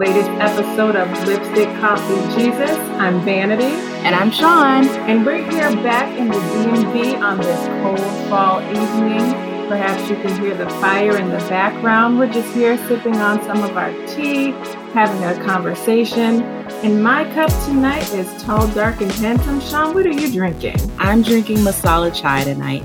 latest 0.00 0.30
episode 0.40 0.96
of 0.96 1.10
Lipstick 1.28 1.68
Coffee 1.78 2.22
Jesus. 2.34 2.70
I'm 2.96 3.22
Vanity. 3.22 3.76
And 4.00 4.14
I'm 4.14 4.30
Sean. 4.30 4.86
And 4.86 5.26
we're 5.26 5.44
here 5.50 5.70
back 5.82 6.18
in 6.18 6.28
the 6.28 6.38
DMV 6.38 7.20
on 7.20 7.36
this 7.36 7.66
cold 7.82 8.30
fall 8.30 8.62
evening. 8.62 9.68
Perhaps 9.68 10.08
you 10.08 10.16
can 10.16 10.40
hear 10.40 10.54
the 10.54 10.70
fire 10.80 11.18
in 11.18 11.28
the 11.28 11.36
background. 11.50 12.18
We're 12.18 12.32
just 12.32 12.50
here 12.54 12.78
sipping 12.88 13.16
on 13.16 13.42
some 13.42 13.62
of 13.62 13.76
our 13.76 13.92
tea, 14.06 14.52
having 14.94 15.22
a 15.22 15.34
conversation. 15.44 16.44
And 16.82 17.02
my 17.02 17.30
cup 17.34 17.50
tonight 17.66 18.10
is 18.14 18.42
tall, 18.42 18.66
dark, 18.68 19.02
and 19.02 19.12
handsome. 19.12 19.60
Sean, 19.60 19.92
what 19.92 20.06
are 20.06 20.12
you 20.12 20.32
drinking? 20.32 20.78
I'm 20.96 21.20
drinking 21.20 21.58
masala 21.58 22.10
chai 22.18 22.44
tonight. 22.44 22.84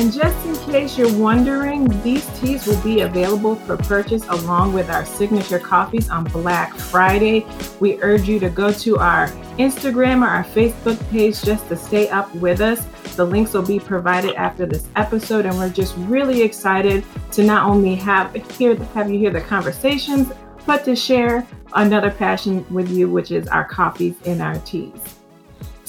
And 0.00 0.10
just 0.10 0.46
in 0.46 0.56
case 0.72 0.96
you're 0.96 1.14
wondering, 1.18 1.86
these 2.02 2.26
teas 2.40 2.66
will 2.66 2.80
be 2.80 3.02
available 3.02 3.54
for 3.54 3.76
purchase 3.76 4.24
along 4.28 4.72
with 4.72 4.88
our 4.88 5.04
signature 5.04 5.58
coffees 5.58 6.08
on 6.08 6.24
Black 6.24 6.74
Friday. 6.74 7.44
We 7.80 8.00
urge 8.00 8.26
you 8.26 8.40
to 8.40 8.48
go 8.48 8.72
to 8.72 8.96
our 8.96 9.26
Instagram 9.58 10.22
or 10.22 10.28
our 10.28 10.42
Facebook 10.42 10.98
page 11.10 11.42
just 11.42 11.68
to 11.68 11.76
stay 11.76 12.08
up 12.08 12.34
with 12.36 12.62
us. 12.62 12.82
The 13.16 13.26
links 13.26 13.52
will 13.52 13.60
be 13.60 13.78
provided 13.78 14.36
after 14.36 14.64
this 14.64 14.88
episode, 14.96 15.44
and 15.44 15.54
we're 15.58 15.68
just 15.68 15.94
really 15.98 16.40
excited 16.40 17.04
to 17.32 17.44
not 17.44 17.68
only 17.68 17.94
have 17.96 18.34
hear 18.56 18.76
have 18.94 19.10
you 19.10 19.18
hear 19.18 19.30
the 19.30 19.42
conversations, 19.42 20.32
but 20.64 20.82
to 20.86 20.96
share 20.96 21.46
another 21.74 22.10
passion 22.10 22.64
with 22.70 22.88
you, 22.90 23.10
which 23.10 23.30
is 23.30 23.48
our 23.48 23.66
coffees 23.66 24.16
and 24.24 24.40
our 24.40 24.56
teas. 24.60 25.19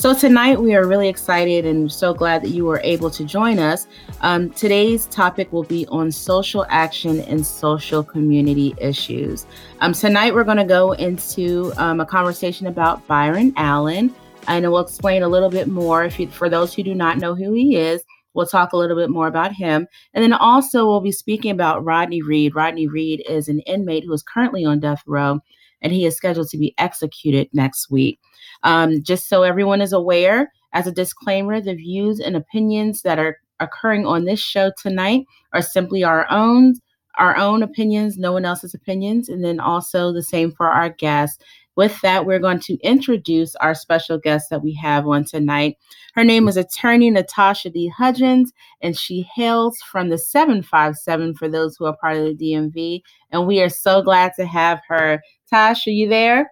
So, 0.02 0.16
tonight 0.16 0.60
we 0.60 0.74
are 0.74 0.88
really 0.88 1.10
excited 1.10 1.64
and 1.64 1.92
so 1.92 2.12
glad 2.12 2.42
that 2.42 2.50
you 2.50 2.66
were 2.66 2.82
able 2.84 3.12
to 3.12 3.24
join 3.24 3.60
us. 3.60 3.86
Um, 4.22 4.50
today's 4.50 5.06
topic 5.06 5.54
will 5.54 5.62
be 5.62 5.86
on 5.90 6.12
social 6.12 6.66
action 6.70 7.20
and 7.22 7.46
social 7.46 8.04
community 8.04 8.74
issues. 8.80 9.46
Um, 9.80 9.94
tonight 9.94 10.34
we're 10.34 10.44
going 10.44 10.58
to 10.58 10.64
go 10.64 10.94
into 10.94 11.72
um, 11.78 12.00
a 12.00 12.06
conversation 12.08 12.66
about 12.66 13.06
Byron 13.06 13.54
Allen, 13.58 14.12
and 14.48 14.66
we'll 14.72 14.80
explain 14.80 15.22
a 15.22 15.28
little 15.28 15.52
bit 15.52 15.68
more. 15.68 16.04
If 16.04 16.20
you, 16.20 16.28
for 16.30 16.50
those 16.50 16.74
who 16.74 16.82
do 16.82 16.96
not 16.96 17.20
know 17.20 17.36
who 17.36 17.54
he 17.54 17.76
is, 17.76 18.04
we'll 18.34 18.48
talk 18.48 18.74
a 18.74 18.78
little 18.78 18.98
bit 18.98 19.12
more 19.12 19.28
about 19.28 19.54
him. 19.54 19.86
And 20.16 20.24
then 20.24 20.34
also 20.34 20.88
we'll 20.88 21.02
be 21.02 21.12
speaking 21.12 21.52
about 21.52 21.86
Rodney 21.86 22.24
Reed. 22.24 22.56
Rodney 22.56 22.88
Reed 22.88 23.24
is 23.30 23.48
an 23.48 23.60
inmate 23.68 24.06
who 24.06 24.14
is 24.14 24.24
currently 24.24 24.66
on 24.66 24.80
death 24.80 25.04
row, 25.06 25.42
and 25.84 25.94
he 25.94 26.08
is 26.08 26.18
scheduled 26.18 26.50
to 26.50 26.58
be 26.58 26.74
executed 26.80 27.50
next 27.54 27.92
week. 27.92 28.18
Um, 28.64 29.02
just 29.04 29.28
so 29.28 29.44
everyone 29.44 29.82
is 29.82 29.94
aware, 29.94 30.52
as 30.74 30.88
a 30.88 30.92
disclaimer, 30.92 31.60
the 31.60 31.76
views 31.76 32.20
and 32.20 32.36
opinions 32.36 33.02
that 33.02 33.20
are 33.20 33.38
occurring 33.60 34.06
on 34.06 34.26
this 34.26 34.40
show 34.40 34.72
tonight 34.82 35.26
are 35.54 35.62
simply 35.62 36.04
our 36.04 36.30
own, 36.32 36.76
our 37.18 37.38
own 37.38 37.62
opinions, 37.64 38.18
no 38.18 38.32
one 38.32 38.46
else's 38.46 38.74
opinions, 38.74 39.30
and 39.30 39.44
then 39.44 39.60
also 39.60 40.12
the 40.12 40.24
same 40.24 40.52
for 40.52 40.68
our 40.68 40.90
guests. 40.90 41.44
With 41.78 42.00
that, 42.02 42.26
we're 42.26 42.40
going 42.40 42.60
to 42.62 42.78
introduce 42.82 43.56
our 43.56 43.74
special 43.74 44.18
guest 44.18 44.50
that 44.50 44.62
we 44.62 44.74
have 44.76 45.08
on 45.08 45.24
tonight. 45.24 45.78
Her 46.14 46.24
name 46.24 46.48
is 46.50 46.58
attorney 46.58 47.10
Natasha 47.10 47.70
D. 47.70 47.88
Hudgens, 47.88 48.52
and 48.82 48.98
she 48.98 49.26
hails 49.34 49.80
from 49.80 50.10
the 50.10 50.18
757 50.18 51.36
for 51.36 51.48
those 51.48 51.78
who 51.78 51.86
are 51.86 51.96
part 51.96 52.18
of 52.18 52.26
the 52.26 52.36
DMV. 52.36 53.02
And 53.32 53.48
we 53.48 53.62
are 53.62 53.70
so 53.70 54.02
glad 54.02 54.34
to 54.38 54.46
have 54.46 54.82
her. 54.90 55.22
Tash, 55.50 55.88
are 55.88 55.92
you 55.92 56.10
there? 56.10 56.52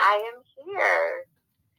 I 0.00 0.32
am 0.34 0.39
here. 0.70 1.24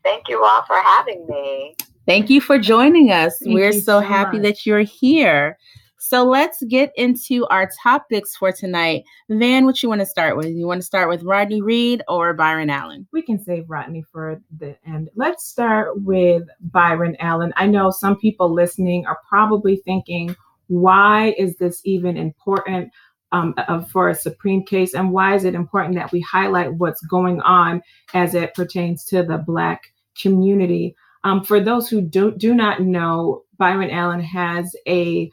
Thank 0.04 0.28
you 0.28 0.44
all 0.44 0.64
for 0.66 0.78
having 0.78 1.28
me. 1.28 1.76
Thank 2.06 2.30
you 2.30 2.42
for 2.42 2.58
joining 2.58 3.12
us. 3.12 3.38
Thank 3.40 3.54
We're 3.54 3.74
so, 3.74 3.80
so 3.80 4.00
happy 4.00 4.38
much. 4.38 4.46
that 4.48 4.66
you're 4.66 4.80
here. 4.80 5.58
So 6.04 6.26
let's 6.26 6.64
get 6.64 6.92
into 6.96 7.46
our 7.48 7.70
topics 7.82 8.36
for 8.36 8.52
tonight. 8.52 9.04
Van, 9.30 9.66
what 9.66 9.84
you 9.84 9.88
want 9.88 10.02
to 10.02 10.06
start 10.06 10.36
with? 10.36 10.48
You 10.48 10.66
want 10.66 10.82
to 10.82 10.86
start 10.86 11.10
with 11.10 11.22
Rodney 11.22 11.62
Reed 11.62 12.02
or 12.08 12.34
Byron 12.34 12.72
Allen? 12.72 13.08
We 13.14 13.22
can 13.22 13.42
save 13.42 13.70
Rodney 13.70 14.04
for 14.12 14.42
the 14.58 14.76
end. 14.86 15.10
Let's 15.16 15.48
start 15.48 16.02
with 16.02 16.44
Byron 16.60 17.16
Allen. 17.20 17.54
I 17.56 17.68
know 17.68 17.92
some 17.92 18.18
people 18.18 18.52
listening 18.52 19.06
are 19.06 19.20
probably 19.30 19.78
thinking, 19.86 20.36
why 20.68 21.36
is 21.38 21.56
this 21.58 21.82
even 21.86 22.18
important? 22.18 22.92
Um, 23.32 23.54
uh, 23.58 23.82
for 23.82 24.10
a 24.10 24.16
Supreme 24.16 24.64
case, 24.64 24.94
and 24.94 25.12
why 25.12 25.36
is 25.36 25.44
it 25.44 25.56
important 25.56 25.96
that 25.96 26.12
we 26.12 26.22
highlight 26.22 26.74
what's 26.74 27.02
going 27.06 27.42
on 27.42 27.82
as 28.14 28.36
it 28.36 28.54
pertains 28.54 29.06
to 29.06 29.24
the 29.24 29.38
Black 29.38 29.94
community? 30.20 30.96
Um, 31.24 31.44
for 31.44 31.60
those 31.60 31.88
who 31.88 32.02
do, 32.02 32.32
do 32.32 32.54
not 32.54 32.82
know, 32.82 33.44
Byron 33.58 33.92
Allen 33.92 34.22
has 34.22 34.76
a 34.88 35.32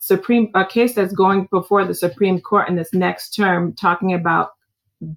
Supreme 0.00 0.50
a 0.54 0.64
case 0.64 0.94
that's 0.94 1.12
going 1.12 1.48
before 1.50 1.84
the 1.84 1.94
Supreme 1.94 2.40
Court 2.40 2.68
in 2.68 2.76
this 2.76 2.94
next 2.94 3.30
term, 3.30 3.74
talking 3.74 4.14
about 4.14 4.50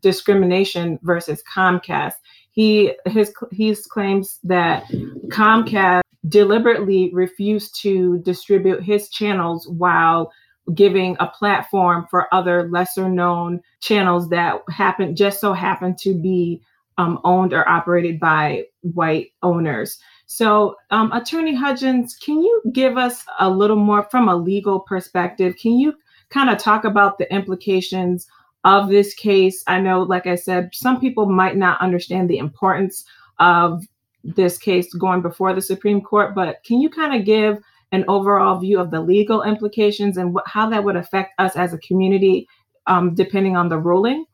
discrimination 0.02 1.00
versus 1.04 1.44
Comcast. 1.54 2.14
He 2.52 2.94
his 3.06 3.34
he 3.52 3.76
claims 3.90 4.40
that 4.44 4.86
Comcast 5.28 6.02
deliberately 6.28 7.10
refused 7.14 7.80
to 7.82 8.20
distribute 8.20 8.84
his 8.84 9.10
channels 9.10 9.68
while 9.68 10.32
giving 10.74 11.18
a 11.20 11.28
platform 11.28 12.08
for 12.10 12.34
other 12.34 12.70
lesser 12.70 13.10
known 13.10 13.62
channels 13.80 14.30
that 14.30 14.62
happen 14.70 15.16
just 15.16 15.42
so 15.42 15.54
happen 15.54 15.96
to 15.96 16.14
be 16.14 16.62
um, 16.98 17.20
owned 17.24 17.54
or 17.54 17.68
operated 17.68 18.20
by 18.20 18.64
white 18.82 19.32
owners. 19.44 20.00
So, 20.28 20.76
um, 20.92 21.12
Attorney 21.12 21.56
Hudgens, 21.56 22.16
can 22.16 22.42
you 22.42 22.62
give 22.72 22.98
us 22.98 23.26
a 23.40 23.50
little 23.50 23.76
more 23.76 24.08
from 24.10 24.30
a 24.30 24.36
legal 24.36 24.80
perspective? 24.80 25.56
Can 25.58 25.74
you 25.74 25.94
kind 26.30 26.50
of 26.50 26.58
talk 26.58 26.86
about 26.86 27.18
the 27.18 27.32
implications 27.34 28.28
of 28.64 28.88
this 28.88 29.14
case? 29.14 29.64
I 29.68 29.80
know, 29.82 30.04
like 30.04 30.28
I 30.28 30.36
said, 30.36 30.70
some 30.74 31.00
people 31.00 31.26
might 31.26 31.58
not 31.58 31.82
understand 31.82 32.30
the 32.30 32.38
importance 32.38 33.04
of 33.40 33.86
this 34.24 34.58
case 34.58 34.94
going 34.94 35.22
before 35.22 35.54
the 35.54 35.62
Supreme 35.62 36.00
Court, 36.00 36.36
but 36.36 36.64
can 36.64 36.80
you 36.80 36.90
kind 36.90 37.14
of 37.20 37.26
give 37.26 37.58
an 37.92 38.06
overall 38.08 38.60
view 38.60 38.80
of 38.80 38.92
the 38.92 39.02
legal 39.02 39.44
implications 39.44 40.18
and 40.18 40.34
what, 40.34 40.48
how 40.48 40.70
that 40.70 40.84
would 40.84 40.96
affect 40.96 41.34
us 41.40 41.56
as 41.56 41.74
a 41.74 41.78
community, 41.80 42.48
um, 42.88 43.14
depending 43.14 43.58
on 43.58 43.70
the 43.70 43.78
ruling? 43.78 44.26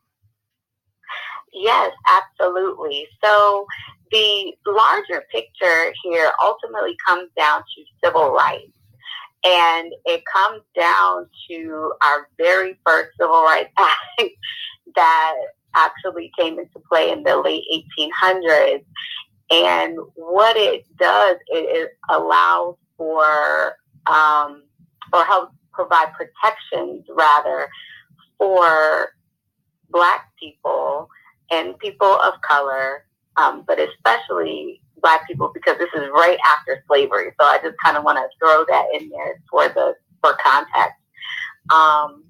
Yes, 1.52 1.90
absolutely. 2.08 3.06
So 3.22 3.66
the 4.10 4.52
larger 4.66 5.24
picture 5.32 5.92
here 6.04 6.30
ultimately 6.42 6.96
comes 7.06 7.30
down 7.36 7.60
to 7.60 7.84
civil 8.04 8.30
rights. 8.30 8.72
And 9.44 9.92
it 10.04 10.22
comes 10.32 10.62
down 10.76 11.26
to 11.48 11.92
our 12.02 12.28
very 12.38 12.78
first 12.84 13.10
Civil 13.20 13.42
Rights 13.44 13.70
Act 13.78 14.30
that 14.96 15.34
actually 15.76 16.32
came 16.36 16.58
into 16.58 16.80
play 16.88 17.10
in 17.10 17.22
the 17.22 17.36
late 17.36 17.62
1800s. 18.00 18.84
And 19.50 19.96
what 20.16 20.56
it 20.56 20.84
does, 20.98 21.36
it, 21.48 21.86
it 21.86 21.90
allows 22.10 22.76
for 22.98 23.76
um, 24.06 24.64
or 25.14 25.24
help 25.24 25.52
provide 25.72 26.08
protections 26.12 27.06
rather 27.08 27.68
for 28.36 29.10
black 29.90 30.30
people 30.38 31.08
and 31.50 31.78
people 31.78 32.12
of 32.20 32.34
color, 32.42 33.04
um, 33.36 33.64
but 33.66 33.78
especially 33.78 34.82
black 35.00 35.26
people 35.26 35.50
because 35.54 35.78
this 35.78 35.88
is 35.94 36.08
right 36.12 36.38
after 36.44 36.82
slavery. 36.88 37.32
So 37.40 37.46
I 37.46 37.58
just 37.62 37.76
kind 37.82 37.96
of 37.96 38.04
want 38.04 38.18
to 38.18 38.28
throw 38.38 38.64
that 38.68 38.86
in 39.00 39.08
there 39.08 39.40
for 39.50 39.68
the 39.68 39.94
for 40.20 40.36
context. 40.44 40.96
Um, 41.72 42.24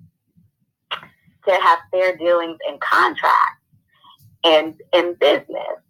to 1.49 1.55
have 1.55 1.79
fair 1.91 2.17
dealings 2.17 2.59
in 2.69 2.79
contracts 2.81 3.63
and 4.45 4.75
in 4.93 5.15
business. 5.15 5.81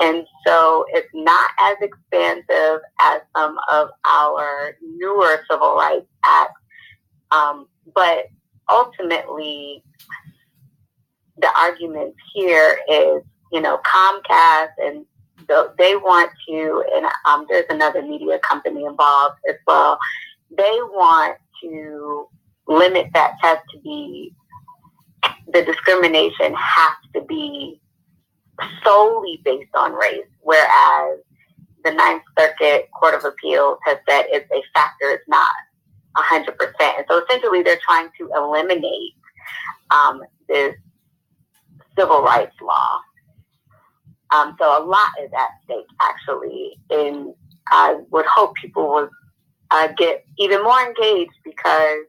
And 0.00 0.26
so 0.46 0.84
it's 0.88 1.08
not 1.14 1.50
as 1.60 1.76
expansive 1.80 2.80
as 3.00 3.20
some 3.36 3.56
of 3.70 3.90
our 4.04 4.76
newer 4.82 5.44
civil 5.50 5.76
rights 5.76 6.06
acts. 6.24 6.60
Um, 7.30 7.66
but 7.94 8.26
ultimately, 8.68 9.84
the 11.38 11.48
argument 11.58 12.14
here 12.34 12.80
is, 12.90 13.22
you 13.52 13.60
know, 13.60 13.78
Comcast 13.86 14.70
and 14.78 15.04
the, 15.48 15.72
they 15.78 15.96
want 15.96 16.30
to, 16.48 16.84
and 16.94 17.06
um, 17.26 17.46
there's 17.48 17.66
another 17.70 18.02
media 18.02 18.38
company 18.40 18.84
involved 18.84 19.36
as 19.48 19.56
well. 19.66 19.98
They 20.56 20.78
want 20.82 21.38
to 21.62 22.28
limit 22.66 23.08
that 23.14 23.34
test 23.42 23.62
to 23.72 23.80
be 23.80 24.34
the 25.52 25.62
discrimination 25.64 26.54
has 26.54 26.94
to 27.14 27.20
be 27.22 27.80
solely 28.84 29.40
based 29.44 29.74
on 29.74 29.92
race, 29.92 30.26
whereas 30.40 31.20
the 31.84 31.90
Ninth 31.90 32.22
Circuit 32.38 32.88
Court 32.98 33.14
of 33.14 33.24
Appeals 33.24 33.78
has 33.84 33.98
said 34.08 34.26
it's 34.28 34.50
a 34.50 34.62
factor, 34.74 35.10
it's 35.10 35.28
not 35.28 35.50
100%. 36.16 36.54
And 36.80 37.06
so 37.08 37.22
essentially 37.24 37.62
they're 37.62 37.78
trying 37.84 38.08
to 38.18 38.30
eliminate 38.36 39.14
um, 39.90 40.22
this 40.48 40.74
civil 41.98 42.22
rights 42.22 42.54
law. 42.60 43.00
Um, 44.34 44.56
so 44.58 44.64
a 44.64 44.82
lot 44.84 45.10
is 45.22 45.30
at 45.36 45.48
stake, 45.64 45.86
actually. 46.00 46.78
And 46.90 47.34
I 47.68 47.98
would 48.10 48.26
hope 48.26 48.54
people 48.54 48.88
would 48.92 49.10
uh, 49.70 49.88
get 49.96 50.24
even 50.38 50.62
more 50.62 50.80
engaged 50.80 51.34
because, 51.44 52.04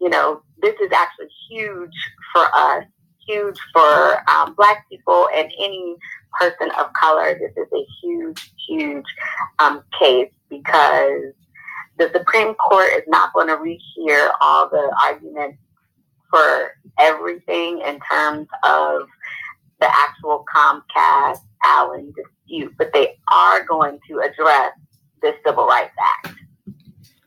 you 0.00 0.10
know, 0.10 0.42
this 0.60 0.74
is 0.80 0.92
actually 0.92 1.28
huge 1.48 1.94
for 2.32 2.44
us 2.54 2.84
huge 3.26 3.58
for 3.72 4.30
um, 4.30 4.54
Black 4.54 4.88
people 4.88 5.28
and 5.34 5.50
any 5.62 5.96
person 6.38 6.70
of 6.78 6.92
color. 6.92 7.38
This 7.38 7.52
is 7.56 7.72
a 7.72 7.86
huge, 8.02 8.52
huge 8.68 9.04
um, 9.58 9.82
case 9.98 10.30
because 10.48 11.32
the 11.98 12.10
Supreme 12.12 12.54
Court 12.54 12.88
is 12.96 13.04
not 13.06 13.32
going 13.32 13.48
to 13.48 13.56
rehear 13.56 14.30
all 14.40 14.68
the 14.68 14.94
arguments 15.02 15.58
for 16.30 16.72
everything 16.98 17.80
in 17.80 18.00
terms 18.10 18.48
of 18.64 19.02
the 19.80 19.88
actual 19.88 20.44
Comcast 20.54 21.38
Allen 21.64 22.12
dispute, 22.16 22.74
but 22.76 22.92
they 22.92 23.16
are 23.32 23.64
going 23.64 23.98
to 24.08 24.18
address 24.18 24.72
the 25.22 25.34
Civil 25.46 25.66
Rights 25.66 25.94
Act. 26.24 26.34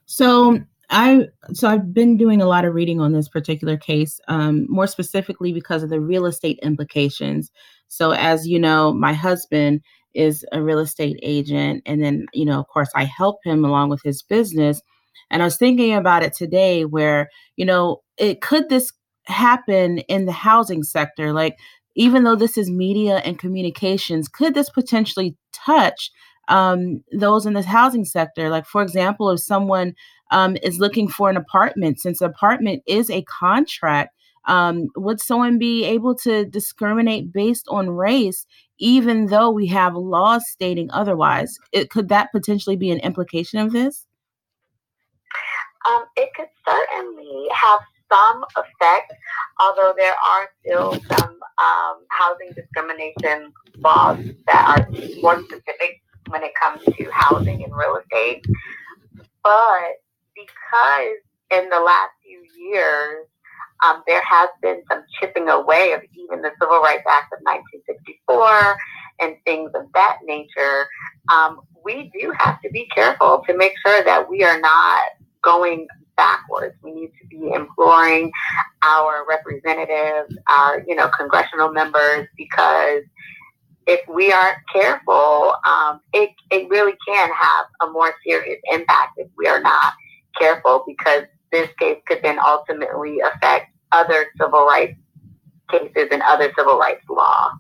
So 0.05 0.59
I 0.89 1.25
so 1.53 1.67
I've 1.67 1.93
been 1.93 2.17
doing 2.17 2.41
a 2.41 2.47
lot 2.47 2.65
of 2.65 2.73
reading 2.73 3.01
on 3.01 3.11
this 3.11 3.27
particular 3.27 3.77
case, 3.77 4.19
um, 4.27 4.65
more 4.69 4.87
specifically 4.87 5.51
because 5.51 5.83
of 5.83 5.89
the 5.89 5.99
real 5.99 6.25
estate 6.25 6.59
implications. 6.63 7.51
So 7.89 8.11
as 8.11 8.47
you 8.47 8.59
know, 8.59 8.93
my 8.93 9.13
husband 9.13 9.81
is 10.13 10.45
a 10.51 10.61
real 10.61 10.79
estate 10.79 11.19
agent, 11.21 11.83
and 11.85 12.03
then 12.03 12.25
you 12.33 12.45
know, 12.45 12.59
of 12.59 12.67
course, 12.67 12.89
I 12.95 13.03
help 13.03 13.39
him 13.43 13.65
along 13.65 13.89
with 13.89 14.01
his 14.03 14.21
business. 14.21 14.81
And 15.29 15.41
I 15.41 15.45
was 15.45 15.57
thinking 15.57 15.93
about 15.93 16.23
it 16.23 16.33
today, 16.33 16.85
where 16.85 17.29
you 17.57 17.65
know, 17.65 18.01
it 18.17 18.41
could 18.41 18.69
this 18.69 18.91
happen 19.25 19.99
in 19.99 20.25
the 20.25 20.31
housing 20.31 20.83
sector, 20.83 21.33
like 21.33 21.57
even 21.95 22.23
though 22.23 22.35
this 22.35 22.57
is 22.57 22.69
media 22.69 23.17
and 23.25 23.39
communications, 23.39 24.27
could 24.29 24.53
this 24.53 24.69
potentially 24.69 25.35
touch 25.51 26.11
um, 26.47 27.03
those 27.11 27.45
in 27.45 27.53
this 27.53 27.65
housing 27.65 28.05
sector? 28.05 28.49
Like, 28.49 28.65
for 28.65 28.81
example, 28.81 29.29
if 29.31 29.39
someone 29.39 29.93
um, 30.31 30.57
is 30.63 30.79
looking 30.79 31.07
for 31.07 31.29
an 31.29 31.38
apartment, 31.38 32.00
since 32.00 32.21
apartment 32.21 32.83
is 32.88 33.09
a 33.09 33.24
contract, 33.24 34.13
um, 34.47 34.88
would 34.95 35.19
someone 35.19 35.57
be 35.57 35.83
able 35.83 36.15
to 36.15 36.45
discriminate 36.45 37.33
based 37.33 37.68
on 37.69 37.89
race, 37.89 38.45
even 38.79 39.27
though 39.27 39.51
we 39.51 39.68
have 39.68 39.95
laws 39.95 40.44
stating 40.50 40.89
otherwise? 40.91 41.57
It, 41.74 41.89
could 41.89 42.09
that 42.09 42.31
potentially 42.31 42.77
be 42.77 42.89
an 42.89 43.00
implication 43.00 43.59
of 43.59 43.74
this? 43.74 44.06
Um, 45.88 46.03
it 46.15 46.30
could 46.35 46.47
certainly 46.68 47.47
have 47.51 47.80
some 48.12 48.44
effect, 48.56 49.13
although 49.59 49.94
there 49.97 50.13
are 50.13 50.50
still 50.62 50.94
some 50.94 51.38
um, 51.57 52.06
housing 52.09 52.51
discrimination 52.56 53.51
laws 53.77 54.18
that 54.47 54.80
are 54.80 55.21
more 55.21 55.41
specific 55.44 56.01
when 56.30 56.44
it 56.44 56.51
comes 56.62 56.83
to 56.83 57.09
housing 57.12 57.63
and 57.63 57.75
real 57.75 57.97
estate. 57.97 58.45
But 59.44 60.01
because 60.37 61.17
in 61.51 61.69
the 61.69 61.79
last 61.79 62.11
few 62.23 62.43
years, 62.57 63.25
um, 63.85 64.03
there 64.07 64.21
has 64.21 64.49
been 64.61 64.81
some 64.91 65.03
chipping 65.19 65.49
away 65.49 65.93
of 65.93 66.01
even 66.15 66.41
the 66.41 66.51
Civil 66.61 66.79
Rights 66.79 67.03
Act 67.09 67.33
of 67.33 67.39
1964 67.43 68.77
and 69.19 69.35
things 69.45 69.71
of 69.75 69.85
that 69.93 70.19
nature, 70.25 70.87
um, 71.31 71.61
we 71.83 72.11
do 72.19 72.33
have 72.37 72.61
to 72.61 72.69
be 72.69 72.87
careful 72.93 73.43
to 73.47 73.55
make 73.55 73.73
sure 73.85 74.03
that 74.03 74.29
we 74.29 74.43
are 74.43 74.59
not 74.59 75.01
going 75.43 75.87
backwards. 76.15 76.75
We 76.83 76.91
need 76.91 77.11
to 77.21 77.27
be 77.27 77.51
imploring 77.53 78.31
our 78.83 79.25
representatives, 79.27 80.35
our 80.49 80.83
you 80.87 80.95
know 80.95 81.09
congressional 81.09 81.71
members, 81.71 82.27
because 82.37 83.03
if 83.85 84.01
we 84.09 84.33
aren't 84.33 84.57
careful, 84.71 85.53
um, 85.65 86.01
it 86.13 86.31
it 86.51 86.69
really 86.69 86.93
can 87.07 87.29
have 87.29 87.65
a 87.81 87.91
more 87.91 88.13
serious 88.25 88.59
impact 88.71 89.13
if 89.17 89.27
we 89.37 89.47
are 89.47 89.61
not 89.61 89.93
careful. 90.39 90.83
Because 90.87 91.23
this 91.51 91.69
case 91.79 92.01
could 92.07 92.19
then 92.23 92.39
ultimately 92.45 93.19
affect 93.19 93.71
other 93.91 94.27
civil 94.39 94.65
rights 94.65 94.97
cases 95.69 96.07
and 96.11 96.21
other 96.21 96.51
civil 96.57 96.77
rights 96.77 97.03
law. 97.09 97.51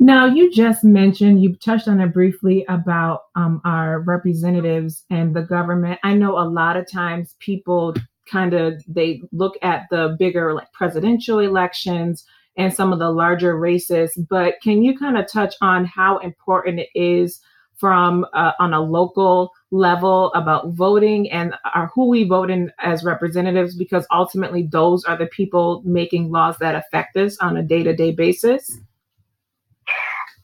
Now, 0.00 0.26
you 0.26 0.52
just 0.52 0.84
mentioned, 0.84 1.42
you 1.42 1.54
touched 1.56 1.86
on 1.86 2.00
it 2.00 2.12
briefly 2.12 2.64
about 2.68 3.22
um, 3.36 3.60
our 3.64 4.00
representatives 4.00 5.04
and 5.08 5.34
the 5.34 5.42
government. 5.42 6.00
I 6.02 6.14
know 6.14 6.38
a 6.38 6.48
lot 6.48 6.76
of 6.76 6.90
times 6.90 7.36
people 7.38 7.94
kind 8.30 8.54
of 8.54 8.82
they 8.88 9.22
look 9.32 9.54
at 9.62 9.82
the 9.90 10.16
bigger 10.18 10.54
like 10.54 10.72
presidential 10.72 11.38
elections 11.38 12.24
and 12.56 12.72
some 12.72 12.92
of 12.92 12.98
the 12.98 13.10
larger 13.10 13.58
races, 13.58 14.12
but 14.28 14.54
can 14.62 14.82
you 14.82 14.96
kind 14.96 15.16
of 15.18 15.30
touch 15.30 15.54
on 15.60 15.84
how 15.84 16.18
important 16.18 16.80
it 16.80 16.88
is 16.94 17.40
from 17.76 18.24
uh, 18.32 18.52
on 18.58 18.72
a 18.72 18.80
local 18.80 19.52
level 19.70 20.32
about 20.34 20.68
voting 20.68 21.30
and 21.30 21.54
are 21.74 21.90
who 21.94 22.08
we 22.08 22.24
vote 22.24 22.50
in 22.50 22.72
as 22.78 23.04
representatives 23.04 23.76
because 23.76 24.06
ultimately 24.12 24.62
those 24.62 25.04
are 25.04 25.16
the 25.16 25.26
people 25.26 25.82
making 25.84 26.30
laws 26.30 26.56
that 26.58 26.74
affect 26.74 27.16
us 27.16 27.36
on 27.38 27.56
a 27.56 27.62
day-to-day 27.62 28.12
basis? 28.12 28.78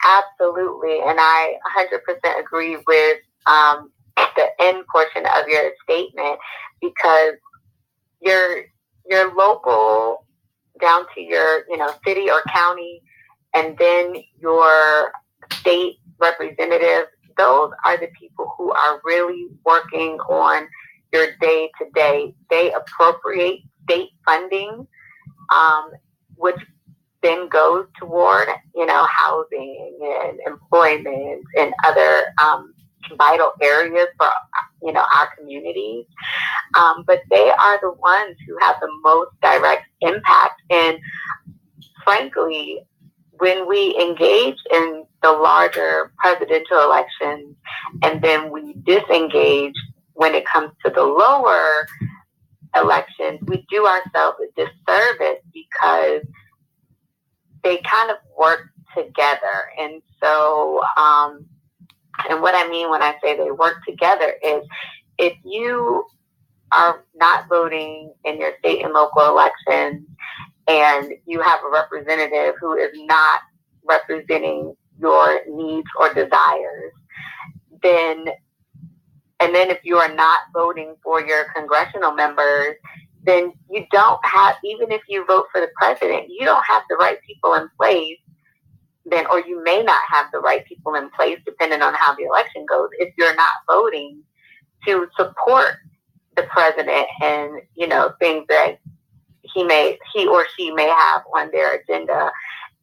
Absolutely. 0.05 0.99
And 1.07 1.19
I 1.21 1.55
100% 1.79 2.41
agree 2.41 2.77
with 2.87 3.19
um, 3.47 3.91
the 4.17 4.47
end 4.61 4.85
portion 4.93 5.25
of 5.27 5.47
your 5.47 5.71
statement 5.85 6.39
because 6.81 7.35
your 8.21 8.65
your 9.09 9.35
local 9.35 10.27
down 10.81 11.05
to 11.15 11.21
your 11.21 11.65
you 11.69 11.77
know 11.77 11.91
city 12.07 12.31
or 12.31 12.43
county 12.49 13.03
and 13.55 13.77
then 13.79 14.15
your 14.39 15.13
state 15.53 15.97
representative 16.19 17.07
those 17.41 17.71
are 17.85 17.99
the 17.99 18.09
people 18.19 18.47
who 18.57 18.71
are 18.71 19.01
really 19.05 19.49
working 19.65 20.19
on 20.29 20.69
your 21.13 21.27
day 21.41 21.71
to 21.79 21.85
day 21.95 22.35
they 22.51 22.73
appropriate 22.73 23.61
state 23.85 24.11
funding 24.27 24.87
um, 25.51 25.91
which 26.37 26.61
then 27.23 27.49
goes 27.49 27.87
toward, 27.99 28.49
you 28.75 28.87
know, 28.87 29.07
housing 29.11 29.99
and 30.03 30.39
employment 30.47 31.45
and 31.59 31.73
other 31.87 32.25
um, 32.43 32.73
vital 33.19 33.53
areas 33.63 34.09
for, 34.19 34.29
you 34.83 34.93
know, 34.93 35.05
our 35.15 35.29
communities. 35.37 36.07
Um, 36.79 37.05
but 37.07 37.21
they 37.31 37.51
are 37.51 37.79
the 37.81 37.93
ones 37.93 38.37
who 38.47 38.57
have 38.61 38.77
the 38.81 38.89
most 39.03 39.31
direct 39.43 39.87
impact. 40.01 40.63
And 40.71 40.99
frankly, 42.05 42.81
when 43.41 43.67
we 43.67 43.97
engage 43.99 44.59
in 44.73 45.05
the 45.23 45.33
larger 45.33 46.13
presidential 46.19 46.81
elections 46.83 47.57
and 48.03 48.23
then 48.23 48.51
we 48.51 48.75
disengage 48.85 49.75
when 50.15 50.35
it 50.35 50.47
comes 50.47 50.71
to 50.85 50.91
the 50.91 51.03
lower 51.03 51.87
elections, 52.77 53.41
we 53.43 53.65
do 53.71 53.87
ourselves 53.87 54.39
a 54.41 54.65
disservice 54.65 55.43
because 55.53 56.23
they 57.65 57.79
kind 57.79 58.11
of 58.11 58.17
work 58.39 58.61
together. 58.97 59.71
And 59.79 60.03
so, 60.23 60.81
um, 60.97 61.47
and 62.29 62.43
what 62.43 62.55
I 62.55 62.69
mean 62.69 62.91
when 62.91 63.03
I 63.03 63.15
say 63.23 63.37
they 63.37 63.51
work 63.51 63.77
together 63.87 64.35
is 64.45 64.63
if 65.19 65.35
you 65.45 66.05
are 66.73 67.05
not 67.15 67.49
voting 67.49 68.13
in 68.25 68.39
your 68.39 68.53
state 68.59 68.85
and 68.85 68.93
local 68.93 69.27
elections 69.27 70.07
and 70.71 71.13
you 71.27 71.41
have 71.41 71.61
a 71.65 71.71
representative 71.71 72.55
who 72.61 72.77
is 72.77 72.93
not 72.95 73.41
representing 73.85 74.75
your 75.01 75.41
needs 75.49 75.89
or 75.99 76.15
desires, 76.15 76.93
then 77.83 78.27
and 79.41 79.55
then 79.55 79.71
if 79.71 79.79
you 79.83 79.97
are 79.97 80.15
not 80.15 80.41
voting 80.53 80.95
for 81.03 81.27
your 81.27 81.47
congressional 81.55 82.13
members, 82.13 82.77
then 83.25 83.53
you 83.71 83.87
don't 83.91 84.21
have, 84.23 84.57
even 84.63 84.93
if 84.93 85.01
you 85.09 85.25
vote 85.25 85.47
for 85.51 85.63
the 85.63 85.71
president, 85.77 86.27
you 86.29 86.45
don't 86.45 86.65
have 86.69 86.83
the 86.91 86.97
right 86.97 87.19
people 87.27 87.55
in 87.55 87.69
place 87.79 88.19
then, 89.07 89.27
or 89.31 89.41
you 89.41 89.63
may 89.65 89.83
not 89.83 90.01
have 90.09 90.27
the 90.33 90.39
right 90.39 90.65
people 90.67 90.95
in 90.95 91.11
place 91.11 91.39
depending 91.45 91.83
on 91.83 91.95
how 91.95 92.15
the 92.15 92.25
election 92.25 92.65
goes 92.69 92.89
if 92.99 93.13
you're 93.17 93.35
not 93.35 93.53
voting 93.67 94.23
to 94.87 95.07
support 95.17 95.77
the 96.37 96.43
president 96.45 97.07
and, 97.23 97.61
you 97.75 97.87
know, 97.87 98.13
things 98.21 98.45
that 98.49 98.79
he 99.55 99.65
may, 99.65 99.99
he 100.13 100.27
or 100.27 100.47
she 100.57 100.71
may 100.71 100.89
have 100.89 101.23
on 101.37 101.51
their 101.53 101.75
agenda. 101.75 102.31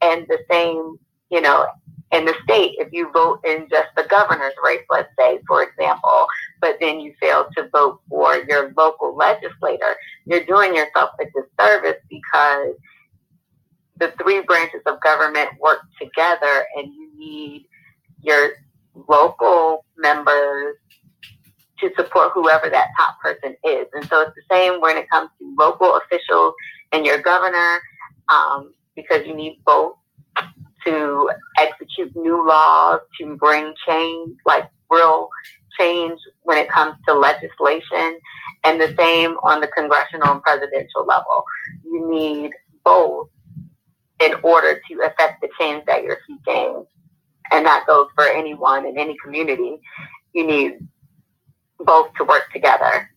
And 0.01 0.25
the 0.27 0.39
same, 0.49 0.97
you 1.29 1.41
know, 1.41 1.67
in 2.11 2.25
the 2.25 2.33
state, 2.43 2.75
if 2.79 2.93
you 2.93 3.11
vote 3.11 3.41
in 3.45 3.67
just 3.69 3.89
the 3.95 4.05
governor's 4.09 4.53
race, 4.63 4.83
let's 4.89 5.09
say, 5.19 5.39
for 5.47 5.63
example, 5.63 6.25
but 6.61 6.77
then 6.79 6.99
you 6.99 7.13
fail 7.19 7.47
to 7.57 7.67
vote 7.69 7.99
for 8.09 8.37
your 8.47 8.73
local 8.77 9.15
legislator, 9.15 9.95
you're 10.25 10.45
doing 10.45 10.75
yourself 10.75 11.11
a 11.19 11.25
disservice 11.25 12.01
because 12.09 12.75
the 13.99 14.13
three 14.21 14.41
branches 14.41 14.81
of 14.85 15.01
government 15.01 15.49
work 15.59 15.79
together 15.99 16.65
and 16.75 16.93
you 16.93 17.11
need 17.17 17.65
your 18.21 18.51
local 19.07 19.85
members 19.97 20.75
to 21.79 21.91
support 21.95 22.31
whoever 22.33 22.69
that 22.69 22.89
top 22.97 23.19
person 23.21 23.55
is. 23.63 23.87
And 23.93 24.07
so 24.07 24.21
it's 24.21 24.35
the 24.35 24.55
same 24.55 24.81
when 24.81 24.97
it 24.97 25.09
comes 25.09 25.29
to 25.39 25.55
local 25.57 25.95
officials 25.97 26.53
and 26.91 27.05
your 27.05 27.21
governor, 27.21 27.79
um, 28.29 28.73
because 28.95 29.25
you 29.25 29.35
need 29.35 29.59
both 29.65 29.95
to 30.85 31.29
execute 31.57 32.15
new 32.15 32.47
laws, 32.47 33.01
to 33.19 33.35
bring 33.35 33.73
change, 33.87 34.37
like 34.45 34.69
real 34.89 35.29
change 35.77 36.19
when 36.43 36.57
it 36.57 36.69
comes 36.69 36.95
to 37.07 37.13
legislation, 37.13 38.19
and 38.63 38.79
the 38.81 38.95
same 38.97 39.31
on 39.43 39.61
the 39.61 39.67
congressional 39.67 40.33
and 40.33 40.41
presidential 40.41 41.05
level. 41.05 41.43
You 41.83 42.09
need 42.09 42.51
both 42.83 43.29
in 44.19 44.33
order 44.43 44.81
to 44.89 45.01
affect 45.01 45.41
the 45.41 45.49
change 45.59 45.83
that 45.85 46.03
you're 46.03 46.19
seeking. 46.27 46.85
And 47.51 47.65
that 47.65 47.85
goes 47.85 48.07
for 48.15 48.25
anyone 48.25 48.85
in 48.85 48.97
any 48.97 49.15
community. 49.23 49.79
You 50.33 50.47
need 50.47 50.87
both 51.79 52.13
to 52.15 52.23
work 52.23 52.51
together. 52.51 53.09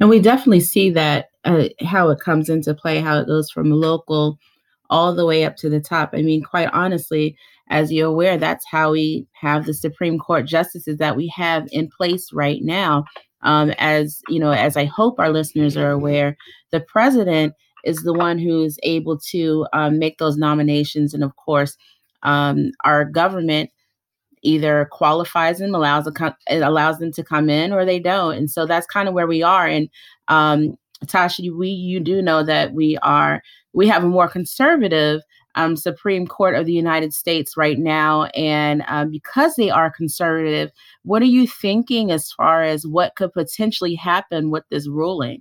And 0.00 0.08
we 0.08 0.20
definitely 0.20 0.60
see 0.60 0.90
that 0.90 1.30
uh, 1.44 1.68
how 1.80 2.08
it 2.10 2.20
comes 2.20 2.48
into 2.48 2.74
play, 2.74 3.00
how 3.00 3.18
it 3.18 3.26
goes 3.26 3.50
from 3.50 3.70
local 3.70 4.38
all 4.88 5.14
the 5.14 5.26
way 5.26 5.44
up 5.44 5.56
to 5.56 5.70
the 5.70 5.80
top. 5.80 6.10
I 6.12 6.22
mean, 6.22 6.42
quite 6.42 6.68
honestly, 6.72 7.36
as 7.68 7.92
you're 7.92 8.08
aware, 8.08 8.36
that's 8.36 8.66
how 8.68 8.92
we 8.92 9.26
have 9.32 9.64
the 9.64 9.74
Supreme 9.74 10.18
Court 10.18 10.46
justices 10.46 10.98
that 10.98 11.16
we 11.16 11.28
have 11.28 11.68
in 11.70 11.88
place 11.88 12.32
right 12.32 12.62
now. 12.62 13.04
Um, 13.42 13.70
as 13.78 14.20
you 14.28 14.38
know, 14.38 14.50
as 14.50 14.76
I 14.76 14.84
hope 14.84 15.18
our 15.18 15.30
listeners 15.30 15.76
are 15.76 15.90
aware, 15.90 16.36
the 16.72 16.80
president 16.80 17.54
is 17.84 18.02
the 18.02 18.12
one 18.12 18.38
who 18.38 18.64
is 18.64 18.78
able 18.82 19.18
to 19.30 19.66
um, 19.72 19.98
make 19.98 20.18
those 20.18 20.36
nominations, 20.36 21.14
and 21.14 21.24
of 21.24 21.34
course, 21.36 21.76
um, 22.22 22.72
our 22.84 23.04
government 23.04 23.70
either 24.42 24.88
qualifies 24.90 25.58
them, 25.58 25.74
allows 25.74 26.06
a, 26.06 26.36
it 26.48 26.62
allows 26.62 26.98
them 26.98 27.12
to 27.12 27.24
come 27.24 27.50
in, 27.50 27.72
or 27.72 27.84
they 27.84 27.98
don't. 27.98 28.36
And 28.36 28.50
so 28.50 28.66
that's 28.66 28.86
kind 28.86 29.08
of 29.08 29.14
where 29.14 29.26
we 29.26 29.42
are. 29.42 29.66
And 29.66 29.88
um, 30.28 30.76
Tasha, 31.06 31.56
we 31.56 31.68
you 31.68 32.00
do 32.00 32.22
know 32.22 32.42
that 32.42 32.72
we 32.72 32.96
are 32.98 33.42
we 33.72 33.86
have 33.88 34.04
a 34.04 34.08
more 34.08 34.28
conservative 34.28 35.22
um, 35.54 35.76
Supreme 35.76 36.26
Court 36.26 36.54
of 36.54 36.66
the 36.66 36.72
United 36.72 37.12
States 37.12 37.56
right 37.56 37.78
now, 37.78 38.24
and 38.34 38.84
um, 38.86 39.10
because 39.10 39.56
they 39.56 39.70
are 39.70 39.90
conservative, 39.90 40.70
what 41.02 41.22
are 41.22 41.26
you 41.26 41.46
thinking 41.46 42.10
as 42.10 42.30
far 42.32 42.62
as 42.62 42.86
what 42.86 43.16
could 43.16 43.32
potentially 43.32 43.94
happen 43.94 44.50
with 44.50 44.64
this 44.70 44.88
ruling? 44.88 45.40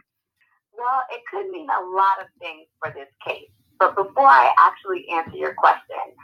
Well, 0.75 1.01
it 1.11 1.21
could 1.29 1.49
mean 1.49 1.67
a 1.69 1.95
lot 1.95 2.21
of 2.21 2.27
things 2.39 2.67
for 2.81 2.91
this 2.91 3.09
case. 3.25 3.49
But 3.79 3.95
before 3.95 4.27
I 4.27 4.53
actually 4.57 5.07
answer 5.09 5.37
your 5.37 5.53
question, 5.55 6.15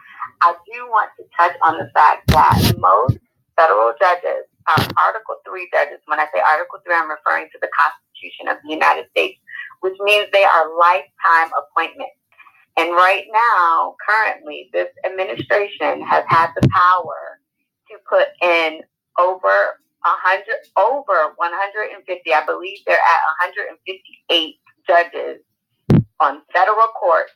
I 0.41 0.53
do 0.71 0.87
want 0.87 1.11
to 1.17 1.23
touch 1.37 1.55
on 1.63 1.77
the 1.77 1.89
fact 1.93 2.27
that 2.27 2.73
most 2.77 3.17
federal 3.55 3.93
judges 3.99 4.45
are 4.67 4.87
Article 4.97 5.37
3 5.45 5.69
judges. 5.73 5.99
When 6.05 6.19
I 6.19 6.25
say 6.33 6.41
Article 6.41 6.79
3, 6.85 6.95
I'm 6.95 7.09
referring 7.09 7.47
to 7.51 7.59
the 7.61 7.69
Constitution 7.71 8.47
of 8.47 8.57
the 8.63 8.73
United 8.73 9.09
States, 9.11 9.39
which 9.81 9.95
means 10.01 10.27
they 10.31 10.43
are 10.43 10.77
lifetime 10.77 11.51
appointments. 11.57 12.17
And 12.77 12.91
right 12.91 13.25
now, 13.31 13.95
currently, 14.07 14.69
this 14.73 14.89
administration 15.05 16.01
has 16.01 16.25
had 16.27 16.51
the 16.59 16.67
power 16.67 17.39
to 17.89 17.97
put 18.09 18.27
in 18.41 18.81
over 19.17 19.79
100, 20.03 20.43
over 20.77 21.33
150, 21.37 22.33
I 22.33 22.45
believe 22.45 22.77
they're 22.85 22.95
at 22.95 23.21
158 23.47 24.55
judges 24.87 25.41
on 26.19 26.41
federal 26.53 26.87
courts 26.99 27.31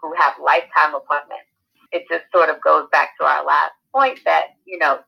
who 0.00 0.14
have 0.18 0.34
lifetime 0.42 0.94
appointments. 0.94 1.49
It 1.92 2.04
just 2.10 2.24
sort 2.32 2.48
of 2.48 2.60
goes 2.62 2.86
back 2.92 3.16
to 3.18 3.26
our 3.26 3.44
last 3.44 3.72
point 3.94 4.20
that, 4.24 4.48
you 4.64 4.78
know, 4.78 5.00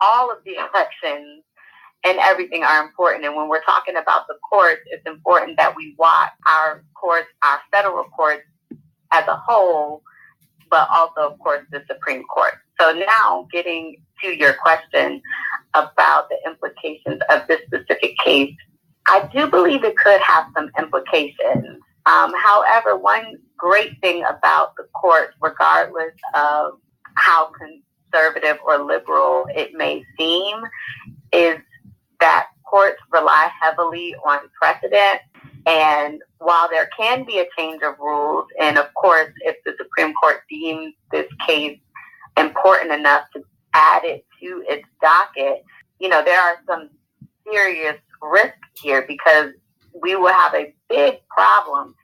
all 0.00 0.30
of 0.30 0.38
the 0.44 0.52
elections 0.74 1.44
and 2.04 2.18
everything 2.18 2.62
are 2.62 2.82
important. 2.84 3.24
And 3.24 3.34
when 3.34 3.48
we're 3.48 3.64
talking 3.64 3.96
about 3.96 4.26
the 4.28 4.36
courts, 4.48 4.82
it's 4.86 5.06
important 5.06 5.56
that 5.58 5.74
we 5.76 5.94
watch 5.98 6.30
our 6.46 6.84
courts, 6.94 7.28
our 7.42 7.60
federal 7.72 8.04
courts 8.04 8.44
as 9.12 9.26
a 9.26 9.36
whole, 9.36 10.02
but 10.70 10.88
also, 10.90 11.32
of 11.32 11.38
course, 11.38 11.64
the 11.70 11.82
Supreme 11.88 12.24
Court. 12.24 12.54
So 12.80 12.92
now 12.92 13.48
getting 13.52 13.96
to 14.22 14.36
your 14.36 14.54
question 14.54 15.20
about 15.74 16.28
the 16.28 16.36
implications 16.46 17.20
of 17.30 17.46
this 17.48 17.60
specific 17.66 18.16
case, 18.24 18.54
I 19.06 19.28
do 19.32 19.46
believe 19.48 19.84
it 19.84 19.96
could 19.96 20.20
have 20.20 20.46
some 20.54 20.70
implications. 20.78 21.80
Um, 22.08 22.32
however, 22.42 22.96
one 22.96 23.36
great 23.58 24.00
thing 24.00 24.24
about 24.24 24.74
the 24.76 24.84
court, 24.94 25.34
regardless 25.42 26.14
of 26.34 26.80
how 27.16 27.50
conservative 27.52 28.58
or 28.66 28.78
liberal 28.78 29.46
it 29.54 29.74
may 29.74 30.02
seem, 30.18 30.56
is 31.32 31.58
that 32.20 32.46
courts 32.68 33.00
rely 33.12 33.50
heavily 33.60 34.14
on 34.24 34.38
precedent. 34.60 35.20
And 35.66 36.22
while 36.38 36.68
there 36.70 36.88
can 36.96 37.24
be 37.24 37.40
a 37.40 37.46
change 37.58 37.82
of 37.82 37.98
rules, 37.98 38.46
and 38.58 38.78
of 38.78 38.92
course, 38.94 39.30
if 39.40 39.56
the 39.66 39.74
Supreme 39.76 40.14
Court 40.14 40.40
deems 40.48 40.94
this 41.12 41.26
case 41.46 41.78
important 42.38 42.90
enough 42.90 43.24
to 43.34 43.42
add 43.74 44.04
it 44.04 44.24
to 44.40 44.64
its 44.66 44.86
docket, 45.02 45.62
you 45.98 46.08
know, 46.08 46.24
there 46.24 46.40
are 46.40 46.56
some 46.66 46.88
serious 47.50 47.98
risks 48.22 48.56
here 48.80 49.04
because 49.06 49.52
we 50.00 50.16
will 50.16 50.32
have 50.32 50.54
a 50.54 50.74
big 50.88 51.18
problem 51.28 51.94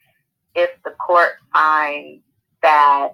if 0.55 0.71
the 0.85 0.91
court 0.93 1.33
finds 1.53 2.23
that 2.63 3.11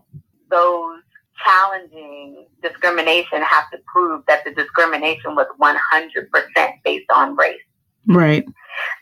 those 0.51 1.01
challenging 1.45 2.47
discrimination 2.63 3.43
have 3.43 3.71
to 3.71 3.79
prove 3.87 4.23
that 4.27 4.45
the 4.45 4.53
discrimination 4.53 5.35
was 5.35 5.47
100% 5.61 6.73
based 6.85 7.11
on 7.15 7.37
race. 7.37 7.61
Right. 8.07 8.45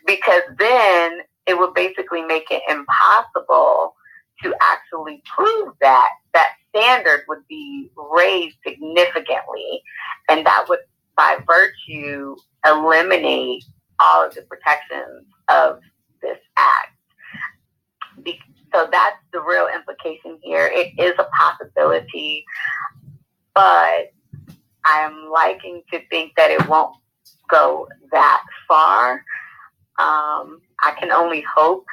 Because 0.05 0.43
then 0.57 1.19
it 1.47 1.57
would 1.57 1.73
basically 1.73 2.21
make 2.21 2.49
it 2.51 2.61
impossible 2.69 3.95
to 4.43 4.55
actually 4.61 5.21
prove 5.25 5.73
that. 5.81 6.09
That 6.33 6.53
standard 6.69 7.23
would 7.27 7.45
be 7.47 7.89
raised 8.15 8.55
significantly, 8.65 9.81
and 10.29 10.45
that 10.45 10.65
would, 10.69 10.79
by 11.17 11.39
virtue, 11.45 12.35
eliminate 12.65 13.63
all 13.99 14.25
of 14.27 14.35
the 14.35 14.43
protections 14.43 15.25
of 15.49 15.79
this 16.21 16.37
act. 16.57 16.95
So 18.73 18.87
that's 18.91 19.17
the 19.33 19.41
real 19.41 19.67
implication 19.73 20.37
here. 20.41 20.69
It 20.71 20.93
is 20.99 21.13
a 21.17 21.25
possibility, 21.37 22.45
but 23.55 24.11
I'm 24.85 25.29
liking 25.31 25.81
to 25.91 25.99
think 26.09 26.33
that 26.37 26.51
it 26.51 26.67
won't 26.67 26.95
go 27.49 27.87
that 28.11 28.43
far. 28.67 29.23
Um, 29.97 30.61
I 30.83 30.95
can 30.99 31.11
only 31.11 31.43
hope. 31.55 31.85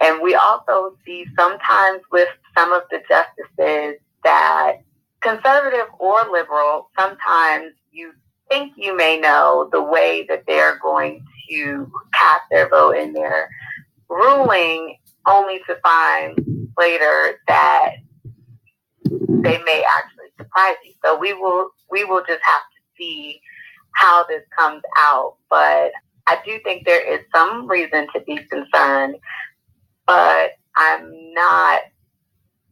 And 0.00 0.20
we 0.22 0.34
also 0.34 0.96
see 1.06 1.26
sometimes 1.38 2.02
with 2.10 2.28
some 2.56 2.72
of 2.72 2.82
the 2.90 3.00
justices 3.08 4.00
that 4.24 4.78
conservative 5.20 5.86
or 5.98 6.30
liberal, 6.30 6.90
sometimes 6.98 7.72
you 7.90 8.12
think 8.50 8.72
you 8.76 8.96
may 8.96 9.18
know 9.18 9.68
the 9.72 9.82
way 9.82 10.26
that 10.28 10.44
they're 10.46 10.78
going 10.82 11.24
to 11.48 11.90
cast 12.12 12.42
their 12.50 12.68
vote 12.68 12.96
in 12.96 13.12
their 13.12 13.48
ruling 14.08 14.96
only 15.26 15.60
to 15.66 15.76
find 15.82 16.38
later 16.78 17.40
that 17.48 17.94
they 19.04 19.58
may 19.64 19.84
actually 19.96 20.28
surprise 20.36 20.76
you. 20.84 20.92
So 21.04 21.18
we 21.18 21.32
will 21.32 21.70
we 21.90 22.04
will 22.04 22.22
just 22.26 22.40
have 22.42 22.62
to 22.62 22.80
see 22.96 23.40
how 23.94 24.24
this 24.24 24.42
comes 24.56 24.82
out. 24.98 25.36
But 25.50 25.92
I 26.26 26.38
do 26.44 26.58
think 26.64 26.84
there 26.84 27.04
is 27.04 27.24
some 27.34 27.66
reason 27.66 28.06
to 28.14 28.20
be 28.20 28.38
concerned, 28.50 29.16
but 30.06 30.52
I'm 30.76 31.12
not 31.34 31.82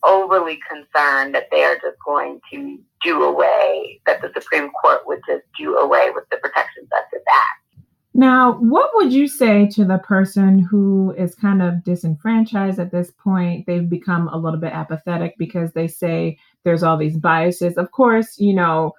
overly 0.02 0.58
concerned 0.68 1.34
that 1.34 1.48
they 1.50 1.64
are 1.64 1.74
just 1.74 1.96
going 2.06 2.40
to 2.52 2.78
do 3.02 3.22
away, 3.22 4.00
that 4.06 4.22
the 4.22 4.30
Supreme 4.34 4.70
Court 4.70 5.00
would 5.06 5.20
just 5.28 5.44
do 5.58 5.76
away 5.76 6.10
with 6.14 6.24
the 6.30 6.38
protections 6.38 6.88
of 6.92 7.04
this 7.12 7.22
act. 7.30 7.69
Now, 8.12 8.54
what 8.54 8.90
would 8.94 9.12
you 9.12 9.28
say 9.28 9.68
to 9.68 9.84
the 9.84 9.98
person 9.98 10.58
who 10.58 11.14
is 11.16 11.34
kind 11.34 11.62
of 11.62 11.84
disenfranchised 11.84 12.80
at 12.80 12.90
this 12.90 13.12
point? 13.12 13.66
They've 13.66 13.88
become 13.88 14.28
a 14.28 14.36
little 14.36 14.58
bit 14.58 14.72
apathetic 14.72 15.36
because 15.38 15.72
they 15.72 15.86
say 15.86 16.36
there's 16.64 16.82
all 16.82 16.96
these 16.96 17.16
biases. 17.16 17.76
Of 17.76 17.92
course, 17.92 18.38
you 18.38 18.52
know, 18.52 18.92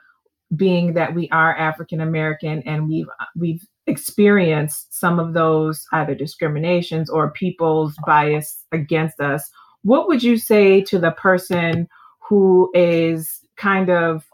being 0.56 0.94
that 0.94 1.14
we 1.14 1.30
are 1.30 1.56
African 1.56 2.02
American 2.02 2.62
and 2.64 2.88
we've 2.88 3.08
we've 3.36 3.66
experienced 3.88 4.94
some 4.98 5.20
of 5.20 5.34
those 5.34 5.86
either 5.92 6.16
discriminations 6.16 7.10
or 7.10 7.32
people's 7.32 7.96
bias 8.06 8.64
against 8.72 9.20
us. 9.20 9.50
What 9.84 10.08
would 10.08 10.24
you 10.24 10.38
say 10.38 10.82
to 10.84 11.00
the 11.00 11.12
person 11.12 11.88
who 12.20 12.72
is 12.74 13.42
kind 13.58 13.90
of 13.90 14.26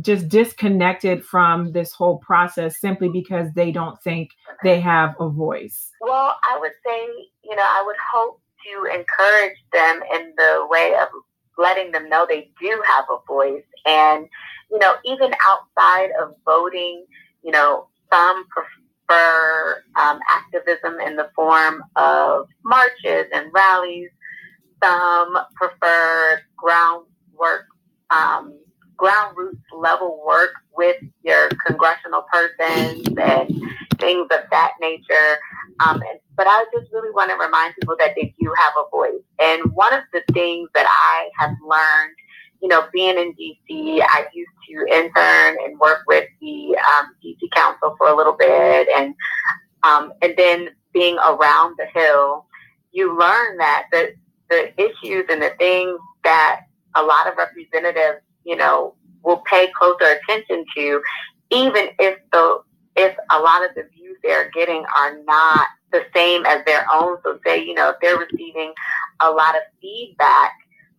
just 0.00 0.28
disconnected 0.28 1.24
from 1.24 1.72
this 1.72 1.92
whole 1.92 2.18
process 2.18 2.80
simply 2.80 3.08
because 3.08 3.52
they 3.54 3.72
don't 3.72 4.00
think 4.02 4.30
they 4.62 4.80
have 4.80 5.14
a 5.18 5.28
voice? 5.28 5.90
Well, 6.00 6.36
I 6.44 6.58
would 6.60 6.72
say, 6.86 7.06
you 7.44 7.56
know, 7.56 7.62
I 7.62 7.82
would 7.84 7.96
hope 8.12 8.40
to 8.64 8.84
encourage 8.84 9.56
them 9.72 10.00
in 10.14 10.32
the 10.36 10.66
way 10.68 10.94
of 11.00 11.08
letting 11.58 11.92
them 11.92 12.08
know 12.08 12.26
they 12.28 12.50
do 12.60 12.82
have 12.86 13.04
a 13.10 13.18
voice. 13.26 13.64
And, 13.84 14.26
you 14.70 14.78
know, 14.78 14.94
even 15.04 15.32
outside 15.46 16.10
of 16.20 16.34
voting, 16.44 17.04
you 17.42 17.50
know, 17.50 17.88
some 18.12 18.44
prefer 18.48 19.82
um, 20.00 20.20
activism 20.30 21.00
in 21.00 21.16
the 21.16 21.30
form 21.34 21.82
of 21.96 22.46
marches 22.64 23.26
and 23.32 23.50
rallies. 23.52 24.10
Some 24.82 25.36
prefer 25.56 26.40
groundwork 26.56 27.66
um, 28.10 28.58
ground 29.00 29.34
roots 29.36 29.62
level 29.72 30.22
work 30.26 30.50
with 30.76 30.96
your 31.22 31.48
congressional 31.66 32.24
persons 32.30 33.08
and 33.18 33.48
things 33.98 34.28
of 34.30 34.40
that 34.50 34.72
nature. 34.80 35.38
Um, 35.80 35.96
and, 35.96 36.20
but 36.36 36.46
I 36.46 36.64
just 36.72 36.92
really 36.92 37.10
want 37.10 37.30
to 37.30 37.36
remind 37.36 37.74
people 37.74 37.96
that 37.98 38.14
they 38.14 38.34
do 38.38 38.52
have 38.58 38.72
a 38.78 38.88
voice. 38.90 39.22
And 39.40 39.72
one 39.72 39.94
of 39.94 40.02
the 40.12 40.22
things 40.32 40.68
that 40.74 40.86
I 40.86 41.30
have 41.38 41.56
learned, 41.66 42.14
you 42.60 42.68
know, 42.68 42.82
being 42.92 43.16
in 43.16 43.34
DC, 43.34 44.02
I 44.02 44.26
used 44.34 44.50
to 44.68 44.94
intern 44.94 45.56
and 45.64 45.78
work 45.80 46.00
with 46.06 46.28
the 46.42 46.76
um, 46.76 47.06
DC 47.24 47.38
Council 47.56 47.94
for 47.96 48.08
a 48.08 48.16
little 48.16 48.36
bit, 48.38 48.88
and 48.94 49.14
um, 49.82 50.12
and 50.20 50.34
then 50.36 50.68
being 50.92 51.16
around 51.16 51.78
the 51.78 51.86
Hill, 51.94 52.44
you 52.92 53.18
learn 53.18 53.56
that 53.56 53.84
the 53.90 54.12
the 54.50 54.72
issues 54.78 55.24
and 55.30 55.40
the 55.40 55.52
things 55.58 55.98
that 56.22 56.62
a 56.96 57.02
lot 57.02 57.26
of 57.28 57.34
representatives, 57.38 58.20
you 58.44 58.56
know, 58.56 58.94
will 59.22 59.42
pay 59.50 59.70
closer 59.78 60.18
attention 60.22 60.64
to, 60.76 61.02
even 61.50 61.88
if 61.98 62.18
the 62.32 62.60
if 62.96 63.16
a 63.30 63.38
lot 63.38 63.64
of 63.64 63.74
the 63.74 63.84
views 63.94 64.16
they're 64.22 64.50
getting 64.50 64.84
are 64.96 65.18
not 65.24 65.68
the 65.92 66.04
same 66.14 66.44
as 66.46 66.64
their 66.66 66.84
own. 66.92 67.18
So 67.24 67.38
say, 67.46 67.64
you 67.64 67.74
know, 67.74 67.90
if 67.90 67.96
they're 68.02 68.18
receiving 68.18 68.72
a 69.20 69.30
lot 69.30 69.56
of 69.56 69.62
feedback 69.80 70.52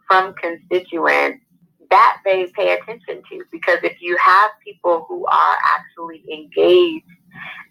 from 0.08 0.34
constituents, 0.36 1.44
that 1.90 2.18
they 2.24 2.48
pay 2.56 2.74
attention 2.74 3.22
to 3.30 3.44
because 3.52 3.80
if 3.84 4.02
you 4.02 4.18
have 4.24 4.52
people 4.64 5.06
who 5.08 5.26
are 5.26 5.58
actually 5.76 6.24
engaged 6.32 7.06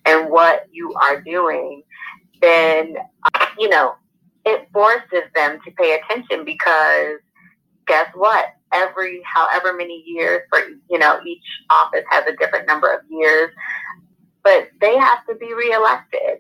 in 0.07 0.31
what 0.31 0.67
you 0.71 0.93
are 0.95 1.21
doing, 1.23 1.83
then 2.41 2.97
you 3.59 3.69
know 3.69 3.95
it 4.45 4.69
forces 4.73 5.25
them 5.35 5.59
to 5.65 5.71
pay 5.73 5.99
attention 5.99 6.45
because 6.45 7.19
guess 7.91 8.09
what? 8.15 8.47
Every 8.73 9.21
however 9.25 9.77
many 9.77 10.05
years 10.07 10.43
for 10.49 10.61
you 10.89 10.99
know 10.99 11.21
each 11.27 11.43
office 11.71 12.05
has 12.09 12.25
a 12.29 12.37
different 12.37 12.69
number 12.69 12.93
of 12.93 13.01
years, 13.11 13.51
but 14.45 14.69
they 14.81 14.97
have 14.97 15.27
to 15.29 15.35
be 15.35 15.53
reelected, 15.53 16.39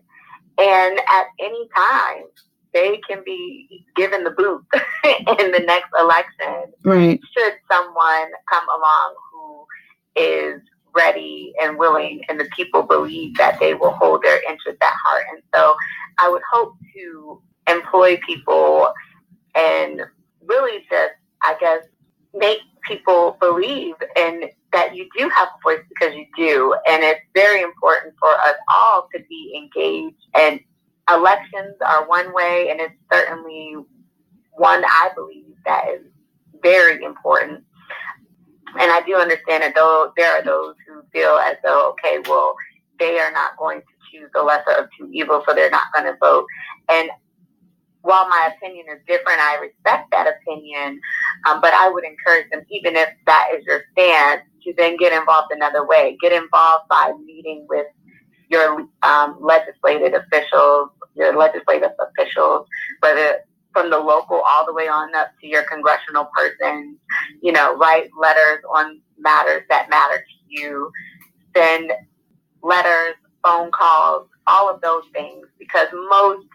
and 0.59 1.01
at 1.09 1.27
any 1.41 1.69
time 1.77 2.25
they 2.73 3.01
can 3.09 3.21
be 3.27 3.85
given 3.97 4.23
the 4.23 4.31
boot 4.31 4.65
in 5.05 5.51
the 5.51 5.63
next 5.67 5.91
election. 5.99 6.73
Right. 6.85 7.21
Should 7.37 7.55
someone 7.69 8.31
come 8.49 8.67
along 8.69 9.15
who 9.33 9.67
is 10.15 10.61
ready 10.95 11.53
and 11.61 11.79
willing, 11.79 12.23
and 12.29 12.39
the 12.39 12.49
people 12.57 12.83
believe 12.83 13.37
that 13.39 13.59
they 13.59 13.75
will 13.75 13.93
hold 13.93 14.23
their 14.23 14.41
interest 14.49 14.79
at 14.81 14.93
heart. 15.05 15.25
And 15.33 15.43
so 15.53 15.75
I 16.19 16.29
would 16.29 16.43
hope 16.53 16.75
to 16.95 17.43
employ 17.69 18.19
people 18.25 18.93
and 19.57 20.03
really 20.47 20.85
just, 20.91 21.15
I 21.43 21.57
guess, 21.61 21.85
make 22.35 22.59
people 22.87 23.37
believe 23.41 23.95
in 24.17 24.51
that 24.73 24.95
you 24.95 25.09
do 25.17 25.29
have 25.29 25.49
a 25.49 25.63
voice 25.63 25.85
because 25.89 26.15
you 26.15 26.27
do. 26.37 26.75
And 26.89 27.03
it's 27.03 27.21
very 27.35 27.63
important 27.63 28.15
for 28.19 28.31
us 28.31 28.55
all 28.75 29.09
to 29.15 29.23
be 29.29 29.55
engaged. 29.57 30.23
And 30.35 30.61
elections 31.13 31.75
are 31.85 32.07
one 32.07 32.33
way, 32.33 32.69
and 32.71 32.81
it's 32.81 32.95
certainly 33.13 33.75
one 34.53 34.85
I 34.85 35.11
believe 35.15 35.55
that 35.65 35.87
is 35.95 36.07
very 36.63 37.03
important. 37.05 37.65
And 38.79 38.93
I 38.93 39.03
do 39.05 39.17
understand 39.17 39.63
that 39.65 39.75
though 39.75 40.13
there 40.17 40.33
are 40.33 40.45
those 40.45 40.75
who 40.87 41.03
feel 41.13 41.39
as 41.39 41.57
though, 41.65 41.91
okay, 41.91 42.19
well, 42.29 42.55
they 42.99 43.19
are 43.19 43.33
not 43.33 43.57
going 43.57 43.81
to 43.81 43.87
choose 44.13 44.31
the 44.35 44.43
lesser 44.43 44.71
of 44.73 44.89
two 44.97 45.09
evils, 45.13 45.45
so 45.49 45.55
they're 45.55 45.71
not 45.71 45.93
going 45.93 46.05
to 46.05 46.17
vote. 46.21 46.47
And 46.89 47.11
while 48.03 48.29
my 48.29 48.51
opinion 48.57 48.87
is 48.93 49.01
different, 49.07 49.41
I 49.41 49.57
respect 49.57 50.11
that 50.11 50.27
opinion. 50.27 51.01
Um, 51.49 51.61
but 51.61 51.73
I 51.75 51.89
would 51.91 52.05
encourage 52.05 52.51
them, 52.51 52.65
even 52.71 52.97
if 52.97 53.09
that 53.27 53.49
is 53.57 53.65
your 53.67 53.83
stance, 53.93 54.43
to 54.65 54.75
then 54.77 54.97
get 54.97 55.13
involved 55.13 55.53
another 55.53 55.87
way. 55.87 56.17
Get 56.21 56.33
involved 56.33 56.89
by 56.89 57.13
meeting 57.25 57.67
with 57.69 57.87
your 58.49 58.87
um, 59.03 59.39
legislative 59.41 60.15
officials, 60.15 60.91
your 61.15 61.37
legislative 61.37 61.93
officials, 62.01 62.67
whether 63.01 63.41
from 63.73 63.91
the 63.91 63.99
local 63.99 64.43
all 64.49 64.67
the 64.67 64.75
way 64.75 64.89
on 64.89 65.15
up 65.15 65.29
to 65.41 65.47
your 65.47 65.63
congressional 65.65 66.29
person. 66.37 66.99
You 67.43 67.53
know, 67.53 67.77
write 67.77 68.09
letters 68.21 68.63
on 68.75 69.01
matters 69.19 69.63
that 69.69 69.89
matter 69.91 70.17
to 70.17 70.35
you. 70.49 70.91
Send 71.57 71.93
letters, 72.63 73.15
phone 73.45 73.71
calls, 73.71 74.29
all 74.47 74.69
of 74.73 74.81
those 74.81 75.05
things, 75.13 75.47
because 75.59 75.89
most 76.11 76.47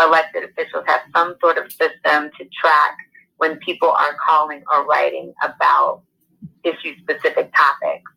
elected 0.00 0.44
officials 0.44 0.84
have 0.86 1.00
some 1.14 1.36
sort 1.40 1.58
of 1.58 1.70
system 1.70 2.30
to 2.38 2.48
track 2.60 2.96
when 3.36 3.56
people 3.58 3.90
are 3.90 4.16
calling 4.26 4.62
or 4.72 4.86
writing 4.86 5.32
about 5.42 6.02
issue 6.64 6.94
specific 7.02 7.52
topics. 7.54 8.10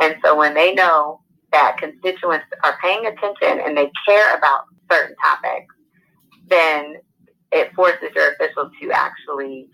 And 0.00 0.16
so 0.24 0.36
when 0.36 0.54
they 0.54 0.74
know 0.74 1.20
that 1.52 1.78
constituents 1.78 2.46
are 2.64 2.76
paying 2.82 3.06
attention 3.06 3.60
and 3.64 3.76
they 3.76 3.90
care 4.06 4.36
about 4.36 4.64
certain 4.90 5.16
topics, 5.16 5.74
then 6.48 6.96
it 7.52 7.72
forces 7.74 8.10
your 8.14 8.32
officials 8.32 8.72
to 8.80 8.90
actually 8.92 9.68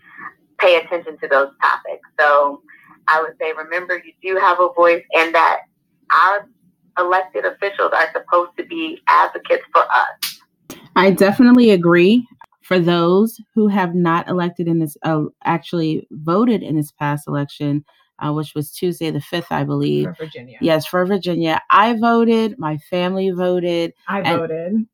pay 0.59 0.77
attention 0.77 1.17
to 1.19 1.27
those 1.27 1.49
topics. 1.61 2.07
So 2.19 2.61
I 3.07 3.21
would 3.21 3.33
say, 3.39 3.51
remember, 3.53 3.97
you 3.97 4.13
do 4.21 4.39
have 4.39 4.59
a 4.59 4.69
voice 4.73 5.03
and 5.13 5.35
that 5.35 5.61
our 6.11 6.47
elected 6.97 7.45
officials 7.45 7.91
are 7.93 8.07
supposed 8.13 8.51
to 8.57 8.65
be 8.65 9.01
advocates 9.07 9.63
for 9.73 9.81
us. 9.81 10.32
I 10.95 11.11
definitely 11.11 11.71
agree. 11.71 12.27
For 12.61 12.79
those 12.79 13.41
who 13.53 13.67
have 13.67 13.93
not 13.93 14.29
elected 14.29 14.67
in 14.67 14.79
this, 14.79 14.95
uh, 15.03 15.23
actually 15.43 16.07
voted 16.11 16.63
in 16.63 16.77
this 16.77 16.91
past 16.91 17.27
election, 17.27 17.83
uh, 18.19 18.31
which 18.31 18.53
was 18.55 18.71
Tuesday 18.71 19.11
the 19.11 19.19
5th, 19.19 19.51
I 19.51 19.63
believe. 19.63 20.05
For 20.05 20.25
Virginia. 20.25 20.57
Yes, 20.61 20.85
for 20.85 21.05
Virginia. 21.05 21.59
I 21.69 21.93
voted. 21.97 22.57
My 22.57 22.77
family 22.89 23.31
voted. 23.31 23.93
I 24.07 24.21
and, 24.21 24.39
voted. 24.39 24.85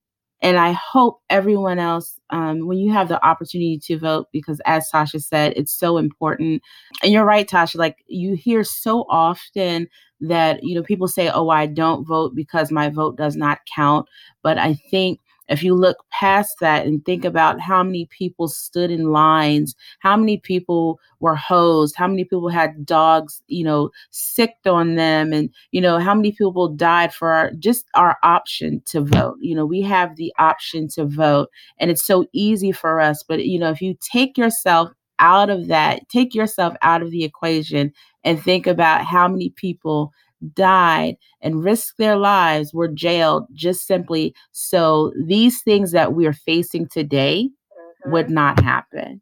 And 0.42 0.58
I 0.58 0.72
hope 0.72 1.20
everyone 1.30 1.80
else, 1.80 2.18
um, 2.30 2.66
when 2.66 2.78
you 2.78 2.92
have 2.92 3.10
the 3.10 3.24
opportunity 3.24 3.78
to 3.84 4.00
vote, 4.00 4.28
because 4.32 4.62
as 4.66 4.90
Tasha 4.92 5.22
said, 5.22 5.54
it's 5.56 5.74
so 5.78 5.98
important. 5.98 6.64
And 7.04 7.12
you're 7.12 7.26
right, 7.26 7.48
Tasha, 7.48 7.76
like 7.76 7.98
you 8.08 8.36
hear 8.36 8.64
so 8.64 9.06
often 9.10 9.88
that, 10.22 10.64
you 10.64 10.76
know, 10.76 10.84
people 10.84 11.08
say, 11.08 11.30
oh, 11.30 11.50
I 11.50 11.66
don't 11.66 12.06
vote 12.06 12.34
because 12.36 12.72
my 12.72 12.90
vote 12.90 13.18
does 13.18 13.36
not 13.36 13.60
count. 13.76 14.08
But 14.42 14.58
I 14.58 14.76
think 14.90 15.20
if 15.50 15.64
you 15.64 15.74
look 15.74 15.98
past 16.12 16.56
that 16.62 16.86
and 16.86 17.04
think 17.04 17.26
about 17.26 17.60
how 17.60 17.84
many 17.84 18.06
people 18.06 18.48
stood 18.48 18.92
in 18.92 19.12
lines, 19.12 19.76
how 20.00 20.16
many 20.16 20.38
people 20.38 21.00
were 21.20 21.36
hosed, 21.36 21.96
how 21.96 22.08
many 22.08 22.24
people 22.24 22.50
had 22.50 22.86
dogs, 22.86 23.42
you 23.48 23.64
know, 23.64 23.90
sicked 24.12 24.68
on 24.68 24.96
them, 24.96 25.34
and 25.34 25.50
you 25.72 25.82
know, 25.82 25.98
how 25.98 26.14
many 26.14 26.32
people 26.32 26.70
died 26.70 27.14
for 27.14 27.32
our 27.32 27.52
just 27.54 27.88
our 27.96 28.18
option 28.24 28.82
to 28.86 29.02
vote. 29.02 29.38
You 29.42 29.56
know, 29.56 29.66
we 29.66 29.82
have 29.82 30.16
the 30.16 30.34
option 30.38 30.88
to 30.90 31.06
vote, 31.06 31.50
and 31.80 31.90
it's 31.92 32.06
so 32.06 32.26
easy 32.32 32.72
for 32.72 33.00
us. 33.00 33.24
But 33.24 33.46
you 33.46 33.60
know, 33.60 33.72
if 33.72 33.82
you 33.82 33.96
take 34.00 34.38
yourself 34.38 34.92
out 35.20 35.50
of 35.50 35.68
that, 35.68 36.08
take 36.10 36.34
yourself 36.34 36.76
out 36.82 37.02
of 37.02 37.12
the 37.12 37.24
equation 37.24 37.92
and 38.24 38.42
think 38.42 38.68
about 38.68 39.06
how 39.06 39.28
many 39.28 39.50
people 39.50 40.14
died 40.54 41.16
and 41.42 41.64
risked 41.64 41.98
their 41.98 42.18
lives, 42.18 42.74
were 42.74 42.88
jailed 42.88 43.48
just 43.54 43.86
simply 43.86 44.34
so 44.52 45.12
these 45.26 45.62
things 45.62 45.92
that 45.92 46.14
we 46.14 46.26
are 46.26 46.34
facing 46.34 46.88
today 46.88 47.50
mm-hmm. 47.50 48.12
would 48.12 48.30
not 48.30 48.60
happen. 48.62 49.22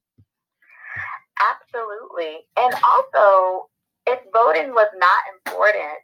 Absolutely. 1.39 2.39
And 2.57 2.73
also, 2.83 3.69
if 4.07 4.19
voting 4.33 4.71
was 4.71 4.87
not 4.97 5.53
important, 5.53 5.99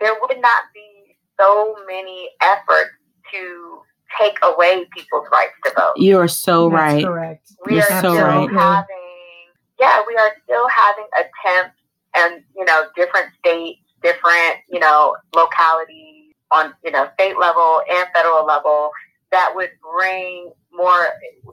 there 0.00 0.14
would 0.20 0.40
not 0.40 0.64
be 0.74 1.16
so 1.38 1.76
many 1.86 2.30
efforts 2.42 2.90
to 3.32 3.78
take 4.20 4.38
away 4.42 4.84
people's 4.96 5.26
rights 5.32 5.54
to 5.64 5.72
vote. 5.76 5.94
You 5.96 6.18
are 6.18 6.28
so 6.28 6.70
That's 6.70 6.80
right. 6.80 7.04
Correct. 7.04 7.52
We 7.66 7.74
You're 7.74 7.82
are 7.84 8.02
so 8.02 8.14
still 8.14 8.24
right. 8.24 8.50
having, 8.50 8.96
yeah, 9.80 10.02
we 10.06 10.14
are 10.16 10.32
still 10.44 10.68
having 10.68 11.06
attempts 11.18 11.80
and 12.14 12.42
you 12.56 12.64
know 12.64 12.84
different 12.94 13.26
states 13.38 13.80
different, 14.04 14.60
you 14.70 14.78
know, 14.78 15.16
localities 15.34 16.32
on, 16.52 16.72
you 16.84 16.92
know, 16.92 17.08
state 17.14 17.38
level 17.38 17.80
and 17.90 18.06
federal 18.14 18.46
level 18.46 18.90
that 19.32 19.52
would 19.56 19.70
bring 19.96 20.52
more, 20.72 21.08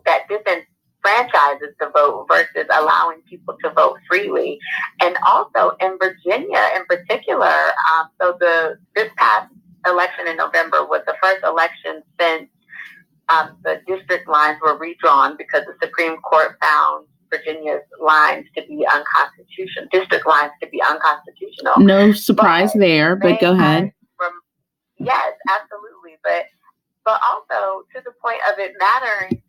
that 0.05 0.27
disenfranchises 0.29 1.73
the 1.79 1.89
vote 1.93 2.27
versus 2.29 2.67
allowing 2.77 3.21
people 3.27 3.55
to 3.63 3.71
vote 3.71 3.97
freely. 4.07 4.59
And 5.01 5.17
also 5.25 5.75
in 5.81 5.97
Virginia 5.99 6.69
in 6.75 6.85
particular, 6.85 7.55
um, 7.91 8.09
so 8.21 8.37
the, 8.39 8.77
this 8.95 9.09
past 9.17 9.51
election 9.87 10.27
in 10.27 10.37
November 10.37 10.85
was 10.85 11.01
the 11.07 11.15
first 11.23 11.43
election 11.43 12.03
since 12.19 12.49
um, 13.29 13.57
the 13.63 13.81
district 13.87 14.27
lines 14.27 14.57
were 14.61 14.77
redrawn 14.77 15.37
because 15.37 15.63
the 15.65 15.73
Supreme 15.81 16.17
Court 16.17 16.57
found 16.61 17.07
Virginia's 17.31 17.81
lines 17.99 18.45
to 18.55 18.63
be 18.67 18.85
unconstitutional, 18.93 19.87
district 19.91 20.27
lines 20.27 20.51
to 20.61 20.69
be 20.69 20.81
unconstitutional. 20.81 21.79
No 21.79 22.11
surprise 22.11 22.73
but 22.73 22.79
there, 22.79 23.15
but 23.15 23.39
go 23.39 23.53
ahead. 23.53 23.91
From, 24.17 24.31
yes, 24.99 25.33
absolutely. 25.49 26.17
But 26.23 26.45
but 27.05 27.19
also 27.31 27.83
to 27.95 28.01
the 28.05 28.11
point 28.21 28.39
of 28.51 28.59
it 28.59 28.73
mattering, 28.79 29.41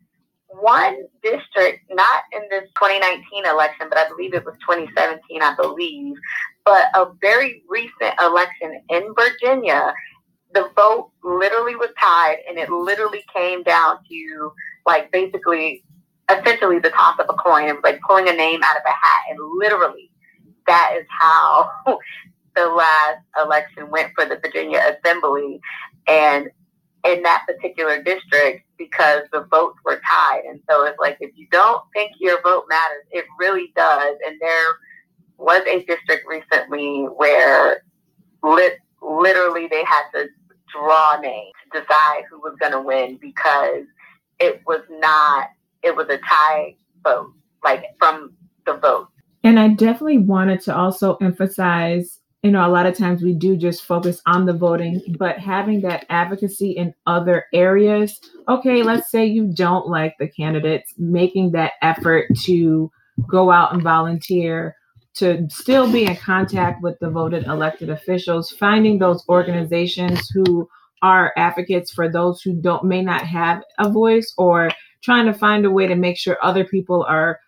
one 0.47 1.03
district, 1.21 1.83
not 1.91 2.23
in 2.31 2.41
this 2.49 2.69
2019 2.75 3.45
election, 3.45 3.87
but 3.89 3.97
I 3.97 4.07
believe 4.07 4.33
it 4.33 4.45
was 4.45 4.55
2017, 4.67 5.41
I 5.41 5.55
believe, 5.55 6.15
but 6.65 6.85
a 6.95 7.07
very 7.21 7.63
recent 7.69 8.13
election 8.21 8.81
in 8.89 9.13
Virginia, 9.15 9.93
the 10.53 10.69
vote 10.75 11.11
literally 11.23 11.75
was 11.75 11.89
tied, 11.99 12.37
and 12.47 12.57
it 12.57 12.69
literally 12.69 13.23
came 13.33 13.63
down 13.63 13.97
to 14.09 14.51
like 14.85 15.11
basically, 15.11 15.83
essentially 16.29 16.79
the 16.79 16.89
toss 16.89 17.19
of 17.19 17.27
a 17.29 17.33
coin. 17.33 17.65
It 17.65 17.73
was 17.73 17.83
like 17.83 17.99
pulling 18.07 18.29
a 18.29 18.33
name 18.33 18.61
out 18.63 18.77
of 18.77 18.83
a 18.85 18.89
hat, 18.89 19.23
and 19.29 19.39
literally, 19.57 20.09
that 20.67 20.95
is 20.97 21.05
how 21.09 21.69
the 22.55 22.65
last 22.65 23.19
election 23.43 23.89
went 23.89 24.11
for 24.15 24.25
the 24.25 24.39
Virginia 24.41 24.81
Assembly, 24.97 25.59
and 26.07 26.49
in 27.05 27.21
that 27.23 27.43
particular 27.45 28.01
district 28.01 28.65
because 28.77 29.23
the 29.31 29.45
votes 29.51 29.77
were 29.85 30.01
tied. 30.09 30.43
And 30.47 30.59
so 30.69 30.85
it's 30.85 30.97
like 30.99 31.17
if 31.19 31.31
you 31.35 31.47
don't 31.51 31.81
think 31.93 32.13
your 32.19 32.41
vote 32.41 32.65
matters, 32.69 33.03
it 33.11 33.25
really 33.39 33.73
does. 33.75 34.15
And 34.25 34.39
there 34.39 34.67
was 35.37 35.61
a 35.67 35.83
district 35.85 36.25
recently 36.27 37.03
where 37.15 37.83
lit, 38.41 38.77
literally 39.01 39.67
they 39.67 39.83
had 39.83 40.03
to 40.13 40.27
draw 40.71 41.19
names 41.21 41.51
to 41.71 41.81
decide 41.81 42.23
who 42.29 42.39
was 42.39 42.55
going 42.59 42.71
to 42.71 42.81
win 42.81 43.17
because 43.21 43.83
it 44.39 44.61
was 44.65 44.81
not, 44.89 45.47
it 45.83 45.95
was 45.95 46.07
a 46.09 46.17
tie 46.17 46.75
vote, 47.03 47.33
like 47.63 47.83
from 47.99 48.33
the 48.65 48.77
vote. 48.77 49.07
And 49.43 49.59
I 49.59 49.69
definitely 49.69 50.19
wanted 50.19 50.61
to 50.61 50.75
also 50.75 51.15
emphasize 51.17 52.19
you 52.43 52.51
know, 52.51 52.67
a 52.67 52.69
lot 52.69 52.85
of 52.85 52.97
times 52.97 53.23
we 53.23 53.33
do 53.33 53.55
just 53.55 53.85
focus 53.85 54.21
on 54.25 54.45
the 54.45 54.53
voting, 54.53 55.01
but 55.17 55.39
having 55.39 55.79
that 55.81 56.05
advocacy 56.09 56.71
in 56.71 56.93
other 57.07 57.45
areas. 57.53 58.19
Okay, 58.49 58.83
let's 58.83 59.09
say 59.09 59.25
you 59.25 59.47
don't 59.47 59.87
like 59.87 60.15
the 60.19 60.27
candidates, 60.27 60.93
making 60.97 61.53
that 61.53 61.71
effort 61.81 62.27
to 62.43 62.91
go 63.29 63.49
out 63.49 63.73
and 63.73 63.81
volunteer, 63.81 64.75
to 65.15 65.47
still 65.49 65.89
be 65.89 66.03
in 66.03 66.17
contact 66.17 66.83
with 66.83 66.99
the 66.99 67.09
voted 67.09 67.45
elected 67.45 67.89
officials, 67.89 68.51
finding 68.51 68.99
those 68.99 69.23
organizations 69.29 70.29
who 70.33 70.67
are 71.01 71.31
advocates 71.37 71.93
for 71.93 72.11
those 72.11 72.41
who 72.41 72.53
don't 72.53 72.83
may 72.83 73.01
not 73.01 73.21
have 73.21 73.63
a 73.79 73.89
voice 73.89 74.33
or 74.37 74.69
trying 75.03 75.25
to 75.25 75.33
find 75.33 75.65
a 75.65 75.71
way 75.71 75.87
to 75.87 75.95
make 75.95 76.17
sure 76.17 76.37
other 76.41 76.63
people 76.63 77.03
are 77.03 77.39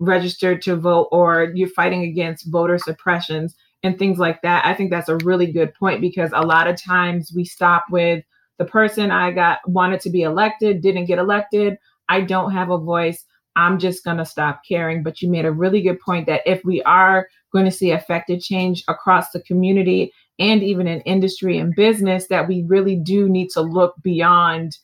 registered 0.00 0.60
to 0.62 0.76
vote 0.76 1.08
or 1.12 1.52
you're 1.54 1.68
fighting 1.68 2.02
against 2.02 2.50
voter 2.50 2.78
suppressions 2.78 3.54
and 3.82 3.98
things 3.98 4.18
like 4.18 4.42
that. 4.42 4.64
I 4.66 4.74
think 4.74 4.90
that's 4.90 5.08
a 5.08 5.18
really 5.18 5.50
good 5.50 5.72
point 5.74 6.00
because 6.00 6.30
a 6.34 6.44
lot 6.44 6.66
of 6.66 6.82
times 6.82 7.32
we 7.34 7.44
stop 7.44 7.84
with 7.90 8.24
the 8.58 8.64
person 8.64 9.10
I 9.10 9.30
got 9.30 9.60
wanted 9.68 10.00
to 10.00 10.10
be 10.10 10.22
elected, 10.22 10.80
didn't 10.80 11.06
get 11.06 11.18
elected. 11.18 11.78
I 12.08 12.22
don't 12.22 12.52
have 12.52 12.70
a 12.70 12.78
voice. 12.78 13.24
I'm 13.56 13.78
just 13.78 14.04
going 14.04 14.16
to 14.16 14.24
stop 14.24 14.62
caring. 14.66 15.02
But 15.02 15.22
you 15.22 15.30
made 15.30 15.44
a 15.44 15.52
really 15.52 15.82
good 15.82 16.00
point 16.00 16.26
that 16.26 16.42
if 16.46 16.64
we 16.64 16.82
are 16.82 17.28
going 17.52 17.64
to 17.64 17.70
see 17.70 17.92
effective 17.92 18.40
change 18.40 18.84
across 18.88 19.30
the 19.30 19.40
community 19.42 20.12
and 20.38 20.62
even 20.62 20.88
in 20.88 21.00
industry 21.02 21.58
and 21.58 21.74
business, 21.74 22.26
that 22.28 22.48
we 22.48 22.64
really 22.66 22.96
do 22.96 23.28
need 23.28 23.50
to 23.50 23.60
look 23.60 23.94
beyond 24.02 24.78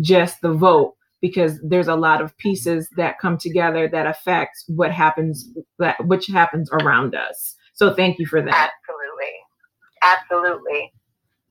just 0.00 0.40
the 0.40 0.52
vote 0.52 0.95
because 1.20 1.60
there's 1.62 1.88
a 1.88 1.96
lot 1.96 2.20
of 2.20 2.36
pieces 2.38 2.88
that 2.96 3.18
come 3.18 3.38
together 3.38 3.88
that 3.88 4.06
affect 4.06 4.56
what 4.68 4.92
happens 4.92 5.48
that 5.78 5.96
which 6.06 6.26
happens 6.26 6.70
around 6.72 7.14
us. 7.14 7.54
So 7.74 7.94
thank 7.94 8.18
you 8.18 8.26
for 8.26 8.42
that. 8.42 8.70
Absolutely. 10.02 10.52
Absolutely. 10.60 10.92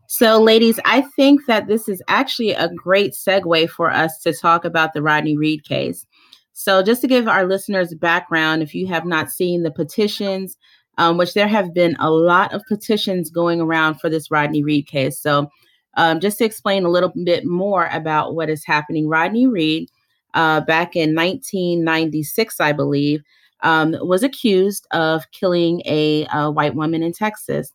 So, 0.08 0.40
ladies, 0.40 0.80
I 0.86 1.02
think 1.02 1.46
that 1.48 1.68
this 1.68 1.90
is 1.90 2.02
actually 2.08 2.52
a 2.52 2.70
great 2.70 3.14
segue 3.14 3.70
for 3.70 3.92
us 3.92 4.20
to 4.22 4.34
talk 4.34 4.64
about 4.64 4.94
the 4.94 5.02
Rodney 5.02 5.36
Reed 5.36 5.64
case. 5.64 6.06
So, 6.54 6.84
just 6.84 7.02
to 7.02 7.08
give 7.08 7.28
our 7.28 7.46
listeners 7.46 7.94
background, 7.96 8.62
if 8.62 8.76
you 8.76 8.88
have 8.88 9.06
not 9.06 9.32
seen 9.32 9.64
the 9.64 9.72
petitions, 9.72 10.58
um, 10.98 11.18
which 11.18 11.34
there 11.34 11.48
have 11.48 11.74
been 11.74 11.96
a 12.00 12.12
lot 12.12 12.54
of 12.54 12.62
petitions 12.70 13.32
going 13.32 13.60
around 13.60 13.96
for 13.96 14.10
this 14.10 14.30
Rodney 14.30 14.64
Reed 14.64 14.88
case. 14.88 15.20
So, 15.20 15.50
um, 15.96 16.20
just 16.20 16.38
to 16.40 16.46
explain 16.46 16.86
a 16.86 16.90
little 16.90 17.12
bit 17.24 17.46
more 17.46 17.88
about 17.92 18.36
what 18.36 18.50
is 18.50 18.66
happening, 18.66 19.08
Rodney 19.08 19.48
Reed, 19.48 19.90
uh, 20.34 20.62
back 20.62 20.96
in 20.96 21.16
1996, 21.16 22.60
I 22.60 22.72
believe, 22.74 23.24
um, 23.62 23.96
was 24.02 24.24
accused 24.24 24.86
of 24.92 25.24
killing 25.32 25.82
a, 25.86 26.28
a 26.34 26.52
white 26.52 26.76
woman 26.76 27.02
in 27.02 27.14
Texas. 27.14 27.72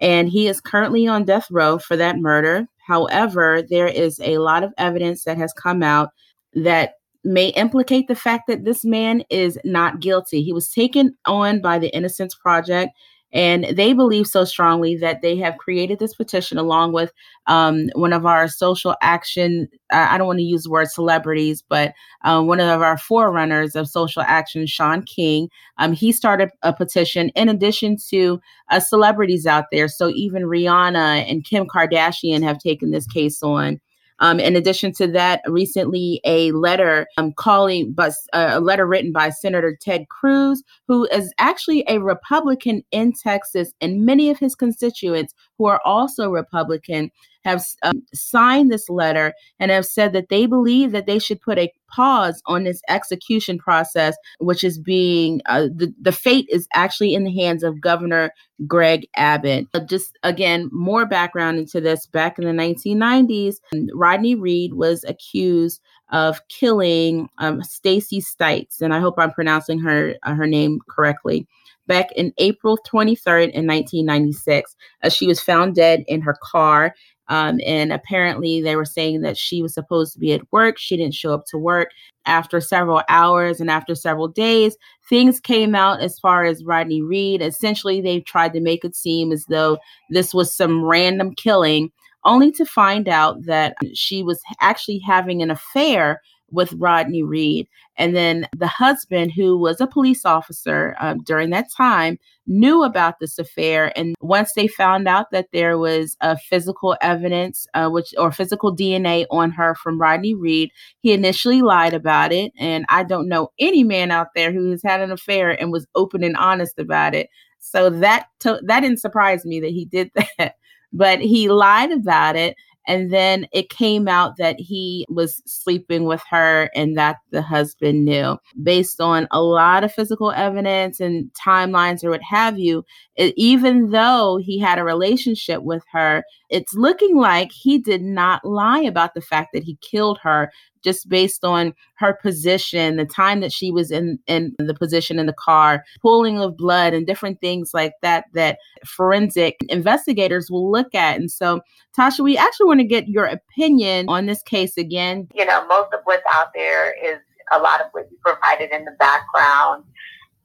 And 0.00 0.28
he 0.28 0.46
is 0.46 0.60
currently 0.60 1.06
on 1.06 1.24
death 1.24 1.50
row 1.50 1.78
for 1.78 1.96
that 1.96 2.18
murder. 2.18 2.68
However, 2.86 3.62
there 3.68 3.88
is 3.88 4.20
a 4.20 4.38
lot 4.38 4.62
of 4.62 4.72
evidence 4.78 5.24
that 5.24 5.38
has 5.38 5.52
come 5.52 5.82
out 5.82 6.10
that 6.54 6.94
may 7.24 7.48
implicate 7.48 8.06
the 8.06 8.14
fact 8.14 8.46
that 8.46 8.64
this 8.64 8.84
man 8.84 9.24
is 9.30 9.58
not 9.64 10.00
guilty. 10.00 10.42
He 10.42 10.52
was 10.52 10.72
taken 10.72 11.16
on 11.24 11.60
by 11.60 11.78
the 11.78 11.94
Innocence 11.94 12.34
Project 12.34 12.92
and 13.32 13.64
they 13.76 13.92
believe 13.92 14.26
so 14.26 14.44
strongly 14.44 14.96
that 14.96 15.20
they 15.20 15.36
have 15.36 15.58
created 15.58 15.98
this 15.98 16.14
petition 16.14 16.58
along 16.58 16.92
with 16.92 17.12
um, 17.46 17.88
one 17.94 18.12
of 18.12 18.24
our 18.24 18.48
social 18.48 18.94
action, 19.02 19.68
I 19.90 20.16
don't 20.16 20.26
want 20.26 20.38
to 20.38 20.44
use 20.44 20.64
the 20.64 20.70
word 20.70 20.88
celebrities, 20.88 21.62
but 21.68 21.92
um, 22.24 22.46
one 22.46 22.60
of 22.60 22.82
our 22.82 22.96
forerunners 22.96 23.74
of 23.76 23.88
social 23.88 24.22
action, 24.22 24.66
Shaun 24.66 25.02
King. 25.02 25.48
Um, 25.78 25.92
he 25.92 26.12
started 26.12 26.50
a 26.62 26.72
petition 26.72 27.30
in 27.30 27.48
addition 27.48 27.96
to 28.10 28.40
uh, 28.70 28.80
celebrities 28.80 29.46
out 29.46 29.66
there. 29.70 29.88
So 29.88 30.08
even 30.10 30.44
Rihanna 30.44 31.30
and 31.30 31.44
Kim 31.44 31.66
Kardashian 31.66 32.42
have 32.42 32.58
taken 32.58 32.90
this 32.90 33.06
case 33.06 33.42
on. 33.42 33.80
Um, 34.18 34.40
in 34.40 34.56
addition 34.56 34.92
to 34.94 35.06
that, 35.08 35.42
recently 35.46 36.20
a 36.24 36.52
letter 36.52 37.06
um, 37.18 37.32
calling, 37.32 37.92
but 37.92 38.12
uh, 38.32 38.50
a 38.52 38.60
letter 38.60 38.86
written 38.86 39.12
by 39.12 39.30
Senator 39.30 39.76
Ted 39.80 40.08
Cruz, 40.08 40.62
who 40.88 41.06
is 41.06 41.32
actually 41.38 41.84
a 41.88 41.98
Republican 41.98 42.82
in 42.92 43.12
Texas, 43.12 43.72
and 43.80 44.06
many 44.06 44.30
of 44.30 44.38
his 44.38 44.54
constituents 44.54 45.34
who 45.58 45.66
are 45.66 45.80
also 45.84 46.30
Republican 46.30 47.10
have 47.46 47.64
um, 47.84 48.02
signed 48.12 48.72
this 48.72 48.88
letter 48.88 49.32
and 49.60 49.70
have 49.70 49.86
said 49.86 50.12
that 50.12 50.28
they 50.28 50.46
believe 50.46 50.90
that 50.90 51.06
they 51.06 51.18
should 51.18 51.40
put 51.40 51.58
a 51.58 51.72
pause 51.88 52.42
on 52.46 52.64
this 52.64 52.82
execution 52.88 53.56
process, 53.56 54.16
which 54.40 54.64
is 54.64 54.78
being 54.78 55.40
uh, 55.46 55.68
the, 55.72 55.94
the 56.00 56.10
fate 56.10 56.46
is 56.50 56.66
actually 56.74 57.14
in 57.14 57.22
the 57.22 57.32
hands 57.32 57.62
of 57.62 57.80
Governor 57.80 58.32
Greg 58.66 59.06
Abbott. 59.14 59.68
Uh, 59.72 59.80
just 59.80 60.18
again, 60.24 60.68
more 60.72 61.06
background 61.06 61.58
into 61.58 61.80
this. 61.80 62.06
Back 62.06 62.38
in 62.38 62.44
the 62.44 62.50
1990s, 62.50 63.56
Rodney 63.94 64.34
Reed 64.34 64.74
was 64.74 65.04
accused 65.04 65.80
of 66.10 66.40
killing 66.48 67.28
um, 67.38 67.62
Stacey 67.62 68.20
Stites, 68.20 68.80
and 68.80 68.92
I 68.92 68.98
hope 68.98 69.14
I'm 69.18 69.32
pronouncing 69.32 69.78
her 69.80 70.14
uh, 70.24 70.34
her 70.34 70.48
name 70.48 70.80
correctly 70.90 71.46
back 71.86 72.10
in 72.12 72.32
April 72.38 72.78
23rd 72.78 73.50
in 73.50 73.66
1996. 73.66 74.74
Uh, 75.02 75.08
she 75.08 75.26
was 75.26 75.40
found 75.40 75.74
dead 75.74 76.04
in 76.08 76.20
her 76.20 76.36
car 76.42 76.94
um, 77.28 77.60
and 77.66 77.92
apparently, 77.92 78.60
they 78.62 78.76
were 78.76 78.84
saying 78.84 79.22
that 79.22 79.36
she 79.36 79.62
was 79.62 79.74
supposed 79.74 80.12
to 80.12 80.18
be 80.18 80.32
at 80.32 80.42
work. 80.52 80.78
She 80.78 80.96
didn't 80.96 81.14
show 81.14 81.34
up 81.34 81.44
to 81.46 81.58
work. 81.58 81.90
After 82.24 82.60
several 82.60 83.02
hours 83.08 83.60
and 83.60 83.70
after 83.70 83.94
several 83.94 84.26
days, 84.26 84.76
things 85.08 85.38
came 85.38 85.76
out 85.76 86.00
as 86.00 86.18
far 86.18 86.44
as 86.44 86.64
Rodney 86.64 87.00
Reed. 87.00 87.40
Essentially, 87.40 88.00
they 88.00 88.20
tried 88.20 88.52
to 88.54 88.60
make 88.60 88.84
it 88.84 88.96
seem 88.96 89.30
as 89.30 89.44
though 89.48 89.78
this 90.10 90.34
was 90.34 90.52
some 90.52 90.84
random 90.84 91.34
killing, 91.36 91.92
only 92.24 92.50
to 92.52 92.64
find 92.64 93.08
out 93.08 93.44
that 93.44 93.76
she 93.94 94.24
was 94.24 94.40
actually 94.60 94.98
having 94.98 95.40
an 95.40 95.52
affair 95.52 96.20
with 96.50 96.72
Rodney 96.74 97.22
Reed. 97.22 97.68
And 97.96 98.14
then 98.14 98.46
the 98.56 98.66
husband, 98.66 99.32
who 99.32 99.58
was 99.58 99.80
a 99.80 99.86
police 99.86 100.24
officer 100.24 100.94
um, 101.00 101.18
during 101.22 101.50
that 101.50 101.72
time, 101.76 102.18
knew 102.46 102.82
about 102.84 103.18
this 103.18 103.38
affair. 103.38 103.92
And 103.96 104.14
once 104.20 104.52
they 104.54 104.68
found 104.68 105.08
out 105.08 105.30
that 105.32 105.48
there 105.52 105.78
was 105.78 106.16
a 106.20 106.36
physical 106.36 106.96
evidence, 107.00 107.66
uh, 107.74 107.88
which 107.88 108.14
or 108.18 108.30
physical 108.30 108.74
DNA 108.74 109.26
on 109.30 109.50
her 109.50 109.74
from 109.74 110.00
Rodney 110.00 110.34
Reed, 110.34 110.70
he 111.00 111.12
initially 111.12 111.62
lied 111.62 111.94
about 111.94 112.32
it. 112.32 112.52
And 112.58 112.84
I 112.88 113.02
don't 113.02 113.28
know 113.28 113.50
any 113.58 113.82
man 113.82 114.10
out 114.10 114.28
there 114.34 114.52
who 114.52 114.70
has 114.70 114.82
had 114.84 115.00
an 115.00 115.10
affair 115.10 115.50
and 115.50 115.72
was 115.72 115.86
open 115.94 116.22
and 116.22 116.36
honest 116.36 116.78
about 116.78 117.14
it. 117.14 117.28
So 117.58 117.90
that 117.90 118.26
to- 118.40 118.60
that 118.64 118.80
didn't 118.80 119.00
surprise 119.00 119.44
me 119.44 119.60
that 119.60 119.70
he 119.70 119.84
did 119.84 120.10
that. 120.38 120.56
But 120.92 121.20
he 121.20 121.48
lied 121.48 121.90
about 121.90 122.36
it 122.36 122.56
and 122.86 123.12
then 123.12 123.46
it 123.52 123.68
came 123.68 124.08
out 124.08 124.36
that 124.36 124.58
he 124.58 125.06
was 125.08 125.42
sleeping 125.46 126.04
with 126.04 126.22
her 126.30 126.70
and 126.74 126.96
that 126.96 127.16
the 127.30 127.42
husband 127.42 128.04
knew. 128.04 128.38
Based 128.62 129.00
on 129.00 129.26
a 129.30 129.42
lot 129.42 129.84
of 129.84 129.92
physical 129.92 130.32
evidence 130.32 131.00
and 131.00 131.30
timelines 131.34 132.04
or 132.04 132.10
what 132.10 132.22
have 132.22 132.58
you, 132.58 132.84
it, 133.16 133.34
even 133.36 133.90
though 133.90 134.38
he 134.40 134.58
had 134.58 134.78
a 134.78 134.84
relationship 134.84 135.62
with 135.62 135.82
her, 135.92 136.24
it's 136.48 136.74
looking 136.74 137.16
like 137.16 137.50
he 137.52 137.78
did 137.78 138.02
not 138.02 138.44
lie 138.44 138.80
about 138.80 139.14
the 139.14 139.20
fact 139.20 139.50
that 139.52 139.64
he 139.64 139.78
killed 139.82 140.18
her 140.22 140.50
just 140.86 141.08
based 141.08 141.44
on 141.44 141.74
her 141.96 142.14
position, 142.22 142.96
the 142.96 143.04
time 143.04 143.40
that 143.40 143.52
she 143.52 143.72
was 143.72 143.90
in 143.90 144.18
in 144.28 144.54
the 144.58 144.74
position 144.74 145.18
in 145.18 145.26
the 145.26 145.32
car, 145.32 145.84
pooling 146.00 146.38
of 146.38 146.56
blood 146.56 146.94
and 146.94 147.06
different 147.06 147.40
things 147.40 147.72
like 147.74 147.94
that 148.02 148.26
that 148.34 148.58
forensic 148.86 149.56
investigators 149.68 150.48
will 150.48 150.70
look 150.70 150.94
at. 150.94 151.16
And 151.16 151.28
so, 151.28 151.60
Tasha, 151.98 152.20
we 152.20 152.38
actually 152.38 152.66
want 152.66 152.80
to 152.80 152.86
get 152.86 153.08
your 153.08 153.24
opinion 153.24 154.06
on 154.08 154.26
this 154.26 154.42
case 154.42 154.78
again. 154.78 155.26
You 155.34 155.44
know, 155.44 155.66
most 155.66 155.92
of 155.92 156.00
what's 156.04 156.22
out 156.32 156.48
there 156.54 156.94
is 157.04 157.18
a 157.52 157.58
lot 157.58 157.80
of 157.80 157.88
what 157.90 158.06
you 158.08 158.16
provided 158.24 158.70
in 158.70 158.84
the 158.84 158.94
background. 159.00 159.82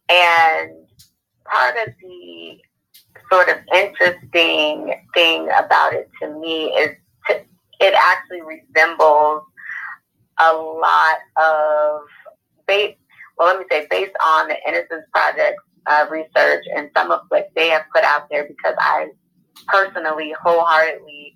And 0.09 0.71
part 1.45 1.75
of 1.87 1.93
the 2.01 2.57
sort 3.31 3.49
of 3.49 3.57
interesting 3.73 4.95
thing 5.13 5.49
about 5.57 5.93
it 5.93 6.09
to 6.21 6.33
me 6.39 6.65
is 6.65 6.89
to, 7.27 7.35
it 7.79 7.93
actually 7.95 8.41
resembles 8.41 9.43
a 10.41 10.53
lot 10.53 11.17
of 11.41 12.01
based 12.67 12.97
well 13.37 13.47
let 13.47 13.59
me 13.59 13.65
say 13.71 13.87
based 13.89 14.15
on 14.25 14.47
the 14.47 14.57
innocence 14.67 15.05
project 15.13 15.59
uh, 15.87 16.05
research 16.09 16.63
and 16.75 16.89
some 16.95 17.11
of 17.11 17.21
what 17.29 17.49
they 17.55 17.69
have 17.69 17.83
put 17.93 18.03
out 18.03 18.29
there 18.29 18.45
because 18.47 18.75
i 18.79 19.07
personally 19.67 20.33
wholeheartedly 20.41 21.33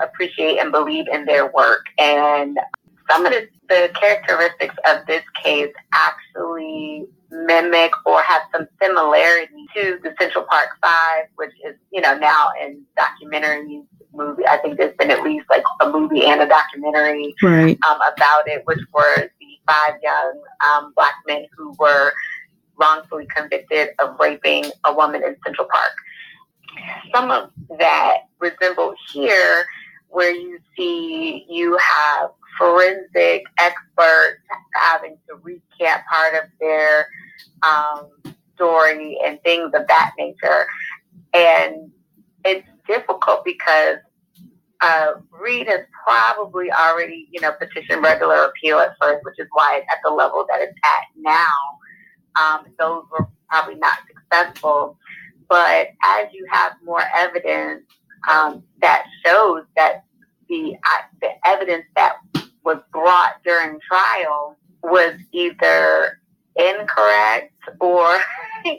appreciate 0.00 0.58
and 0.58 0.72
believe 0.72 1.06
in 1.08 1.24
their 1.24 1.50
work. 1.52 1.86
And 1.98 2.58
some 3.10 3.24
of 3.24 3.32
the, 3.32 3.48
the 3.68 3.90
characteristics 3.98 4.74
of 4.88 5.06
this 5.06 5.22
case 5.42 5.72
actually 5.92 7.06
mimic 7.30 7.92
or 8.04 8.22
have 8.22 8.42
some 8.52 8.68
similarity 8.80 9.66
to 9.74 9.98
the 10.02 10.14
Central 10.20 10.44
Park 10.44 10.68
Five, 10.82 11.26
which 11.36 11.52
is, 11.64 11.74
you 11.92 12.00
know, 12.00 12.16
now 12.16 12.48
in 12.62 12.82
documentaries, 12.98 13.86
movie. 14.12 14.46
I 14.46 14.58
think 14.58 14.78
there's 14.78 14.96
been 14.96 15.10
at 15.10 15.22
least 15.22 15.46
like 15.50 15.62
a 15.80 15.90
movie 15.90 16.24
and 16.24 16.40
a 16.40 16.48
documentary 16.48 17.34
right. 17.42 17.78
um, 17.88 17.98
about 18.14 18.48
it, 18.48 18.62
which 18.64 18.80
were 18.92 19.30
the 19.40 19.58
five 19.66 19.94
young 20.02 20.42
um, 20.66 20.92
black 20.96 21.14
men 21.26 21.46
who 21.56 21.74
were 21.78 22.12
wrongfully 22.78 23.26
convicted 23.34 23.90
of 23.98 24.16
raping 24.20 24.64
a 24.84 24.94
woman 24.94 25.22
in 25.24 25.36
Central 25.44 25.66
Park. 25.70 25.92
Some 27.14 27.30
of 27.30 27.50
that 27.78 28.28
resemble 28.38 28.94
here, 29.12 29.64
where 30.08 30.34
you 30.34 30.58
see 30.76 31.46
you 31.48 31.78
have 31.78 32.30
forensic 32.58 33.44
experts 33.58 34.40
having 34.74 35.16
to 35.28 35.36
recant 35.42 36.02
part 36.10 36.34
of 36.34 36.50
their 36.60 37.06
um, 37.62 38.08
story 38.54 39.18
and 39.24 39.40
things 39.42 39.72
of 39.74 39.86
that 39.88 40.12
nature. 40.18 40.66
And 41.32 41.90
it's 42.44 42.66
difficult 42.86 43.44
because 43.44 43.98
uh, 44.80 45.12
Reed 45.30 45.68
has 45.68 45.80
probably 46.06 46.70
already, 46.70 47.28
you 47.30 47.40
know, 47.40 47.52
petitioned 47.52 48.02
regular 48.02 48.44
appeal 48.44 48.78
at 48.78 48.94
first, 49.00 49.24
which 49.24 49.36
is 49.38 49.46
why 49.52 49.78
it's 49.78 49.86
at 49.90 49.98
the 50.04 50.10
level 50.10 50.46
that 50.48 50.60
it's 50.60 50.78
at 50.84 51.04
now. 51.16 51.78
Um, 52.36 52.66
those 52.78 53.04
were 53.10 53.26
probably 53.48 53.76
not 53.76 53.98
successful. 54.06 54.98
But 55.48 55.88
as 56.04 56.26
you 56.32 56.46
have 56.50 56.72
more 56.84 57.02
evidence 57.16 57.84
um, 58.30 58.62
that 58.80 59.06
shows 59.24 59.62
that 59.76 60.04
the 60.48 60.74
uh, 60.74 61.02
the 61.20 61.28
evidence 61.44 61.84
that 61.94 62.16
was 62.64 62.78
brought 62.92 63.42
during 63.44 63.78
trial 63.86 64.56
was 64.82 65.14
either 65.32 66.20
incorrect 66.56 67.52
or 67.80 68.18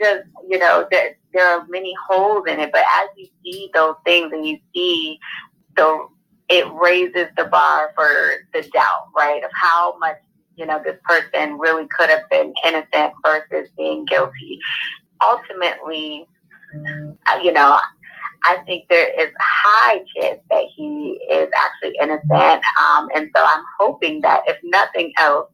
just 0.00 0.24
you 0.48 0.58
know 0.58 0.86
that 0.90 1.16
there 1.32 1.46
are 1.46 1.66
many 1.68 1.94
holes 2.08 2.44
in 2.46 2.60
it. 2.60 2.70
But 2.72 2.82
as 3.02 3.08
you 3.16 3.26
see 3.44 3.70
those 3.74 3.94
things 4.04 4.32
and 4.32 4.46
you 4.46 4.58
see 4.74 5.18
the 5.76 6.06
it 6.48 6.66
raises 6.74 7.28
the 7.36 7.44
bar 7.44 7.92
for 7.94 8.08
the 8.52 8.68
doubt, 8.70 9.08
right, 9.16 9.42
of 9.42 9.50
how 9.54 9.96
much 9.98 10.16
you 10.56 10.66
know 10.66 10.80
this 10.84 10.98
person 11.04 11.58
really 11.58 11.86
could 11.96 12.10
have 12.10 12.28
been 12.30 12.52
innocent 12.66 13.12
versus 13.24 13.68
being 13.76 14.04
guilty. 14.04 14.58
Ultimately, 15.22 16.26
uh, 16.74 17.38
you 17.42 17.52
know, 17.52 17.78
I 18.44 18.58
think 18.66 18.88
there 18.88 19.08
is 19.20 19.32
high 19.40 19.98
chance 20.16 20.40
that 20.50 20.64
he 20.74 21.20
is 21.30 21.48
actually 21.56 21.96
innocent. 22.00 22.62
Um, 22.80 23.08
and 23.14 23.30
so 23.34 23.42
I'm 23.44 23.64
hoping 23.78 24.20
that 24.22 24.42
if 24.46 24.58
nothing 24.64 25.12
else, 25.18 25.48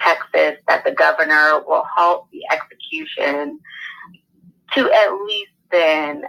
Texas, 0.00 0.58
that 0.68 0.84
the 0.84 0.92
governor 0.92 1.62
will 1.66 1.84
halt 1.94 2.26
the 2.32 2.42
execution 2.52 3.58
to 4.74 4.90
at 4.92 5.12
least 5.26 5.50
then 5.70 6.22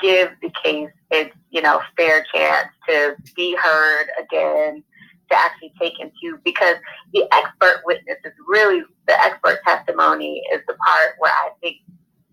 give 0.00 0.30
the 0.40 0.50
case 0.62 0.90
its, 1.10 1.34
you 1.50 1.62
know, 1.62 1.80
fair 1.96 2.24
chance 2.34 2.68
to 2.88 3.14
be 3.36 3.56
heard 3.56 4.06
again, 4.20 4.82
to 5.30 5.38
actually 5.38 5.72
take 5.80 5.98
into, 6.00 6.38
because 6.44 6.76
the 7.12 7.24
expert 7.32 7.82
witness 7.84 8.18
is 8.24 8.32
really, 8.48 8.82
the 9.06 9.18
expert 9.24 9.60
testimony 9.66 10.42
is 10.52 10.60
the 10.66 10.74
part 10.74 11.14
where 11.18 11.32
I 11.32 11.50
think 11.60 11.76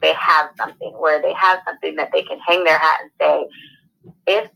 they 0.02 0.14
have 0.14 0.50
something, 0.58 0.94
where 0.98 1.22
they 1.22 1.34
have 1.34 1.60
something 1.66 1.96
that 1.98 2.10
they 2.12 2.24
can 2.24 2.40
hang 2.40 2.64
their 2.64 2.78
hat 2.78 3.00
and 3.02 3.12
say, 3.20 3.48
if 4.28 4.50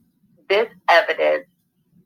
this 0.49 0.67
evidence 0.89 1.45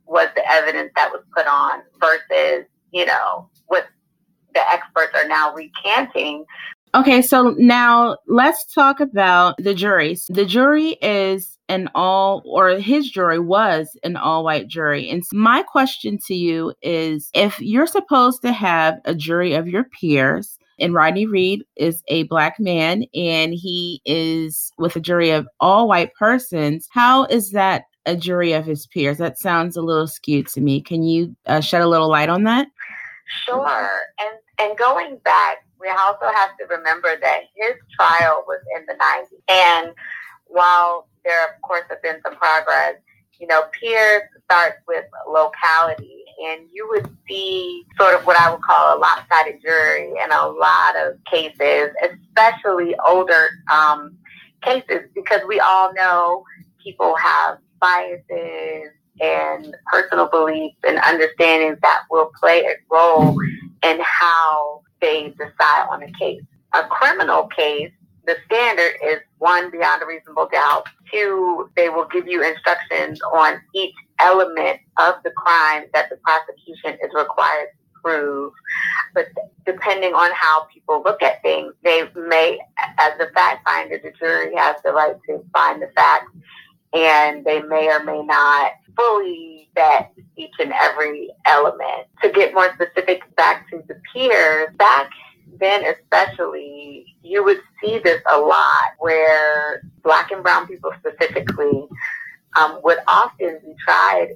was 0.05 0.27
the 0.35 0.51
evidence 0.51 0.91
that 0.95 1.11
was 1.11 1.23
put 1.35 1.47
on 1.47 1.81
versus, 1.99 2.65
you 2.91 3.05
know, 3.05 3.49
what 3.67 3.87
the 4.57 4.73
experts 4.73 5.13
are 5.15 5.27
now 5.27 5.53
recanting. 5.53 6.45
Okay, 6.95 7.21
so 7.21 7.55
now 7.57 8.17
let's 8.27 8.65
talk 8.73 8.99
about 8.99 9.55
the 9.57 9.75
jury. 9.75 10.17
The 10.29 10.45
jury 10.45 10.97
is 11.01 11.57
an 11.69 11.89
all, 11.93 12.41
or 12.45 12.79
his 12.79 13.09
jury 13.11 13.39
was 13.39 13.95
an 14.03 14.15
all 14.15 14.43
white 14.43 14.67
jury. 14.67 15.09
And 15.09 15.23
my 15.31 15.63
question 15.63 16.17
to 16.27 16.33
you 16.33 16.73
is 16.81 17.29
if 17.33 17.59
you're 17.59 17.87
supposed 17.87 18.41
to 18.41 18.51
have 18.51 18.95
a 19.05 19.13
jury 19.13 19.53
of 19.53 19.67
your 19.67 19.83
peers, 19.83 20.57
and 20.79 20.93
Rodney 20.93 21.25
Reed 21.25 21.63
is 21.75 22.03
a 22.07 22.23
black 22.23 22.59
man 22.59 23.03
and 23.15 23.51
he 23.53 23.99
is 24.05 24.71
with 24.77 24.95
a 24.95 24.99
jury 24.99 25.31
of 25.31 25.47
all 25.59 25.87
white 25.87 26.13
persons. 26.13 26.87
How 26.91 27.25
is 27.25 27.51
that 27.51 27.85
a 28.05 28.15
jury 28.15 28.53
of 28.53 28.65
his 28.65 28.85
peers? 28.85 29.17
That 29.17 29.39
sounds 29.39 29.75
a 29.75 29.81
little 29.81 30.07
skewed 30.07 30.47
to 30.49 30.61
me. 30.61 30.81
Can 30.81 31.01
you 31.01 31.35
uh, 31.47 31.61
shed 31.61 31.81
a 31.81 31.87
little 31.87 32.09
light 32.09 32.29
on 32.29 32.43
that? 32.43 32.67
Sure. 33.45 33.89
And 34.19 34.37
and 34.59 34.77
going 34.77 35.17
back, 35.23 35.57
we 35.79 35.89
also 35.89 36.25
have 36.33 36.49
to 36.59 36.65
remember 36.69 37.15
that 37.19 37.41
his 37.55 37.75
trial 37.95 38.43
was 38.47 38.59
in 38.75 38.85
the 38.87 38.93
90s. 38.93 39.41
And 39.49 39.93
while 40.47 41.07
there, 41.23 41.43
of 41.45 41.61
course, 41.61 41.83
have 41.89 42.01
been 42.01 42.19
some 42.23 42.35
progress, 42.35 42.95
you 43.39 43.47
know, 43.47 43.63
peers 43.79 44.23
starts 44.45 44.77
with 44.87 45.05
locality 45.29 46.23
and 46.43 46.67
you 46.71 46.87
would 46.89 47.07
see 47.27 47.83
sort 47.99 48.15
of 48.15 48.25
what 48.25 48.39
I 48.39 48.51
would 48.51 48.61
call 48.61 48.97
a 48.97 48.99
lopsided 48.99 49.61
jury 49.61 50.09
in 50.09 50.31
a 50.31 50.47
lot 50.47 50.95
of 50.95 51.17
cases, 51.25 51.89
especially 52.01 52.95
older 53.05 53.49
um, 53.71 54.17
cases, 54.63 55.09
because 55.13 55.41
we 55.47 55.59
all 55.59 55.93
know 55.93 56.43
people 56.83 57.15
have 57.15 57.57
biases 57.79 58.91
and 59.19 59.75
personal 59.91 60.29
beliefs 60.29 60.77
and 60.87 60.97
understandings 60.99 61.77
that 61.81 62.03
will 62.09 62.31
play 62.39 62.61
a 62.61 62.75
role 62.91 63.35
in 63.87 63.99
how 64.01 64.81
they 65.01 65.29
decide 65.37 65.87
on 65.89 66.03
a 66.03 66.11
case. 66.13 66.41
A 66.73 66.83
criminal 66.87 67.47
case, 67.47 67.91
the 68.25 68.35
standard 68.45 68.93
is 69.03 69.19
one, 69.37 69.71
beyond 69.71 70.01
a 70.01 70.05
reasonable 70.05 70.49
doubt. 70.51 70.85
Two, 71.11 71.69
they 71.77 71.89
will 71.89 72.07
give 72.11 72.27
you 72.27 72.43
instructions 72.43 73.19
on 73.33 73.61
each 73.73 73.95
element 74.19 74.79
of 74.99 75.15
the 75.23 75.31
crime 75.31 75.85
that 75.93 76.09
the 76.09 76.17
prosecution 76.17 76.97
is 77.03 77.11
required 77.13 77.69
to 77.71 78.01
prove. 78.03 78.53
But 79.13 79.27
depending 79.65 80.13
on 80.13 80.31
how 80.33 80.65
people 80.73 81.01
look 81.05 81.23
at 81.23 81.41
things, 81.41 81.73
they 81.83 82.03
may, 82.15 82.59
as 82.99 83.13
the 83.17 83.29
fact 83.33 83.67
finder, 83.67 83.99
the 84.03 84.11
jury 84.19 84.53
has 84.55 84.75
the 84.83 84.91
right 84.91 85.15
to 85.29 85.43
find 85.53 85.81
the 85.81 85.89
facts, 85.95 86.31
and 86.93 87.45
they 87.45 87.61
may 87.61 87.89
or 87.89 88.03
may 88.03 88.21
not 88.23 88.71
fully 88.97 89.69
vet 89.75 90.11
each 90.35 90.53
and 90.59 90.73
every 90.73 91.29
element. 91.45 92.07
To 92.23 92.31
get 92.31 92.53
more 92.53 92.73
specific 92.73 93.23
back 93.35 93.69
to 93.69 93.83
the 93.87 93.99
peers, 94.13 94.69
back 94.77 95.09
then 95.59 95.83
especially, 95.85 97.05
you 97.23 97.43
would 97.43 97.61
see 97.81 97.99
this 97.99 98.21
a 98.29 98.37
lot 98.37 98.91
where 98.99 99.81
black 100.03 100.31
and 100.31 100.43
brown 100.43 100.67
people 100.67 100.91
specifically 100.99 101.87
um, 102.59 102.79
would 102.83 102.99
often 103.07 103.59
be 103.63 103.75
tried 103.83 104.35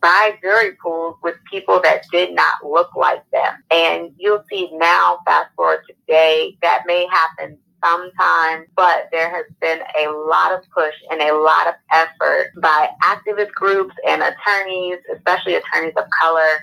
by 0.00 0.36
jury 0.42 0.72
pools 0.82 1.16
with 1.22 1.36
people 1.50 1.80
that 1.82 2.04
did 2.12 2.34
not 2.34 2.62
look 2.62 2.94
like 2.94 3.22
them. 3.30 3.62
And 3.70 4.12
you'll 4.18 4.44
see 4.50 4.68
now, 4.74 5.20
fast 5.24 5.48
forward 5.56 5.80
today, 5.88 6.58
that 6.60 6.82
may 6.86 7.06
happen 7.10 7.56
sometimes, 7.84 8.68
but 8.76 9.08
there 9.12 9.30
has 9.30 9.44
been 9.60 9.80
a 9.98 10.10
lot 10.10 10.52
of 10.52 10.60
push 10.74 10.94
and 11.10 11.20
a 11.20 11.34
lot 11.36 11.66
of 11.66 11.74
effort 11.92 12.52
by 12.60 12.88
activist 13.02 13.52
groups 13.52 13.94
and 14.08 14.22
attorneys, 14.22 14.98
especially 15.14 15.54
attorneys 15.54 15.94
of 15.96 16.04
color, 16.20 16.60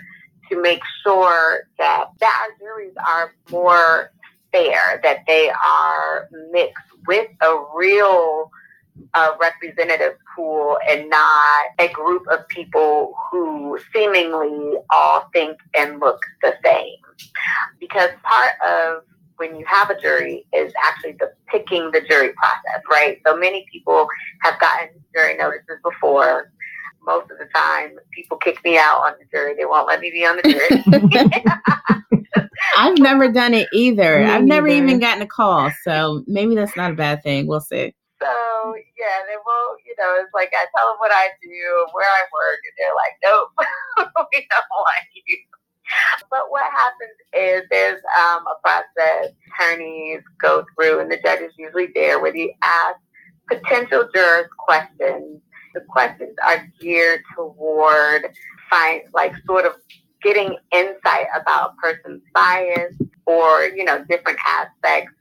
to 0.50 0.62
make 0.62 0.82
sure 1.04 1.64
that, 1.78 2.06
that 2.20 2.48
our 2.48 2.58
juries 2.60 2.94
are 3.08 3.34
more 3.52 4.12
fair, 4.52 5.00
that 5.04 5.20
they 5.28 5.50
are 5.50 6.28
mixed 6.52 6.84
with 7.08 7.28
a 7.42 7.64
real 7.76 8.52
uh, 9.14 9.32
representative 9.40 10.18
pool 10.36 10.78
and 10.88 11.10
not 11.10 11.66
a 11.80 11.88
group 11.90 12.24
of 12.32 12.48
people 12.48 13.14
who 13.32 13.80
seemingly 13.94 14.76
all 14.90 15.30
think 15.34 15.58
and 15.78 16.00
look 16.00 16.20
the 16.42 16.54
same. 16.64 16.98
Because 17.80 18.10
part 18.24 18.54
of 18.66 19.04
when 19.52 19.60
you 19.60 19.66
have 19.68 19.90
a 19.90 20.00
jury 20.00 20.46
is 20.54 20.72
actually 20.84 21.14
the 21.20 21.32
picking 21.48 21.92
the 21.92 22.02
jury 22.10 22.32
process, 22.34 22.82
right? 22.90 23.20
So 23.26 23.36
many 23.36 23.66
people 23.72 24.08
have 24.42 24.60
gotten 24.60 24.90
jury 25.14 25.36
notices 25.38 25.80
before. 25.84 26.52
Most 27.04 27.32
of 27.32 27.40
the 27.40 27.48
time, 27.54 27.98
people 28.14 28.38
kick 28.38 28.64
me 28.64 28.78
out 28.78 29.00
on 29.02 29.14
the 29.20 29.26
jury. 29.36 29.56
They 29.58 29.66
won't 29.66 29.88
let 29.88 30.00
me 30.00 30.12
be 30.12 30.24
on 30.26 30.38
the 30.38 30.44
jury. 30.44 30.84
I've 32.78 32.98
never 33.00 33.32
done 33.32 33.54
it 33.56 33.68
either. 33.74 34.20
Me 34.20 34.26
I've 34.26 34.44
never 34.44 34.68
either. 34.68 34.86
even 34.86 35.00
gotten 35.00 35.22
a 35.24 35.28
call. 35.28 35.72
So 35.84 36.24
maybe 36.28 36.54
that's 36.56 36.78
not 36.78 36.92
a 36.92 36.96
bad 36.96 37.24
thing. 37.24 37.48
We'll 37.48 37.60
see. 37.60 37.94
so 38.22 38.28
yeah, 39.00 39.26
they 39.28 39.36
won't, 39.36 39.80
You 39.86 39.96
know, 39.98 40.16
it's 40.22 40.32
like 40.34 40.54
I 40.54 40.66
tell 40.78 40.88
them 40.90 40.98
what 41.00 41.12
I 41.12 41.30
do, 41.42 41.88
where 41.94 42.06
I 42.06 42.22
work, 42.32 42.60
and 42.64 42.74
they're 42.78 42.96
like, 42.96 43.18
"Nope, 43.26 43.50
we 44.32 44.48
don't 44.48 44.70
want 44.72 45.06
you." 45.26 45.38
But 46.30 46.50
what 46.50 46.64
happens 46.64 47.18
is 47.34 47.64
there's 47.70 48.02
um, 48.18 48.46
a 48.48 48.56
process 48.64 49.34
attorneys 49.60 50.22
go 50.42 50.64
through, 50.76 51.00
and 51.00 51.12
the 51.12 51.18
judge 51.24 51.42
is 51.42 51.52
usually 51.58 51.90
there 51.94 52.22
where 52.22 52.36
you 52.36 52.54
ask 52.64 52.98
potential 53.50 54.08
jurors 54.14 54.48
questions. 54.58 55.42
The 55.74 55.82
questions 55.90 56.36
are 56.44 56.68
geared 56.80 57.22
toward 57.36 58.28
find 58.70 59.04
like 59.14 59.34
sort 59.46 59.66
of 59.66 59.74
getting 60.24 60.58
insight 60.72 61.28
about 61.40 61.72
a 61.72 61.76
person's 61.82 62.22
bias 62.34 62.96
or 63.26 63.66
you 63.66 63.84
know 63.84 64.04
different 64.10 64.40
aspects 64.48 65.14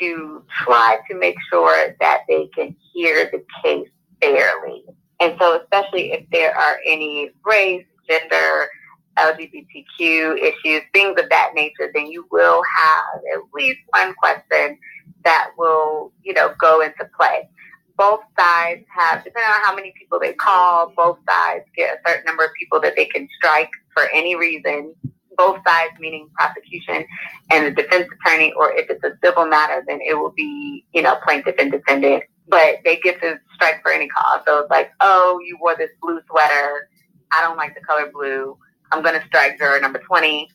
to 0.00 0.42
try 0.64 0.98
to 1.10 1.16
make 1.16 1.36
sure 1.50 1.94
that 2.00 2.22
they 2.28 2.48
can 2.48 2.74
hear 2.92 3.30
the 3.30 3.44
case 3.62 3.88
fairly. 4.20 4.84
And 5.20 5.36
so, 5.38 5.60
especially 5.60 6.12
if 6.12 6.26
there 6.32 6.56
are 6.56 6.78
any 6.86 7.30
race, 7.44 7.86
gender, 8.08 8.68
LGBTQ 9.18 10.38
issues, 10.38 10.82
things 10.92 11.20
of 11.20 11.28
that 11.30 11.52
nature, 11.54 11.90
then 11.94 12.06
you 12.06 12.26
will 12.30 12.62
have 12.76 13.20
at 13.34 13.42
least 13.52 13.78
one 13.90 14.14
question 14.14 14.78
that 15.24 15.50
will, 15.56 16.12
you 16.22 16.32
know, 16.32 16.54
go 16.58 16.80
into 16.80 17.08
play. 17.18 17.48
Both 17.96 18.20
sides 18.38 18.84
have, 18.94 19.22
depending 19.22 19.50
on 19.50 19.62
how 19.62 19.74
many 19.74 19.92
people 19.96 20.18
they 20.18 20.32
call, 20.32 20.92
both 20.96 21.18
sides 21.28 21.64
get 21.76 21.94
a 21.94 22.08
certain 22.08 22.24
number 22.24 22.44
of 22.44 22.50
people 22.58 22.80
that 22.80 22.96
they 22.96 23.06
can 23.06 23.28
strike 23.36 23.70
for 23.92 24.08
any 24.12 24.34
reason. 24.34 24.94
Both 25.36 25.58
sides, 25.66 25.94
meaning 25.98 26.28
prosecution 26.36 27.04
and 27.50 27.66
the 27.66 27.82
defense 27.82 28.08
attorney, 28.20 28.52
or 28.56 28.72
if 28.72 28.88
it's 28.88 29.02
a 29.02 29.18
civil 29.24 29.46
matter, 29.46 29.82
then 29.86 29.98
it 30.00 30.14
will 30.14 30.30
be, 30.30 30.84
you 30.92 31.02
know, 31.02 31.16
plaintiff 31.24 31.56
and 31.58 31.72
defendant. 31.72 32.22
But 32.46 32.76
they 32.84 32.96
get 32.98 33.20
to 33.20 33.40
strike 33.54 33.82
for 33.82 33.90
any 33.90 34.06
cause. 34.08 34.42
So 34.46 34.60
it's 34.60 34.70
like, 34.70 34.92
oh, 35.00 35.40
you 35.44 35.58
wore 35.60 35.76
this 35.76 35.90
blue 36.00 36.20
sweater. 36.30 36.88
I 37.32 37.40
don't 37.40 37.56
like 37.56 37.74
the 37.74 37.80
color 37.80 38.10
blue 38.12 38.56
I'm 38.94 39.02
going 39.02 39.20
to 39.20 39.26
strike 39.26 39.58
juror 39.58 39.80
number 39.80 39.98
20 39.98 40.48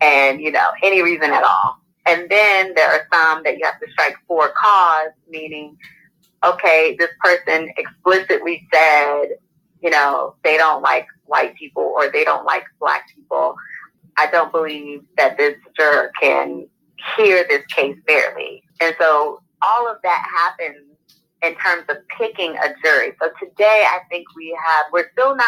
and, 0.00 0.40
you 0.40 0.50
know, 0.50 0.70
any 0.82 1.02
reason 1.02 1.30
at 1.30 1.44
all. 1.44 1.80
And 2.04 2.28
then 2.28 2.74
there 2.74 2.90
are 2.90 3.06
some 3.12 3.44
that 3.44 3.58
you 3.58 3.64
have 3.64 3.80
to 3.80 3.90
strike 3.92 4.16
for 4.26 4.52
cause, 4.60 5.10
meaning, 5.28 5.76
okay, 6.44 6.96
this 6.98 7.10
person 7.22 7.70
explicitly 7.76 8.66
said, 8.72 9.28
you 9.80 9.90
know, 9.90 10.34
they 10.42 10.56
don't 10.56 10.82
like 10.82 11.06
white 11.26 11.54
people 11.54 11.94
or 11.96 12.10
they 12.10 12.24
don't 12.24 12.44
like 12.44 12.64
black 12.80 13.06
people. 13.14 13.54
I 14.16 14.28
don't 14.30 14.50
believe 14.50 15.02
that 15.16 15.36
this 15.36 15.54
juror 15.78 16.10
can 16.20 16.66
hear 17.16 17.44
this 17.48 17.64
case 17.66 17.96
fairly. 18.06 18.64
And 18.80 18.96
so 18.98 19.40
all 19.62 19.88
of 19.88 19.98
that 20.02 20.26
happens 20.34 20.86
in 21.42 21.54
terms 21.56 21.84
of 21.88 21.98
picking 22.18 22.56
a 22.56 22.74
jury. 22.82 23.12
So 23.22 23.30
today 23.40 23.84
I 23.88 24.00
think 24.10 24.26
we 24.34 24.58
have, 24.66 24.86
we're 24.92 25.10
still 25.12 25.36
not 25.36 25.46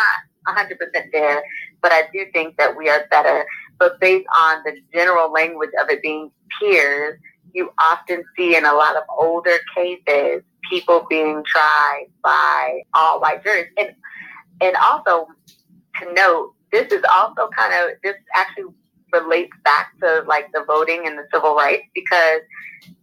100% 0.48 0.76
there, 1.12 1.42
but 1.82 1.92
I 1.92 2.02
do 2.12 2.26
think 2.32 2.56
that 2.56 2.76
we 2.76 2.88
are 2.88 3.06
better. 3.10 3.46
But 3.78 4.00
based 4.00 4.26
on 4.38 4.62
the 4.64 4.72
general 4.92 5.32
language 5.32 5.70
of 5.80 5.88
it 5.90 6.02
being 6.02 6.30
peers, 6.58 7.18
you 7.52 7.72
often 7.80 8.24
see 8.36 8.56
in 8.56 8.64
a 8.64 8.72
lot 8.72 8.96
of 8.96 9.02
older 9.18 9.58
cases 9.74 10.42
people 10.68 11.06
being 11.08 11.42
tried 11.46 12.06
by 12.22 12.80
all 12.94 13.20
white 13.20 13.42
juries. 13.42 13.68
And 13.78 13.94
and 14.60 14.76
also 14.76 15.28
to 16.00 16.12
note, 16.12 16.54
this 16.72 16.90
is 16.92 17.02
also 17.14 17.48
kind 17.56 17.72
of 17.74 17.96
this 18.02 18.16
actually 18.34 18.72
relates 19.12 19.52
back 19.64 19.92
to 20.00 20.24
like 20.26 20.50
the 20.52 20.64
voting 20.66 21.06
and 21.06 21.18
the 21.18 21.26
civil 21.32 21.54
rights 21.54 21.84
because 21.94 22.40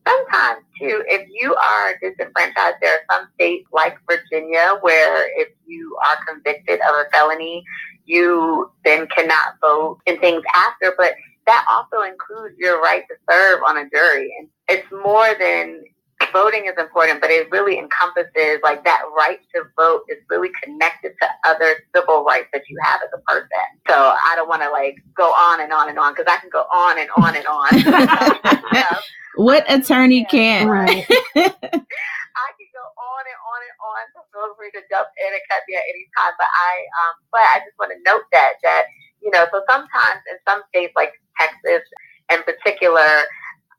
sometimes 0.08 0.64
too, 0.80 1.04
if 1.08 1.28
you 1.32 1.56
are 1.56 1.98
disenfranchised, 2.02 2.78
there 2.82 2.94
are 2.94 3.18
some 3.18 3.28
states 3.36 3.68
like 3.72 3.98
Virginia 4.10 4.78
where 4.82 5.28
if 5.40 5.50
you 5.66 5.98
are 6.08 6.34
convicted 6.34 6.80
of 6.82 6.96
a 6.96 7.10
felony, 7.12 7.64
you 8.06 8.72
then 8.84 9.08
cannot 9.08 9.56
vote 9.62 10.00
and 10.08 10.20
things 10.20 10.44
after. 10.56 10.94
But 10.98 11.14
that 11.48 11.66
also 11.70 12.08
includes 12.08 12.56
your 12.58 12.82
right 12.82 13.04
to 13.10 13.16
serve 13.30 13.62
on 13.68 13.78
a 13.78 13.90
jury. 13.90 14.34
And 14.40 14.48
it's 14.70 14.88
more 14.92 15.28
than 15.40 15.84
voting 16.32 16.66
is 16.66 16.74
important, 16.78 17.22
but 17.22 17.30
it 17.30 17.50
really 17.52 17.78
encompasses 17.78 18.60
like 18.64 18.84
that 18.84 19.02
right 19.18 19.40
to 19.54 19.64
vote 19.76 20.04
is 20.10 20.18
really 20.30 20.50
connected 20.64 21.14
to 21.22 21.28
other 21.46 21.76
civil 21.96 22.24
rights 22.24 22.48
that 22.54 22.64
you 22.70 22.78
have 22.84 23.02
as 23.04 23.10
a 23.14 23.22
person. 23.24 23.66
So 23.88 23.94
I 23.96 24.34
don't 24.36 24.48
want 24.48 24.62
to 24.62 24.70
like 24.70 24.96
go 25.16 25.32
on 25.32 25.62
and 25.62 25.72
on 25.72 25.90
and 25.90 26.00
on 26.00 26.14
because 26.14 26.26
I 26.28 26.38
can 26.38 26.50
go 26.50 26.62
on 26.72 27.00
and 27.00 27.10
on 27.18 27.36
and 27.36 27.46
on. 27.48 28.96
What 29.36 29.68
attorney 29.68 30.24
can? 30.26 30.68
Right. 30.68 31.04
I 31.36 32.50
can 32.56 32.70
go 32.72 32.86
on 32.88 33.24
and 33.28 33.40
on 33.44 33.60
and 33.68 33.76
on. 33.84 34.02
So 34.16 34.24
feel 34.32 34.56
free 34.56 34.72
to 34.72 34.82
jump 34.88 35.12
in 35.20 35.28
and 35.28 35.44
cut 35.52 35.60
me 35.68 35.76
at 35.76 35.84
any 35.84 36.08
time. 36.16 36.34
But 36.40 36.48
I, 36.48 36.72
um, 37.04 37.14
but 37.32 37.44
I 37.44 37.60
just 37.68 37.76
want 37.76 37.92
to 37.92 38.00
note 38.08 38.24
that 38.32 38.64
that 38.64 38.88
you 39.22 39.32
know, 39.32 39.46
so 39.52 39.62
sometimes 39.68 40.22
in 40.32 40.38
some 40.48 40.62
states 40.70 40.94
like 40.96 41.12
Texas, 41.40 41.84
in 42.32 42.44
particular, 42.44 43.28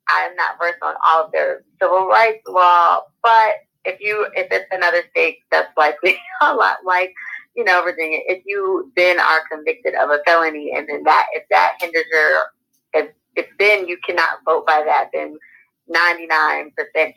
I'm 0.08 0.34
not 0.36 0.58
versed 0.58 0.82
on 0.82 0.94
all 1.06 1.24
of 1.24 1.32
their 1.32 1.62
civil 1.80 2.06
rights 2.06 2.42
law, 2.48 3.02
but 3.22 3.54
if 3.84 4.00
you 4.00 4.26
if 4.34 4.48
it's 4.50 4.66
another 4.70 5.02
state 5.10 5.38
that's 5.50 5.74
likely 5.76 6.18
a 6.42 6.54
lot 6.54 6.78
like 6.84 7.12
you 7.54 7.64
know 7.64 7.82
Virginia, 7.82 8.20
if 8.26 8.42
you 8.46 8.92
then 8.96 9.18
are 9.20 9.46
convicted 9.50 9.94
of 9.94 10.10
a 10.10 10.20
felony 10.26 10.72
and 10.76 10.88
then 10.88 11.02
that 11.04 11.26
if 11.32 11.44
that 11.50 11.76
hinders 11.80 12.04
your 12.10 12.42
if 12.94 13.10
if 13.36 13.46
then 13.58 13.86
you 13.86 13.98
cannot 14.04 14.38
vote 14.44 14.66
by 14.66 14.82
that, 14.84 15.10
then 15.12 15.38
99% 15.90 16.70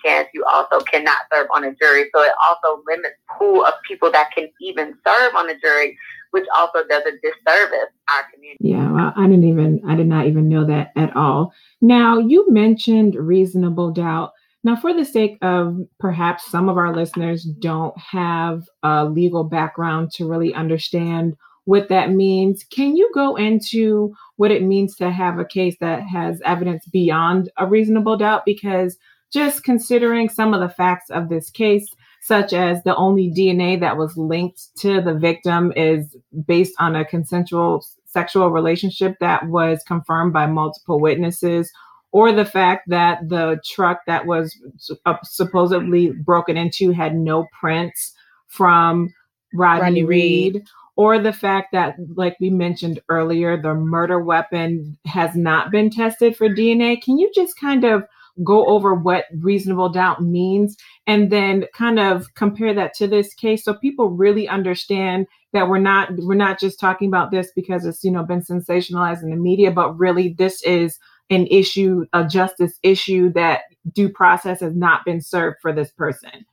chance 0.05 0.27
you 0.33 0.43
also 0.45 0.79
cannot 0.81 1.17
serve 1.33 1.47
on 1.53 1.63
a 1.63 1.73
jury. 1.75 2.05
So 2.13 2.21
it 2.21 2.33
also 2.47 2.81
limits 2.87 3.15
pool 3.37 3.65
of 3.65 3.73
people 3.87 4.11
that 4.11 4.31
can 4.35 4.49
even 4.61 4.95
serve 5.05 5.35
on 5.35 5.49
a 5.49 5.59
jury, 5.59 5.97
which 6.31 6.45
also 6.55 6.79
does 6.87 7.03
a 7.03 7.11
disservice 7.11 7.89
our 8.09 8.23
community. 8.33 8.57
Yeah, 8.61 8.91
well, 8.91 9.13
I 9.15 9.23
didn't 9.23 9.45
even 9.45 9.81
I 9.87 9.95
did 9.95 10.07
not 10.07 10.27
even 10.27 10.49
know 10.49 10.65
that 10.65 10.91
at 10.95 11.15
all. 11.15 11.53
Now 11.81 12.19
you 12.19 12.51
mentioned 12.51 13.15
reasonable 13.15 13.91
doubt. 13.91 14.33
Now, 14.61 14.75
for 14.75 14.93
the 14.93 15.05
sake 15.05 15.37
of 15.41 15.79
perhaps 15.99 16.51
some 16.51 16.67
of 16.67 16.77
our 16.77 16.93
listeners 16.93 17.43
don't 17.43 17.97
have 17.97 18.63
a 18.83 19.05
legal 19.05 19.45
background 19.45 20.11
to 20.15 20.27
really 20.27 20.53
understand 20.53 21.37
what 21.69 21.87
that 21.87 22.09
means, 22.09 22.63
can 22.71 22.97
you 22.97 23.11
go 23.13 23.35
into 23.35 24.11
what 24.37 24.49
it 24.49 24.63
means 24.63 24.95
to 24.95 25.11
have 25.11 25.37
a 25.37 25.45
case 25.45 25.75
that 25.79 26.01
has 26.01 26.41
evidence 26.43 26.83
beyond 26.87 27.51
a 27.57 27.67
reasonable 27.67 28.17
doubt 28.17 28.41
because 28.43 28.97
just 29.31 29.63
considering 29.63 30.29
some 30.29 30.55
of 30.55 30.61
the 30.61 30.73
facts 30.73 31.11
of 31.11 31.29
this 31.29 31.51
case, 31.51 31.87
such 32.21 32.53
as 32.53 32.81
the 32.81 32.95
only 32.95 33.29
DNA 33.29 33.79
that 33.79 33.97
was 33.97 34.17
linked 34.17 34.75
to 34.79 34.99
the 34.99 35.13
victim 35.13 35.71
is 35.75 36.17
based 36.47 36.73
on 36.79 36.95
a 36.95 37.05
consensual 37.05 37.85
sexual 38.03 38.49
relationship 38.49 39.15
that 39.19 39.47
was 39.47 39.83
confirmed 39.87 40.33
by 40.33 40.47
multiple 40.47 40.99
witnesses, 40.99 41.71
or 42.11 42.31
the 42.31 42.45
fact 42.45 42.89
that 42.89 43.19
the 43.29 43.61
truck 43.63 43.99
that 44.07 44.25
was 44.25 44.57
uh, 45.05 45.17
supposedly 45.23 46.13
broken 46.13 46.57
into 46.57 46.91
had 46.91 47.13
no 47.13 47.45
prints 47.59 48.11
from 48.47 49.13
Rodney, 49.53 49.83
Rodney 49.83 50.03
Reed. 50.03 50.55
Reed 50.55 50.63
or 50.99 51.17
the 51.17 51.31
fact 51.31 51.69
that, 51.71 51.95
like 52.17 52.35
we 52.41 52.49
mentioned 52.49 52.99
earlier, 53.07 53.55
the 53.55 53.73
murder 53.73 54.21
weapon 54.21 54.97
has 55.05 55.33
not 55.33 55.71
been 55.71 55.89
tested 55.89 56.35
for 56.35 56.49
DNA. 56.49 57.01
Can 57.01 57.17
you 57.17 57.31
just 57.33 57.57
kind 57.57 57.85
of 57.85 58.03
go 58.43 58.65
over 58.65 58.93
what 58.93 59.23
reasonable 59.37 59.87
doubt 59.87 60.21
means 60.21 60.75
and 61.07 61.31
then 61.31 61.63
kind 61.73 62.01
of 62.01 62.33
compare 62.35 62.73
that 62.73 62.93
to 62.95 63.07
this 63.07 63.33
case 63.33 63.63
so 63.63 63.73
people 63.75 64.09
really 64.09 64.45
understand 64.49 65.25
that 65.53 65.69
we're 65.69 65.79
not 65.79 66.09
we're 66.17 66.35
not 66.35 66.59
just 66.59 66.81
talking 66.81 67.07
about 67.07 67.31
this 67.31 67.49
because 67.55 67.85
it's 67.85 68.03
you 68.03 68.11
know 68.11 68.23
been 68.23 68.41
sensationalized 68.41 69.23
in 69.23 69.29
the 69.29 69.35
media 69.35 69.71
but 69.71 69.97
really 69.97 70.35
this 70.37 70.61
is 70.63 70.99
an 71.29 71.47
issue 71.47 72.05
a 72.13 72.25
justice 72.25 72.79
issue 72.81 73.29
that 73.33 73.61
due 73.93 74.09
process 74.09 74.61
has 74.61 74.75
not 74.75 75.03
been 75.03 75.19
served 75.19 75.57
for 75.61 75.73
this 75.73 75.91
person 75.91 76.45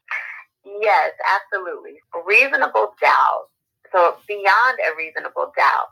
yes 0.80 1.12
absolutely 1.36 2.00
reasonable 2.26 2.94
doubt 3.00 3.46
so 3.96 4.16
beyond 4.28 4.78
a 4.84 4.96
reasonable 4.96 5.52
doubt 5.56 5.88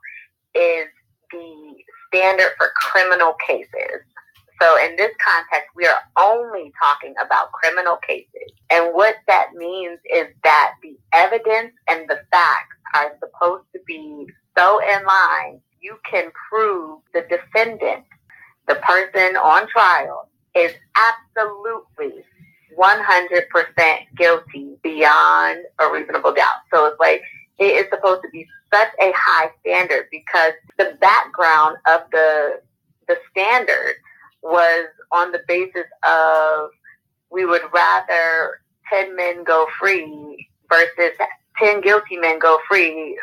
is 0.55 0.89
the 1.33 1.75
standard 2.09 2.53
for 2.59 2.71
criminal 2.77 3.35
cases. 3.47 4.05
So 4.61 4.79
in 4.85 4.95
this 4.97 5.11
context, 5.25 5.71
we 5.75 5.87
are 5.87 5.99
only 6.17 6.73
talking 6.81 7.15
about 7.25 7.51
criminal 7.53 7.97
cases. 8.07 8.53
And 8.71 8.95
what 8.95 9.17
that 9.27 9.49
means 9.55 9.99
is 10.13 10.27
that 10.45 10.75
the 10.83 10.97
evidence 11.13 11.73
and 11.89 12.09
the 12.09 12.21
facts 12.31 12.77
are 12.95 13.17
supposed 13.19 13.65
to 13.73 13.81
be 13.87 14.27
so 14.57 14.81
in 14.81 15.05
line, 15.05 15.61
you 15.81 15.99
can 16.09 16.31
prove 16.49 17.01
the 17.13 17.23
defendant, 17.23 18.05
the 18.69 18.77
person 18.77 19.37
on 19.37 19.67
trial, 19.69 20.29
is 20.55 20.73
absolutely 20.97 22.23
100% 22.79 23.99
guilty 24.17 24.77
beyond 24.83 25.65
a 25.81 25.91
reasonable 25.91 26.33
doubt. 26.33 26.63
So 26.73 26.87
it's 26.87 27.01
like 27.01 27.23
it 27.59 27.65
is 27.65 27.87
supposed 27.91 28.23
to 28.23 28.29
be 28.31 28.47
such 28.73 28.89
a 29.01 29.13
high 29.15 29.51
standard 29.61 30.07
because 30.11 30.53
the 30.79 30.97
background 31.01 31.77
of 31.87 32.03
the 32.13 32.61
the 33.07 33.17
standard 33.31 33.95
was 34.43 34.87
on 35.13 35.31
the 35.33 35.43
basis 35.47 35.87
of 36.07 36.71
we 37.31 37.45
would 37.45 37.63
rather 37.73 38.61
10 38.91 39.15
men 39.17 39.45
go 39.45 39.67
free 39.79 40.49
versus 40.69 41.17
10 41.59 41.81
guilty 41.81 42.17
men 42.17 42.39
go 42.39 42.59
free 42.69 43.19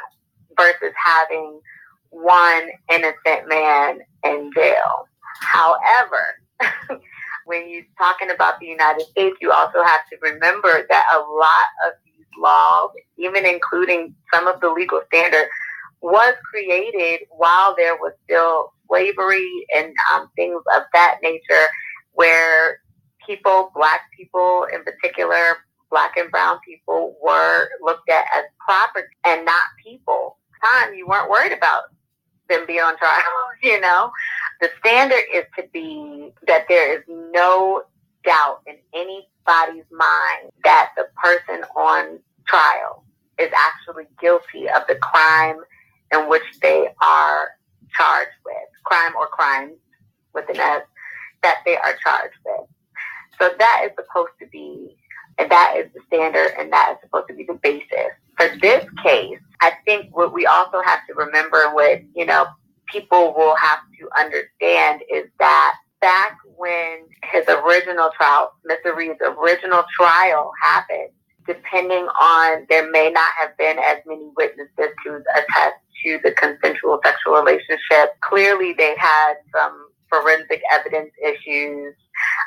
versus 0.58 0.94
having 1.04 1.60
one 2.10 2.70
innocent 2.90 3.48
man 3.48 4.00
in 4.24 4.52
jail. 4.56 5.08
However, 5.40 6.36
when 7.46 7.70
you're 7.70 7.84
talking 7.98 8.32
about 8.32 8.60
the 8.60 8.68
United 8.68 9.06
States, 9.08 9.38
you 9.42 9.52
also 9.52 9.84
have 9.84 10.02
to 10.12 10.18
remember 10.22 10.86
that 10.90 11.06
a 11.14 11.20
lot 11.20 11.68
of 11.88 11.94
laws, 12.40 12.92
even 13.18 13.46
including 13.46 14.16
some 14.34 14.48
of 14.48 14.60
the 14.62 14.70
legal 14.70 15.02
standard, 15.08 15.48
was 16.02 16.34
created 16.50 17.28
while 17.30 17.76
there 17.78 17.96
was 17.96 18.14
still 18.26 18.74
slavery 18.88 19.50
and 19.76 19.94
um, 20.14 20.30
things 20.36 20.62
of 20.76 20.84
that 20.94 21.18
nature, 21.22 21.68
where 22.14 22.80
people, 23.26 23.72
black 23.76 24.02
people 24.18 24.66
in 24.74 24.84
particular, 24.84 25.58
black 25.90 26.18
and 26.18 26.32
brown 26.32 26.60
people, 26.66 27.16
were 27.24 27.70
looked 27.82 28.10
at 28.10 28.26
as 28.36 28.46
property 28.66 29.08
and 29.26 29.46
not 29.46 29.64
people. 29.84 30.38
Time 30.64 30.94
you 30.96 31.08
weren't 31.08 31.30
worried 31.30 31.54
about 31.54 31.84
them 32.50 32.66
being 32.68 32.80
on 32.82 32.98
trial, 32.98 33.24
you 33.64 33.80
know. 33.80 34.12
The 34.60 34.70
standard 34.80 35.24
is 35.34 35.46
to 35.58 35.64
be 35.74 36.32
that 36.48 36.66
there 36.70 36.98
is 36.98 37.04
no 37.08 37.84
doubt 38.24 38.62
in 38.68 38.76
anybody's 38.94 39.86
mind 39.92 40.52
that 40.64 40.92
the 40.96 41.06
person 41.22 41.64
on 41.76 42.20
trial 42.48 43.04
is 43.40 43.50
actually 43.56 44.06
guilty 44.20 44.68
of 44.70 44.84
the 44.88 44.96
crime 44.96 45.58
in 46.14 46.30
which 46.30 46.44
they 46.62 46.88
are 47.02 47.50
charged 47.96 48.32
with, 48.46 48.56
crime 48.86 49.14
or 49.18 49.28
crimes 49.28 49.74
with 50.34 50.48
an 50.50 50.60
S, 50.60 50.84
that 51.44 51.58
they 51.66 51.76
are 51.78 51.96
charged 52.04 52.36
with. 52.46 52.68
So 53.40 53.50
that 53.58 53.82
is 53.86 53.92
supposed 53.96 54.34
to 54.40 54.48
be, 54.48 54.96
and 55.38 55.50
that 55.50 55.76
is 55.78 55.88
the 55.94 56.02
standard, 56.08 56.52
and 56.60 56.72
that 56.72 56.94
is 56.94 56.98
supposed 57.02 57.28
to 57.30 57.34
be 57.34 57.44
the 57.44 57.56
basis. 57.56 58.12
For 58.38 58.50
this 58.62 58.86
case, 59.04 59.40
I 59.62 59.74
think 59.86 60.16
what 60.16 60.34
we 60.34 60.46
also 60.46 60.82
have 60.86 61.00
to 61.08 61.14
remember, 61.16 61.74
what, 61.74 62.02
you 62.16 62.26
know, 62.26 62.48
people 62.88 63.34
will 63.36 63.56
have 63.56 63.80
to 64.00 64.10
understand 64.20 65.02
is 65.12 65.26
that 65.40 65.76
back 66.02 66.38
his 67.32 67.46
original 67.48 68.10
trial, 68.16 68.52
Mr. 68.70 68.96
Reed's 68.96 69.20
original 69.22 69.84
trial 69.96 70.52
happened, 70.62 71.10
depending 71.48 72.06
on 72.20 72.66
there 72.70 72.90
may 72.92 73.10
not 73.12 73.32
have 73.40 73.58
been 73.58 73.78
as 73.80 73.98
many 74.06 74.30
witnesses 74.36 74.94
to 75.06 75.22
attest 75.36 75.76
to 76.04 76.20
the 76.24 76.32
consensual 76.32 77.00
sexual 77.04 77.34
relationship. 77.34 78.20
Clearly, 78.22 78.74
they 78.74 78.96
had 78.98 79.36
some 79.56 79.88
forensic 80.10 80.62
evidence 80.72 81.12
issues. 81.24 81.96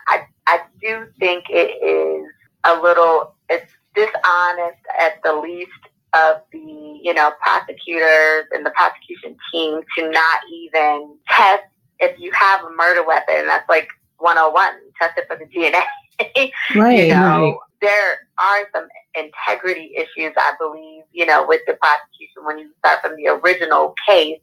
I, 0.09 0.27
I 0.47 0.61
do 0.81 1.07
think 1.19 1.45
it 1.49 1.83
is 1.83 2.31
a 2.65 2.81
little, 2.81 3.35
it's 3.49 3.73
dishonest 3.95 4.81
at 5.01 5.23
the 5.23 5.35
least 5.35 5.71
of 6.15 6.43
the, 6.53 7.01
you 7.03 7.13
know, 7.13 7.33
prosecutors 7.41 8.47
and 8.53 8.65
the 8.65 8.71
prosecution 8.71 9.37
team 9.53 9.81
to 9.99 10.11
not 10.11 10.41
even 10.53 11.17
test 11.29 11.65
if 11.99 12.19
you 12.19 12.31
have 12.33 12.65
a 12.65 12.71
murder 12.71 13.05
weapon. 13.05 13.47
That's 13.47 13.69
like 13.69 13.89
101, 14.19 14.73
test 15.01 15.19
it 15.19 15.27
for 15.29 15.37
the 15.37 15.47
DNA. 15.47 15.83
right, 16.77 17.09
you 17.09 17.09
know, 17.09 17.15
right. 17.15 17.55
there 17.81 18.19
are 18.39 18.69
some 18.75 18.89
integrity 19.15 19.95
issues, 19.97 20.33
I 20.37 20.53
believe, 20.59 21.05
you 21.13 21.27
know, 21.27 21.45
with 21.47 21.61
the 21.67 21.75
prosecution 21.75 22.45
when 22.45 22.59
you 22.59 22.71
start 22.79 23.01
from 23.03 23.17
the 23.17 23.29
original 23.29 23.95
case. 24.09 24.41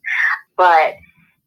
But, 0.58 0.96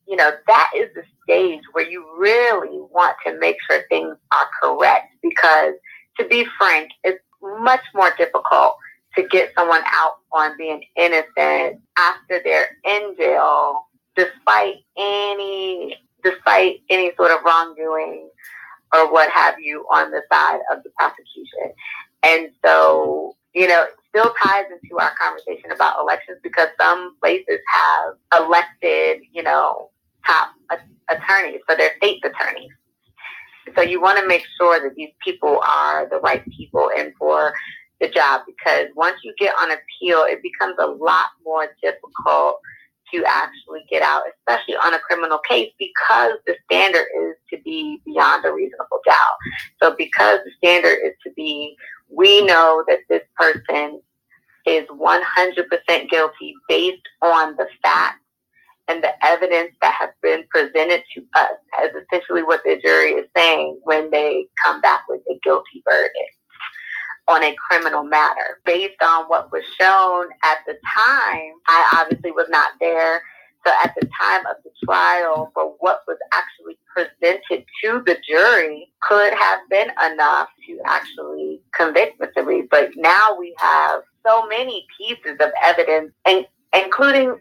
you 0.08 0.16
know, 0.16 0.30
that 0.46 0.70
is 0.76 0.88
the 0.94 1.02
stage 1.22 1.60
where 1.72 1.88
you 1.88 2.04
really 2.18 2.80
want 2.90 3.16
to 3.26 3.38
make 3.38 3.56
sure 3.68 3.82
things 3.88 4.16
are 4.32 4.46
correct 4.62 5.14
because, 5.22 5.74
to 6.18 6.26
be 6.28 6.46
frank, 6.58 6.90
it's 7.02 7.20
much 7.42 7.82
more 7.94 8.12
difficult 8.16 8.76
to 9.16 9.22
get 9.28 9.52
someone 9.56 9.82
out 9.86 10.16
on 10.32 10.56
being 10.58 10.82
innocent 10.96 11.80
after 11.96 12.40
they're 12.42 12.76
in 12.84 13.14
jail, 13.16 13.86
despite 14.16 14.76
any 14.96 15.96
despite 16.24 16.80
any 16.90 17.12
sort 17.16 17.30
of 17.30 17.38
wrongdoing 17.44 18.28
or 18.92 19.12
what 19.12 19.30
have 19.30 19.58
you 19.60 19.86
on 19.92 20.10
the 20.10 20.22
side 20.32 20.60
of 20.72 20.82
the 20.82 20.90
prosecution. 20.90 21.74
And 22.22 22.50
so, 22.64 23.36
you 23.54 23.68
know, 23.68 23.82
it 23.82 23.90
still 24.08 24.34
ties 24.42 24.64
into 24.70 24.98
our 24.98 25.12
conversation 25.20 25.70
about 25.72 26.00
elections 26.00 26.38
because 26.42 26.68
some 26.80 27.16
places 27.20 27.58
have 27.68 28.42
elected, 28.42 29.22
you 29.32 29.42
know, 29.42 29.90
top 30.26 30.50
attorneys 31.08 31.60
for 31.66 31.76
their 31.76 31.90
state 31.98 32.24
attorneys. 32.24 32.70
So 33.74 33.82
you 33.82 34.00
want 34.00 34.18
to 34.18 34.26
make 34.26 34.44
sure 34.56 34.80
that 34.80 34.94
these 34.94 35.10
people 35.22 35.60
are 35.66 36.08
the 36.08 36.20
right 36.20 36.44
people 36.56 36.90
and 36.96 37.12
for 37.18 37.52
the 38.00 38.08
job 38.08 38.42
because 38.46 38.86
once 38.94 39.16
you 39.22 39.34
get 39.38 39.54
on 39.60 39.70
appeal, 39.70 40.24
it 40.24 40.42
becomes 40.42 40.76
a 40.80 40.86
lot 40.86 41.26
more 41.44 41.68
difficult 41.82 42.60
to 43.14 43.24
actually 43.26 43.84
get 43.90 44.02
out, 44.02 44.22
especially 44.38 44.76
on 44.76 44.94
a 44.94 44.98
criminal 44.98 45.38
case, 45.38 45.72
because 45.78 46.32
the 46.46 46.56
standard 46.64 47.06
is 47.22 47.34
to 47.50 47.58
be 47.62 48.00
beyond 48.04 48.44
a 48.44 48.52
reasonable 48.52 49.00
doubt. 49.06 49.36
So, 49.82 49.94
because 49.96 50.40
the 50.44 50.50
standard 50.58 50.98
is 51.04 51.12
to 51.24 51.32
be, 51.34 51.76
we 52.10 52.44
know 52.44 52.84
that 52.88 53.00
this 53.08 53.22
person 53.36 54.00
is 54.66 54.86
100% 54.88 56.10
guilty 56.10 56.54
based 56.68 57.02
on 57.22 57.56
the 57.56 57.66
facts 57.82 58.20
and 58.88 59.02
the 59.02 59.12
evidence 59.24 59.74
that 59.80 59.94
has 59.98 60.10
been 60.22 60.44
presented 60.50 61.02
to 61.14 61.22
us, 61.36 61.52
as 61.82 61.90
essentially 62.02 62.42
what 62.42 62.60
the 62.64 62.78
jury 62.84 63.12
is 63.12 63.26
saying 63.36 63.78
when 63.84 64.10
they 64.10 64.46
come 64.62 64.80
back 64.80 65.02
with 65.08 65.20
a 65.30 65.38
guilty 65.42 65.82
verdict 65.88 66.36
on 67.28 67.42
a 67.42 67.54
criminal 67.54 68.04
matter. 68.04 68.60
Based 68.64 69.02
on 69.02 69.24
what 69.24 69.50
was 69.52 69.62
shown 69.80 70.28
at 70.42 70.58
the 70.66 70.74
time, 70.74 71.52
I 71.66 72.00
obviously 72.02 72.30
was 72.30 72.46
not 72.50 72.72
there. 72.80 73.22
So 73.66 73.72
at 73.82 73.94
the 73.98 74.06
time 74.20 74.44
of 74.46 74.56
the 74.62 74.70
trial, 74.84 75.50
for 75.54 75.74
what 75.78 76.02
was 76.06 76.18
actually 76.34 76.78
presented 76.94 77.64
to 77.82 78.02
the 78.04 78.18
jury 78.28 78.92
could 79.00 79.32
have 79.32 79.60
been 79.70 79.90
enough 80.12 80.48
to 80.66 80.78
actually 80.84 81.60
convict 81.74 82.20
Mr. 82.20 82.44
Reed. 82.44 82.68
But 82.70 82.90
now 82.96 83.36
we 83.38 83.54
have 83.58 84.02
so 84.26 84.46
many 84.46 84.86
pieces 84.98 85.38
of 85.40 85.50
evidence, 85.62 86.12
and 86.26 86.46
including 86.74 87.38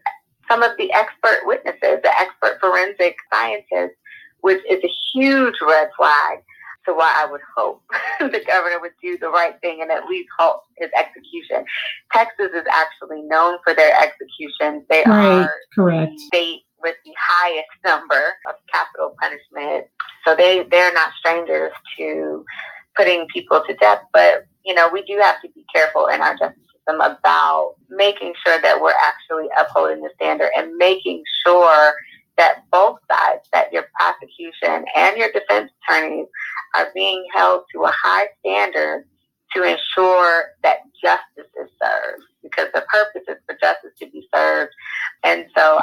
some 0.49 0.63
of 0.63 0.71
the 0.77 0.93
expert 0.93 1.41
witnesses, 1.43 1.99
the 2.03 2.11
expert 2.17 2.57
forensic 2.61 3.17
scientists, 3.33 3.97
which 4.41 4.61
is 4.69 4.81
a 4.81 4.91
huge 5.13 5.55
red 5.61 5.89
flag 5.97 6.39
to 6.85 6.93
why 6.93 7.13
I 7.15 7.29
would 7.29 7.41
hope 7.55 7.81
the 8.19 8.43
governor 8.45 8.79
would 8.79 8.91
do 9.01 9.17
the 9.17 9.29
right 9.29 9.59
thing 9.61 9.81
and 9.81 9.91
at 9.91 10.05
least 10.05 10.29
halt 10.37 10.63
his 10.77 10.89
execution. 10.95 11.65
Texas 12.11 12.49
is 12.55 12.65
actually 12.71 13.21
known 13.23 13.57
for 13.63 13.73
their 13.73 13.95
executions. 14.01 14.83
They 14.89 15.03
right, 15.05 15.43
are 15.43 15.51
correct. 15.73 16.11
the 16.11 16.19
state 16.19 16.61
with 16.81 16.95
the 17.05 17.13
highest 17.17 17.69
number 17.85 18.33
of 18.47 18.55
capital 18.71 19.15
punishment. 19.19 19.87
So 20.27 20.35
they, 20.35 20.63
they're 20.69 20.93
not 20.93 21.13
strangers 21.19 21.71
to 21.97 22.45
putting 22.95 23.27
people 23.27 23.63
to 23.65 23.73
death. 23.75 24.01
But, 24.13 24.45
you 24.65 24.73
know, 24.73 24.89
we 24.91 25.03
do 25.03 25.17
have 25.21 25.41
to 25.41 25.49
be 25.49 25.65
careful 25.73 26.07
in 26.07 26.21
our 26.21 26.37
justice 26.37 26.59
system 26.75 27.01
about 27.01 27.75
making 27.89 28.33
sure 28.45 28.61
that 28.61 28.81
we're 28.81 28.93
actually 29.01 29.47
upholding 29.57 30.01
the 30.01 30.09
standard 30.15 30.51
and 30.55 30.75
making 30.75 31.23
sure 31.45 31.93
that 32.37 32.63
both 32.71 32.99
sides, 33.11 33.47
that 33.53 33.71
your 33.71 33.85
prosecution 33.99 34.85
and 34.95 35.17
your 35.17 35.31
defense 35.31 35.71
attorneys 35.87 36.27
are 36.75 36.87
being 36.93 37.25
held 37.33 37.63
to 37.73 37.83
a 37.83 37.91
high 37.91 38.27
standard 38.39 39.05
to 39.55 39.63
ensure 39.63 40.45
that 40.63 40.77
justice 41.01 41.51
is 41.61 41.69
served 41.81 42.23
because 42.41 42.67
the 42.73 42.85
purpose 42.91 43.23
is 43.27 43.37
for 43.45 43.55
justice 43.61 43.91
to 43.99 44.09
be 44.09 44.27
served. 44.33 44.71
And 45.23 45.45
so, 45.55 45.79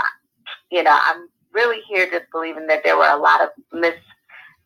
you 0.70 0.82
know, 0.82 0.98
I'm 1.00 1.28
really 1.52 1.80
here 1.88 2.08
just 2.10 2.30
believing 2.32 2.66
that 2.66 2.82
there 2.84 2.96
were 2.96 3.08
a 3.10 3.16
lot 3.16 3.40
of 3.42 3.50
mis- 3.72 3.94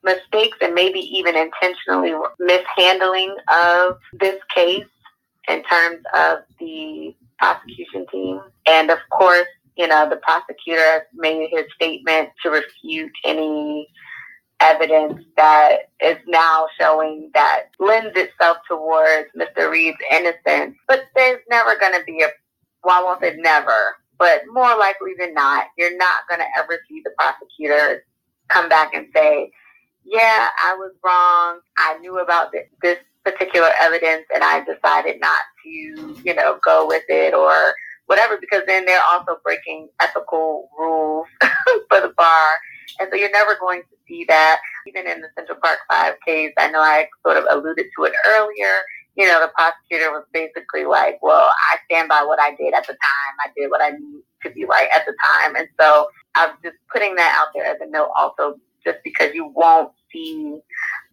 mistakes 0.02 0.58
and 0.60 0.74
maybe 0.74 1.00
even 1.00 1.36
intentionally 1.36 2.14
mishandling 2.38 3.36
of 3.52 3.98
this 4.12 4.40
case 4.54 4.86
in 5.48 5.62
terms 5.64 6.02
of 6.14 6.38
the 6.58 7.14
prosecution 7.38 8.06
team. 8.10 8.40
And 8.66 8.90
of 8.90 8.98
course, 9.10 9.46
you 9.76 9.86
know, 9.88 10.08
the 10.08 10.16
prosecutor 10.16 11.06
made 11.14 11.48
his 11.50 11.66
statement 11.74 12.30
to 12.42 12.50
refute 12.50 13.12
any 13.24 13.88
evidence 14.60 15.22
that 15.36 15.90
is 16.00 16.16
now 16.26 16.66
showing 16.78 17.30
that 17.34 17.64
lends 17.78 18.16
itself 18.16 18.58
towards 18.68 19.28
Mr. 19.36 19.70
Reed's 19.70 19.98
innocence. 20.10 20.76
But 20.86 21.04
there's 21.14 21.40
never 21.50 21.76
going 21.78 21.92
to 21.92 22.04
be 22.04 22.22
a, 22.22 22.28
well, 22.84 23.00
I 23.00 23.04
won't 23.04 23.20
say 23.20 23.34
never, 23.36 23.96
but 24.18 24.42
more 24.52 24.76
likely 24.76 25.12
than 25.18 25.34
not, 25.34 25.66
you're 25.76 25.96
not 25.96 26.28
going 26.28 26.40
to 26.40 26.46
ever 26.58 26.78
see 26.88 27.02
the 27.04 27.10
prosecutor 27.18 28.04
come 28.48 28.68
back 28.68 28.94
and 28.94 29.08
say, 29.14 29.50
yeah, 30.04 30.48
I 30.62 30.74
was 30.74 30.92
wrong. 31.04 31.60
I 31.78 31.98
knew 31.98 32.18
about 32.18 32.52
this, 32.52 32.66
this 32.82 32.98
particular 33.24 33.70
evidence 33.80 34.26
and 34.32 34.44
I 34.44 34.60
decided 34.60 35.20
not 35.20 35.40
to, 35.64 35.70
you 36.24 36.34
know, 36.34 36.58
go 36.62 36.86
with 36.86 37.04
it 37.08 37.34
or 37.34 37.74
whatever, 38.06 38.36
because 38.40 38.62
then 38.66 38.84
they're 38.84 39.00
also 39.12 39.38
breaking 39.42 39.88
ethical 40.00 40.68
rules 40.78 41.26
for 41.88 42.00
the 42.00 42.12
bar. 42.16 42.50
And 43.00 43.08
so 43.10 43.16
you're 43.18 43.30
never 43.30 43.56
going 43.58 43.82
to 43.82 43.96
see 44.06 44.24
that. 44.28 44.60
Even 44.86 45.06
in 45.06 45.20
the 45.20 45.28
Central 45.36 45.58
Park 45.62 45.78
Five 45.90 46.14
case, 46.26 46.52
I 46.58 46.70
know 46.70 46.80
I 46.80 47.08
sort 47.26 47.38
of 47.38 47.44
alluded 47.50 47.86
to 47.96 48.04
it 48.04 48.12
earlier. 48.28 48.74
you 49.16 49.26
know, 49.26 49.40
the 49.40 49.50
prosecutor 49.54 50.10
was 50.10 50.24
basically 50.32 50.84
like, 50.84 51.18
well, 51.22 51.48
I 51.72 51.78
stand 51.86 52.08
by 52.08 52.22
what 52.26 52.40
I 52.40 52.54
did 52.56 52.74
at 52.74 52.86
the 52.86 52.92
time. 52.94 53.34
I 53.44 53.50
did 53.56 53.70
what 53.70 53.80
I 53.80 53.90
knew 53.90 54.22
to 54.42 54.50
be 54.50 54.64
right 54.64 54.88
at 54.94 55.06
the 55.06 55.14
time. 55.24 55.56
And 55.56 55.68
so 55.80 56.08
I'm 56.34 56.50
just 56.62 56.76
putting 56.92 57.14
that 57.16 57.36
out 57.38 57.48
there 57.54 57.64
as 57.64 57.80
a 57.80 57.90
note 57.90 58.10
also, 58.16 58.58
just 58.84 58.98
because 59.04 59.34
you 59.34 59.46
won't 59.54 59.92
see, 60.12 60.58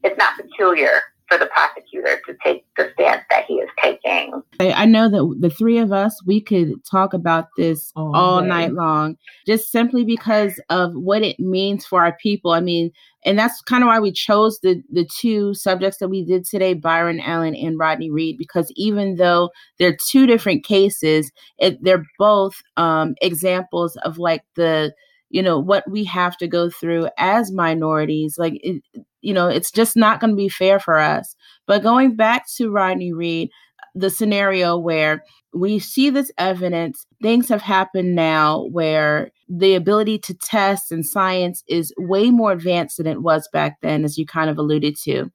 it's 0.03 0.17
not 0.17 0.35
peculiar 0.35 1.01
for 1.31 1.37
the 1.37 1.45
prosecutor 1.47 2.21
to 2.25 2.35
take 2.43 2.65
the 2.75 2.91
stance 2.93 3.23
that 3.29 3.45
he 3.45 3.53
is 3.55 3.69
taking. 3.81 4.41
I 4.59 4.85
know 4.85 5.09
that 5.09 5.37
the 5.39 5.49
three 5.49 5.77
of 5.77 5.93
us, 5.93 6.21
we 6.25 6.41
could 6.41 6.73
talk 6.83 7.13
about 7.13 7.47
this 7.55 7.91
all, 7.95 8.13
all 8.13 8.41
night 8.41 8.73
long, 8.73 9.15
just 9.47 9.71
simply 9.71 10.03
because 10.03 10.59
of 10.69 10.91
what 10.93 11.21
it 11.21 11.39
means 11.39 11.85
for 11.85 12.03
our 12.03 12.17
people. 12.21 12.51
I 12.51 12.59
mean, 12.59 12.91
and 13.23 13.39
that's 13.39 13.61
kind 13.61 13.81
of 13.81 13.87
why 13.87 13.99
we 13.99 14.11
chose 14.11 14.59
the 14.59 14.81
the 14.91 15.07
two 15.19 15.53
subjects 15.53 15.99
that 15.99 16.09
we 16.09 16.25
did 16.25 16.43
today, 16.43 16.73
Byron 16.73 17.21
Allen 17.21 17.55
and 17.55 17.79
Rodney 17.79 18.11
Reed, 18.11 18.37
because 18.37 18.71
even 18.75 19.15
though 19.15 19.51
they're 19.79 19.97
two 20.09 20.27
different 20.27 20.65
cases, 20.65 21.31
it, 21.59 21.77
they're 21.81 22.03
both 22.19 22.61
um, 22.75 23.15
examples 23.21 23.95
of 24.03 24.17
like 24.17 24.43
the 24.55 24.93
you 25.29 25.41
know 25.41 25.57
what 25.57 25.89
we 25.89 26.03
have 26.03 26.35
to 26.37 26.47
go 26.47 26.69
through 26.69 27.07
as 27.17 27.51
minorities 27.51 28.35
like 28.37 28.59
it, 28.63 28.83
you 29.21 29.33
know 29.33 29.47
it's 29.47 29.71
just 29.71 29.95
not 29.95 30.19
going 30.19 30.31
to 30.31 30.37
be 30.37 30.49
fair 30.49 30.79
for 30.79 30.97
us. 30.97 31.35
But 31.67 31.83
going 31.83 32.15
back 32.15 32.45
to 32.57 32.71
rodney 32.71 33.13
reed 33.13 33.49
the 33.95 34.09
scenario 34.09 34.77
where 34.77 35.23
we 35.53 35.79
see 35.79 36.09
this 36.09 36.31
evidence 36.37 37.05
things 37.21 37.49
have 37.49 37.61
happened 37.61 38.15
now 38.15 38.65
where 38.71 39.31
the 39.49 39.75
ability 39.75 40.17
to 40.17 40.33
test 40.33 40.91
and 40.91 41.05
science 41.05 41.63
is 41.67 41.93
way 41.97 42.31
more 42.31 42.53
advanced 42.53 42.97
than 42.97 43.07
it 43.07 43.21
was 43.21 43.49
back 43.51 43.77
then 43.81 44.05
as 44.05 44.17
you 44.17 44.25
kind 44.25 44.49
of 44.49 44.57
alluded 44.57 44.95
to. 45.03 45.29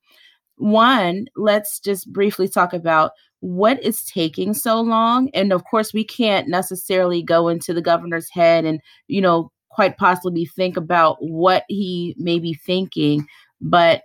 One 0.56 1.26
let's 1.36 1.80
just 1.80 2.10
briefly 2.12 2.48
talk 2.48 2.72
about 2.72 3.12
what 3.40 3.82
is 3.82 4.02
taking 4.04 4.54
so 4.54 4.80
long 4.80 5.28
and 5.34 5.52
of 5.52 5.64
course 5.64 5.92
we 5.92 6.02
can't 6.02 6.48
necessarily 6.48 7.22
go 7.22 7.48
into 7.48 7.74
the 7.74 7.82
governor's 7.82 8.30
head 8.30 8.64
and 8.64 8.80
you 9.08 9.20
know 9.20 9.52
quite 9.76 9.98
possibly 9.98 10.46
think 10.46 10.74
about 10.74 11.18
what 11.20 11.64
he 11.68 12.16
may 12.18 12.38
be 12.38 12.54
thinking, 12.54 13.26
but 13.60 14.02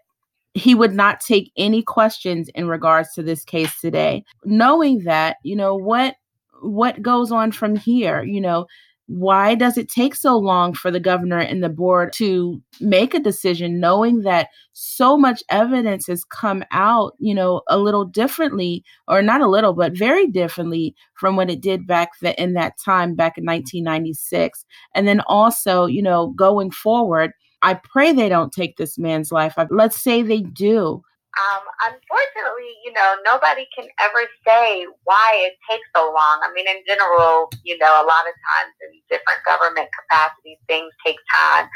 he 0.53 0.75
would 0.75 0.93
not 0.93 1.21
take 1.21 1.51
any 1.57 1.81
questions 1.81 2.49
in 2.55 2.67
regards 2.67 3.13
to 3.13 3.23
this 3.23 3.43
case 3.45 3.79
today. 3.79 4.23
Knowing 4.43 5.03
that, 5.03 5.37
you 5.43 5.55
know, 5.55 5.75
what 5.75 6.15
what 6.61 7.01
goes 7.01 7.31
on 7.31 7.51
from 7.51 7.75
here, 7.75 8.23
you 8.23 8.39
know, 8.39 8.67
why 9.11 9.55
does 9.55 9.77
it 9.77 9.89
take 9.89 10.15
so 10.15 10.37
long 10.37 10.73
for 10.73 10.89
the 10.89 10.99
governor 10.99 11.39
and 11.39 11.61
the 11.61 11.67
board 11.67 12.13
to 12.13 12.61
make 12.79 13.13
a 13.13 13.19
decision 13.19 13.77
knowing 13.77 14.21
that 14.21 14.47
so 14.71 15.17
much 15.17 15.43
evidence 15.49 16.07
has 16.07 16.23
come 16.23 16.63
out 16.71 17.13
you 17.19 17.35
know 17.35 17.61
a 17.67 17.77
little 17.77 18.05
differently 18.05 18.85
or 19.09 19.21
not 19.21 19.41
a 19.41 19.49
little 19.49 19.73
but 19.73 19.97
very 19.97 20.27
differently 20.27 20.95
from 21.15 21.35
what 21.35 21.49
it 21.49 21.59
did 21.59 21.85
back 21.85 22.11
the, 22.21 22.41
in 22.41 22.53
that 22.53 22.77
time 22.77 23.13
back 23.13 23.37
in 23.37 23.43
1996 23.43 24.65
and 24.95 25.05
then 25.09 25.19
also 25.27 25.85
you 25.85 26.01
know 26.01 26.27
going 26.37 26.71
forward 26.71 27.33
i 27.61 27.73
pray 27.73 28.11
they 28.11 28.29
don't 28.29 28.51
take 28.51 28.77
this 28.77 28.97
man's 28.97 29.31
life 29.31 29.55
let's 29.69 30.01
say 30.01 30.21
they 30.21 30.41
do 30.41 31.03
um, 31.39 31.63
unfortunately, 31.87 32.75
you 32.83 32.91
know, 32.91 33.15
nobody 33.23 33.65
can 33.73 33.87
ever 34.01 34.27
say 34.45 34.85
why 35.05 35.31
it 35.47 35.55
takes 35.69 35.87
so 35.95 36.11
long. 36.11 36.43
I 36.43 36.51
mean, 36.53 36.67
in 36.67 36.83
general, 36.85 37.49
you 37.63 37.77
know, 37.77 37.87
a 37.87 38.05
lot 38.05 38.27
of 38.27 38.35
times 38.51 38.75
in 38.83 38.99
different 39.09 39.39
government 39.47 39.87
capacities, 39.95 40.57
things 40.67 40.91
take 41.05 41.15
time. 41.31 41.69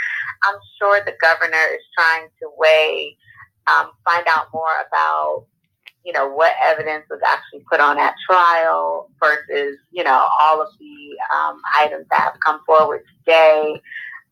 I'm 0.44 0.60
sure 0.78 1.00
the 1.06 1.16
governor 1.22 1.64
is 1.72 1.86
trying 1.96 2.28
to 2.42 2.52
weigh, 2.58 3.16
um, 3.68 3.92
find 4.04 4.28
out 4.28 4.48
more 4.54 4.76
about, 4.86 5.48
you 6.04 6.12
know, 6.12 6.28
what 6.28 6.54
evidence 6.62 7.06
was 7.10 7.22
actually 7.26 7.64
put 7.72 7.80
on 7.80 7.98
at 7.98 8.14
trial 8.30 9.10
versus, 9.24 9.78
you 9.92 10.04
know, 10.04 10.28
all 10.42 10.62
of 10.62 10.68
the 10.80 11.16
um, 11.34 11.62
items 11.80 12.08
that 12.12 12.20
have 12.20 12.40
come 12.46 12.60
forward 12.66 13.04
today. 13.24 13.82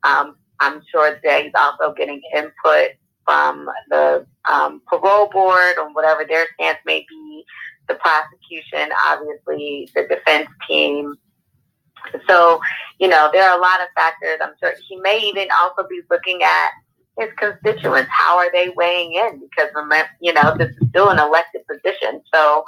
Um, 0.03 0.35
I'm 0.63 0.81
sure 0.91 1.19
that 1.23 1.43
he's 1.43 1.51
also 1.57 1.93
getting 1.93 2.21
input 2.35 2.91
from 3.25 3.69
the 3.89 4.25
um, 4.51 4.81
parole 4.87 5.29
board 5.29 5.77
or 5.77 5.93
whatever 5.93 6.25
their 6.25 6.47
stance 6.55 6.79
may 6.85 7.05
be, 7.07 7.43
the 7.87 7.95
prosecution, 7.95 8.89
obviously, 9.07 9.89
the 9.95 10.07
defense 10.07 10.47
team. 10.67 11.15
So, 12.27 12.59
you 12.99 13.07
know, 13.07 13.29
there 13.31 13.49
are 13.49 13.57
a 13.57 13.61
lot 13.61 13.81
of 13.81 13.87
factors. 13.95 14.39
I'm 14.41 14.53
sure 14.59 14.73
he 14.87 14.97
may 14.97 15.19
even 15.19 15.47
also 15.61 15.87
be 15.89 16.01
looking 16.09 16.41
at 16.43 16.71
his 17.17 17.29
constituents. 17.37 18.09
How 18.11 18.37
are 18.37 18.51
they 18.51 18.69
weighing 18.75 19.13
in? 19.13 19.41
Because, 19.41 19.69
you 20.19 20.33
know, 20.33 20.55
this 20.57 20.69
is 20.69 20.89
still 20.89 21.09
an 21.09 21.19
elected 21.19 21.61
position. 21.67 22.21
So, 22.33 22.65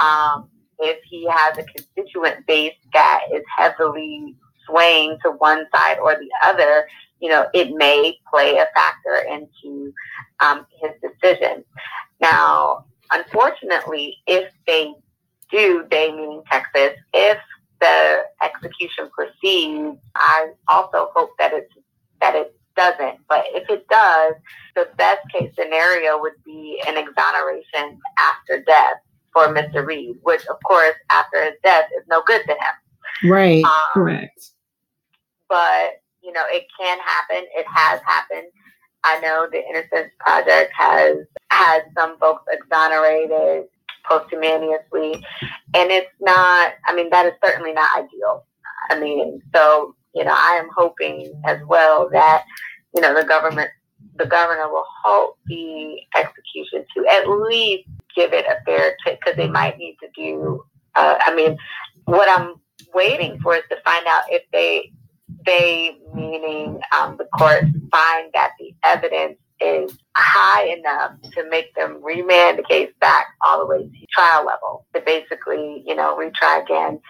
um, 0.00 0.50
if 0.78 0.98
he 1.08 1.26
has 1.30 1.58
a 1.58 1.64
constituent 1.64 2.46
base 2.46 2.74
that 2.92 3.20
is 3.32 3.42
heavily 3.56 4.36
swaying 4.66 5.18
to 5.24 5.30
one 5.32 5.66
side 5.74 5.98
or 5.98 6.14
the 6.14 6.28
other, 6.44 6.86
you 7.20 7.30
know, 7.30 7.46
it 7.54 7.70
may 7.74 8.18
play 8.30 8.58
a 8.58 8.66
factor 8.74 9.26
into 9.30 9.92
um, 10.40 10.66
his 10.80 10.90
decision. 11.00 11.64
Now, 12.20 12.84
unfortunately, 13.10 14.16
if 14.26 14.52
they 14.66 14.94
do, 15.50 15.86
they 15.90 16.10
meaning 16.12 16.42
Texas, 16.50 16.98
if 17.14 17.38
the 17.80 18.22
execution 18.42 19.10
proceeds, 19.10 19.98
I 20.14 20.50
also 20.68 21.10
hope 21.14 21.30
that 21.38 21.52
it's 21.52 21.72
that 22.20 22.34
it 22.34 22.56
doesn't. 22.76 23.18
But 23.28 23.44
if 23.48 23.68
it 23.68 23.86
does, 23.88 24.34
the 24.74 24.88
best 24.96 25.20
case 25.32 25.52
scenario 25.58 26.20
would 26.20 26.42
be 26.44 26.82
an 26.86 26.96
exoneration 26.96 27.98
after 28.18 28.62
death 28.62 28.96
for 29.32 29.48
Mr. 29.48 29.86
Reed, 29.86 30.16
which 30.22 30.46
of 30.46 30.56
course 30.66 30.94
after 31.10 31.44
his 31.44 31.54
death 31.62 31.86
is 31.96 32.04
no 32.08 32.22
good 32.26 32.42
to 32.46 32.52
him. 32.52 33.30
Right. 33.30 33.64
Um, 33.64 33.70
correct. 33.92 34.50
But 35.48 36.02
you 36.26 36.32
know, 36.32 36.44
it 36.50 36.66
can 36.78 36.98
happen. 36.98 37.46
It 37.54 37.66
has 37.72 38.00
happened. 38.04 38.48
I 39.04 39.20
know 39.20 39.46
the 39.50 39.62
Innocence 39.64 40.12
Project 40.18 40.72
has 40.76 41.18
had 41.50 41.82
some 41.96 42.18
folks 42.18 42.42
exonerated 42.50 43.66
posthumously, 44.04 45.24
and 45.74 45.90
it's 45.90 46.10
not. 46.20 46.72
I 46.86 46.94
mean, 46.94 47.08
that 47.10 47.26
is 47.26 47.32
certainly 47.44 47.72
not 47.72 47.96
ideal. 47.96 48.44
I 48.90 48.98
mean, 48.98 49.40
so 49.54 49.94
you 50.14 50.24
know, 50.24 50.34
I 50.34 50.58
am 50.60 50.68
hoping 50.76 51.32
as 51.46 51.60
well 51.68 52.08
that 52.10 52.44
you 52.94 53.00
know 53.00 53.14
the 53.14 53.26
government, 53.26 53.70
the 54.18 54.26
governor 54.26 54.68
will 54.68 54.86
halt 55.04 55.36
the 55.46 56.00
execution 56.16 56.84
to 56.96 57.06
at 57.06 57.28
least 57.28 57.88
give 58.16 58.32
it 58.32 58.46
a 58.46 58.64
fair 58.64 58.96
check 59.04 59.20
because 59.20 59.36
they 59.36 59.48
might 59.48 59.78
need 59.78 59.96
to 60.02 60.08
do. 60.16 60.64
Uh, 60.96 61.16
I 61.20 61.34
mean, 61.34 61.56
what 62.06 62.28
I'm 62.28 62.54
waiting 62.92 63.38
for 63.40 63.54
is 63.54 63.62
to 63.70 63.76
find 63.84 64.04
out 64.08 64.22
if 64.30 64.42
they 64.52 64.90
they, 65.46 65.98
meaning 66.14 66.80
um, 66.96 67.16
the 67.16 67.26
court, 67.38 67.62
find 67.90 68.30
that 68.34 68.52
the 68.58 68.74
evidence 68.84 69.38
is 69.60 69.96
high 70.14 70.66
enough 70.66 71.12
to 71.32 71.48
make 71.48 71.74
them 71.74 72.02
remand 72.02 72.58
the 72.58 72.62
case 72.62 72.92
back 73.00 73.26
all 73.46 73.60
the 73.60 73.66
way 73.66 73.78
to 73.78 74.06
trial 74.12 74.44
level 74.44 74.86
to 74.94 75.00
basically, 75.00 75.82
you 75.86 75.94
know, 75.94 76.16
retry 76.16 76.62
again. 76.62 77.00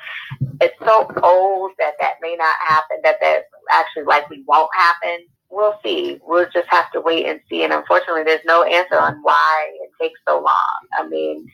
It's 0.60 0.78
so 0.84 1.10
old 1.22 1.72
that 1.78 1.94
that 2.00 2.14
may 2.22 2.36
not 2.36 2.54
happen, 2.66 2.98
that 3.02 3.16
that 3.20 3.42
actually 3.72 4.04
likely 4.04 4.44
won't 4.46 4.70
happen. 4.74 5.26
We'll 5.50 5.78
see. 5.84 6.20
We'll 6.24 6.48
just 6.52 6.68
have 6.68 6.90
to 6.92 7.00
wait 7.00 7.26
and 7.26 7.40
see. 7.48 7.64
And 7.64 7.72
unfortunately, 7.72 8.24
there's 8.24 8.44
no 8.44 8.62
answer 8.62 8.98
on 8.98 9.18
why 9.22 9.70
it 9.82 9.90
takes 10.00 10.20
so 10.26 10.36
long. 10.36 10.86
I 10.98 11.08
mean, 11.08 11.46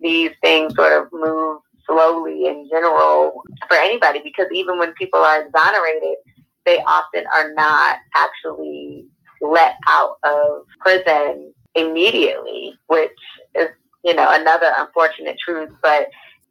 these 0.00 0.32
things 0.42 0.74
sort 0.74 0.92
of 0.92 1.08
move 1.12 1.60
slowly 1.86 2.46
in 2.46 2.68
general 2.70 3.42
for 3.68 3.76
anybody 3.76 4.20
because 4.22 4.46
even 4.52 4.78
when 4.78 4.92
people 4.94 5.20
are 5.20 5.42
exonerated, 5.42 6.16
they 6.64 6.78
often 6.80 7.24
are 7.34 7.52
not 7.54 7.98
actually 8.14 9.06
let 9.40 9.76
out 9.88 10.16
of 10.24 10.62
prison 10.80 11.52
immediately, 11.74 12.74
which 12.88 13.10
is, 13.54 13.68
you 14.04 14.14
know, 14.14 14.26
another 14.30 14.72
unfortunate 14.78 15.36
truth. 15.38 15.70
But 15.82 16.08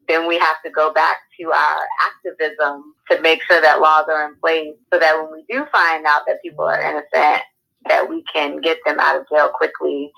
then 0.08 0.28
we 0.28 0.38
have 0.38 0.58
to 0.64 0.72
go 0.72 0.94
back 0.94 1.18
to 1.40 1.52
our 1.52 1.80
activism 2.06 2.94
to 3.10 3.22
make 3.22 3.42
sure 3.44 3.60
that 3.62 3.82
laws 3.82 4.06
are 4.10 4.30
in 4.30 4.36
place 4.36 4.76
so 4.94 5.00
that 5.00 5.18
when 5.18 5.32
we 5.32 5.46
do 5.50 5.66
find 5.72 6.06
out 6.06 6.22
that 6.28 6.42
people 6.42 6.66
are 6.66 6.82
innocent, 6.82 7.42
that 7.88 8.10
we 8.10 8.24
can 8.32 8.62
get 8.62 8.78
them 8.86 9.00
out 9.00 9.20
of 9.20 9.28
jail 9.30 9.50
quickly 9.54 10.12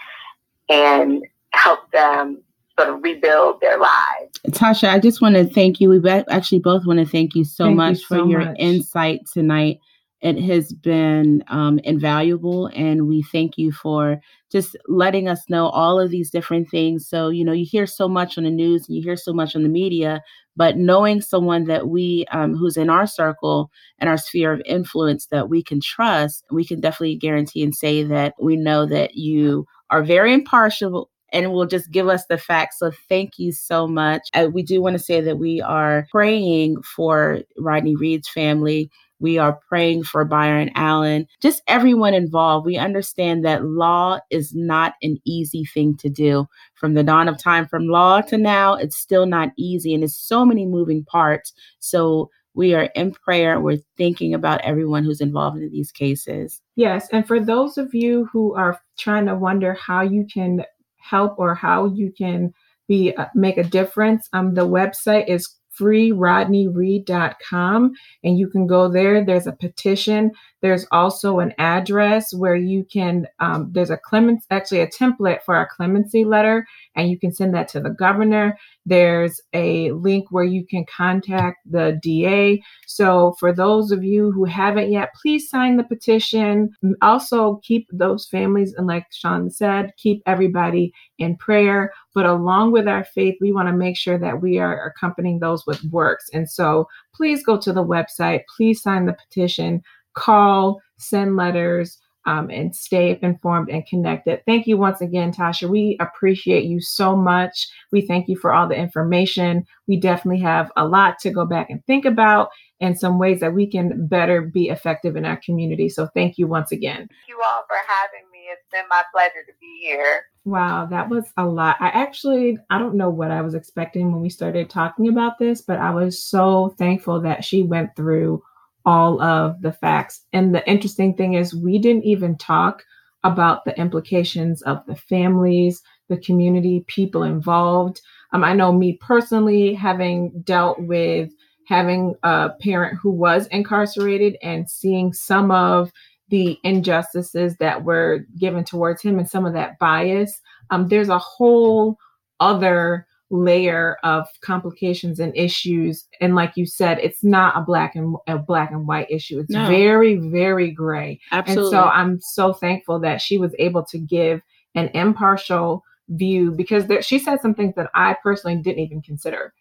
and 0.70 1.26
help 1.54 1.90
them 1.92 2.44
sort 2.80 2.94
of 2.94 3.04
rebuild 3.04 3.60
their 3.62 3.80
lives. 3.80 4.40
Tasha, 4.50 4.90
I 4.90 5.00
just 5.00 5.22
want 5.22 5.36
to 5.36 5.46
thank 5.46 5.80
you. 5.80 5.90
We 5.90 6.10
actually 6.10 6.60
both 6.60 6.86
want 6.86 7.00
to 7.00 7.06
thank 7.06 7.36
you 7.36 7.44
so 7.44 7.66
thank 7.66 7.78
much 7.78 7.90
you 7.92 7.96
so 7.98 8.08
for 8.08 8.30
your 8.30 8.46
much. 8.46 8.56
insight 8.60 9.22
tonight. 9.32 9.80
It 10.22 10.40
has 10.42 10.74
been 10.74 11.44
um, 11.48 11.80
invaluable, 11.84 12.68
and 12.74 13.08
we 13.08 13.22
thank 13.22 13.56
you 13.58 13.72
for 13.72 14.20
just 14.52 14.76
letting 14.88 15.28
us 15.28 15.48
know 15.48 15.68
all 15.68 16.00
of 16.00 16.10
these 16.10 16.32
different 16.32 16.72
things. 16.72 17.08
So, 17.08 17.30
you 17.30 17.46
know, 17.46 17.52
you 17.52 17.66
hear 17.70 17.86
so 17.86 18.08
much 18.08 18.38
on 18.38 18.46
the 18.46 18.50
news 18.50 18.88
and 18.88 18.96
you 18.96 19.04
hear 19.04 19.16
so 19.16 19.32
much 19.32 19.56
on 19.56 19.62
the 19.62 19.70
media, 19.70 20.22
but 20.56 20.78
knowing 20.78 21.22
someone 21.22 21.66
that 21.66 21.90
we, 21.90 22.26
um, 22.32 22.56
who's 22.56 22.78
in 22.78 22.90
our 22.90 23.06
circle 23.06 23.70
and 24.00 24.10
our 24.10 24.18
sphere 24.18 24.54
of 24.54 24.62
influence 24.66 25.28
that 25.28 25.50
we 25.50 25.62
can 25.62 25.80
trust, 25.82 26.46
we 26.50 26.66
can 26.66 26.80
definitely 26.80 27.16
guarantee 27.16 27.62
and 27.62 27.76
say 27.76 28.04
that 28.04 28.34
we 28.42 28.56
know 28.56 28.88
that 28.88 29.16
you 29.16 29.68
are 29.92 30.04
very 30.04 30.34
impartial 30.34 31.12
and 31.32 31.52
will 31.52 31.66
just 31.66 31.92
give 31.92 32.08
us 32.08 32.26
the 32.26 32.38
facts. 32.38 32.80
So 32.80 32.92
thank 33.10 33.38
you 33.38 33.52
so 33.52 33.88
much. 33.88 34.30
Uh, 34.34 34.50
we 34.52 34.64
do 34.64 34.82
want 34.82 34.98
to 34.98 35.04
say 35.04 35.22
that 35.22 35.38
we 35.38 35.62
are 35.62 36.08
praying 36.12 36.82
for 36.84 37.42
Rodney 37.58 37.96
Reed's 37.96 38.30
family. 38.30 38.90
We 39.20 39.40
are 39.40 39.60
praying 39.68 40.04
for 40.04 40.24
Byron 40.26 40.70
Allen, 40.76 41.26
just 41.42 41.64
everyone 41.68 42.14
involved. 42.14 42.68
We 42.68 42.78
understand 42.78 43.44
that 43.46 43.66
law 43.66 44.20
is 44.30 44.54
not 44.54 44.94
an 45.02 45.18
easy 45.26 45.66
thing 45.66 45.98
to 45.98 46.10
do. 46.10 46.48
From 46.76 46.94
the 46.94 47.04
dawn 47.04 47.28
of 47.28 47.42
time, 47.42 47.68
from 47.68 47.88
law 47.88 48.22
to 48.22 48.38
now, 48.38 48.76
it's 48.76 48.96
still 48.96 49.26
not 49.26 49.50
easy, 49.58 49.96
and 49.96 50.04
it's 50.04 50.16
so 50.16 50.46
many 50.46 50.68
moving 50.68 51.04
parts. 51.04 51.52
So 51.80 52.30
we 52.54 52.74
are 52.74 52.90
in 52.96 53.12
prayer. 53.12 53.60
We're 53.60 53.80
thinking 53.98 54.34
about 54.34 54.62
everyone 54.62 55.04
who's 55.04 55.22
involved 55.22 55.58
in 55.58 55.72
these 55.72 55.92
cases. 55.92 56.62
Yes. 56.76 57.08
And 57.12 57.26
for 57.28 57.40
those 57.40 57.78
of 57.78 57.94
you 57.94 58.30
who 58.32 58.56
are 58.56 58.80
trying 58.98 59.28
to 59.28 59.36
wonder 59.36 59.74
how 59.74 60.02
you 60.02 60.26
can 60.32 60.64
help 61.10 61.36
or 61.38 61.56
how 61.56 61.86
you 61.86 62.12
can 62.12 62.54
be 62.88 63.14
uh, 63.16 63.26
make 63.36 63.58
a 63.58 63.64
difference, 63.64 64.30
um, 64.34 64.54
the 64.54 64.68
website 64.68 65.28
is 65.28 65.54
freerodneyreed.com 65.80 67.94
and 68.24 68.40
you 68.40 68.50
can 68.50 68.66
go 68.66 68.90
there. 68.90 69.24
There's 69.24 69.48
a 69.48 69.52
petition. 69.52 70.32
There's 70.62 70.86
also 70.92 71.40
an 71.40 71.54
address 71.58 72.34
where 72.34 72.56
you 72.56 72.86
can, 72.92 73.28
um, 73.40 73.70
there's 73.72 73.90
a 73.90 73.98
clemency, 73.98 74.46
actually 74.50 74.82
a 74.82 74.88
template 74.88 75.44
for 75.44 75.60
a 75.60 75.68
clemency 75.68 76.26
letter, 76.26 76.66
and 76.96 77.10
you 77.10 77.20
can 77.20 77.34
send 77.34 77.54
that 77.54 77.68
to 77.70 77.80
the 77.80 77.92
governor. 77.92 78.58
There's 78.86 79.42
a 79.54 79.92
link 79.92 80.26
where 80.32 80.44
you 80.44 80.66
can 80.66 80.86
contact 80.86 81.58
the 81.70 82.00
DA. 82.02 82.62
So 82.88 83.36
for 83.40 83.54
those 83.54 83.92
of 83.92 84.04
you 84.04 84.32
who 84.32 84.46
haven't 84.46 84.92
yet, 84.92 85.10
please 85.22 85.50
sign 85.50 85.78
the 85.78 85.84
petition. 85.84 86.70
Also 87.02 87.60
keep 87.64 87.88
those 87.92 88.26
families, 88.26 88.74
and 88.78 88.88
like 88.88 89.06
Sean 89.12 89.50
said, 89.52 89.92
keep 89.98 90.22
everybody 90.26 90.92
in 91.20 91.36
prayer. 91.38 91.92
But 92.16 92.26
along 92.26 92.72
with 92.72 92.88
our 92.88 93.04
faith, 93.04 93.36
we 93.42 93.52
want 93.52 93.68
to 93.68 93.74
make 93.74 93.98
sure 93.98 94.18
that 94.18 94.42
we 94.42 94.58
are 94.58 94.86
accompanying 94.86 95.40
those 95.40 95.66
with 95.68 95.84
works. 95.92 96.26
And 96.34 96.50
so 96.50 96.88
please 97.14 97.44
go 97.44 97.58
to 97.60 97.74
the 97.74 97.86
website, 97.86 98.42
please 98.56 98.82
sign 98.82 99.06
the 99.06 99.14
petition 99.14 99.84
call, 100.18 100.82
send 100.98 101.38
letters, 101.38 102.00
um, 102.28 102.50
and 102.50 102.76
stay 102.76 103.18
informed 103.22 103.70
and 103.70 103.88
connected. 103.88 104.42
Thank 104.46 104.68
you 104.68 104.78
once 104.78 105.00
again, 105.00 105.32
Tasha. 105.32 105.70
We 105.70 105.96
appreciate 106.02 106.66
you 106.66 106.82
so 106.82 107.16
much. 107.16 107.68
We 107.94 108.02
thank 108.02 108.28
you 108.28 108.36
for 108.36 108.54
all 108.54 108.68
the 108.68 108.76
information. 108.76 109.66
We 109.88 109.98
definitely 109.98 110.42
have 110.42 110.70
a 110.76 110.86
lot 110.86 111.20
to 111.20 111.32
go 111.32 111.46
back 111.46 111.70
and 111.70 111.84
think 111.86 112.04
about 112.04 112.50
and 112.82 113.00
some 113.00 113.18
ways 113.18 113.40
that 113.40 113.54
we 113.54 113.66
can 113.66 114.08
better 114.08 114.42
be 114.42 114.68
effective 114.68 115.16
in 115.16 115.24
our 115.24 115.38
community. 115.38 115.88
So 115.88 116.08
thank 116.14 116.38
you 116.38 116.48
once 116.48 116.74
again. 116.74 116.98
Thank 116.98 117.30
you 117.30 117.42
all 117.46 117.64
for 117.66 117.78
having 117.88 118.30
me. 118.30 118.40
It's 118.52 118.66
been 118.72 118.86
my 118.90 119.04
pleasure 119.14 119.46
to 119.48 119.54
be 119.62 119.80
here. 119.82 120.24
Wow, 120.44 120.86
that 120.88 121.10
was 121.10 121.32
a 121.38 121.46
lot. 121.46 121.78
I 121.80 121.88
actually, 121.88 122.58
I 122.70 122.78
don't 122.78 122.96
know 122.96 123.10
what 123.10 123.32
I 123.32 123.42
was 123.42 123.54
expecting 123.54 124.12
when 124.12 124.22
we 124.22 124.30
started 124.30 124.70
talking 124.70 125.08
about 125.08 125.40
this, 125.40 125.62
but 125.62 125.80
I 125.80 125.92
was 125.92 126.22
so 126.22 126.76
thankful 126.78 127.22
that 127.22 127.46
she 127.46 127.64
went 127.64 127.96
through 127.96 128.44
all 128.88 129.22
of 129.22 129.62
the 129.62 129.74
facts. 129.74 130.24
And 130.32 130.56
the 130.56 130.68
interesting 130.68 131.14
thing 131.14 131.34
is, 131.34 131.54
we 131.54 131.78
didn't 131.78 132.06
even 132.06 132.38
talk 132.38 132.84
about 133.24 133.66
the 133.66 133.78
implications 133.78 134.62
of 134.62 134.80
the 134.88 134.96
families, 134.96 135.82
the 136.08 136.18
community, 136.18 136.86
people 136.88 137.24
involved. 137.24 138.00
Um, 138.32 138.46
I 138.46 138.54
know 138.54 138.72
me 138.72 138.98
personally, 139.02 139.74
having 139.74 140.42
dealt 140.44 140.80
with 140.80 141.30
having 141.68 142.16
a 142.24 142.52
parent 142.62 142.98
who 143.02 143.12
was 143.12 143.48
incarcerated 143.48 144.38
and 144.42 144.70
seeing 144.70 145.12
some 145.12 145.52
of 145.52 145.92
the 146.30 146.58
injustices 146.64 147.58
that 147.58 147.84
were 147.84 148.26
given 148.40 148.64
towards 148.64 149.02
him 149.02 149.20
and 149.20 149.30
some 149.30 149.46
of 149.46 149.54
that 149.54 149.78
bias, 149.80 150.40
um, 150.70 150.88
there's 150.88 151.10
a 151.10 151.18
whole 151.18 151.98
other 152.40 153.07
layer 153.30 153.98
of 154.04 154.26
complications 154.42 155.20
and 155.20 155.36
issues 155.36 156.08
and 156.22 156.34
like 156.34 156.54
you 156.56 156.66
said 156.66 156.98
it's 157.00 157.26
not 157.26 157.58
a 157.58 157.62
black 157.62 157.94
and 157.94 158.16
a 158.28 158.38
black 158.38 158.72
and 158.72 158.88
white 158.88 159.08
issue 159.10 159.40
it's 159.40 159.50
no. 159.50 159.68
very 159.68 160.16
very 160.16 160.72
gray 160.72 161.20
Absolutely. 161.34 161.64
and 161.66 161.72
so 161.72 161.90
i'm 161.90 162.22
so 162.22 162.54
thankful 162.54 163.00
that 163.00 163.22
she 163.22 163.38
was 163.38 163.54
able 163.60 163.84
to 163.84 163.98
give 163.98 164.42
an 164.76 164.88
impartial 164.94 165.84
view 166.10 166.52
because 166.52 166.88
there, 166.88 167.02
she 167.02 167.20
said 167.20 167.42
some 167.42 167.54
things 167.54 167.76
that 167.76 167.90
i 167.94 168.16
personally 168.24 168.56
didn't 168.62 168.80
even 168.80 169.02
consider 169.02 169.54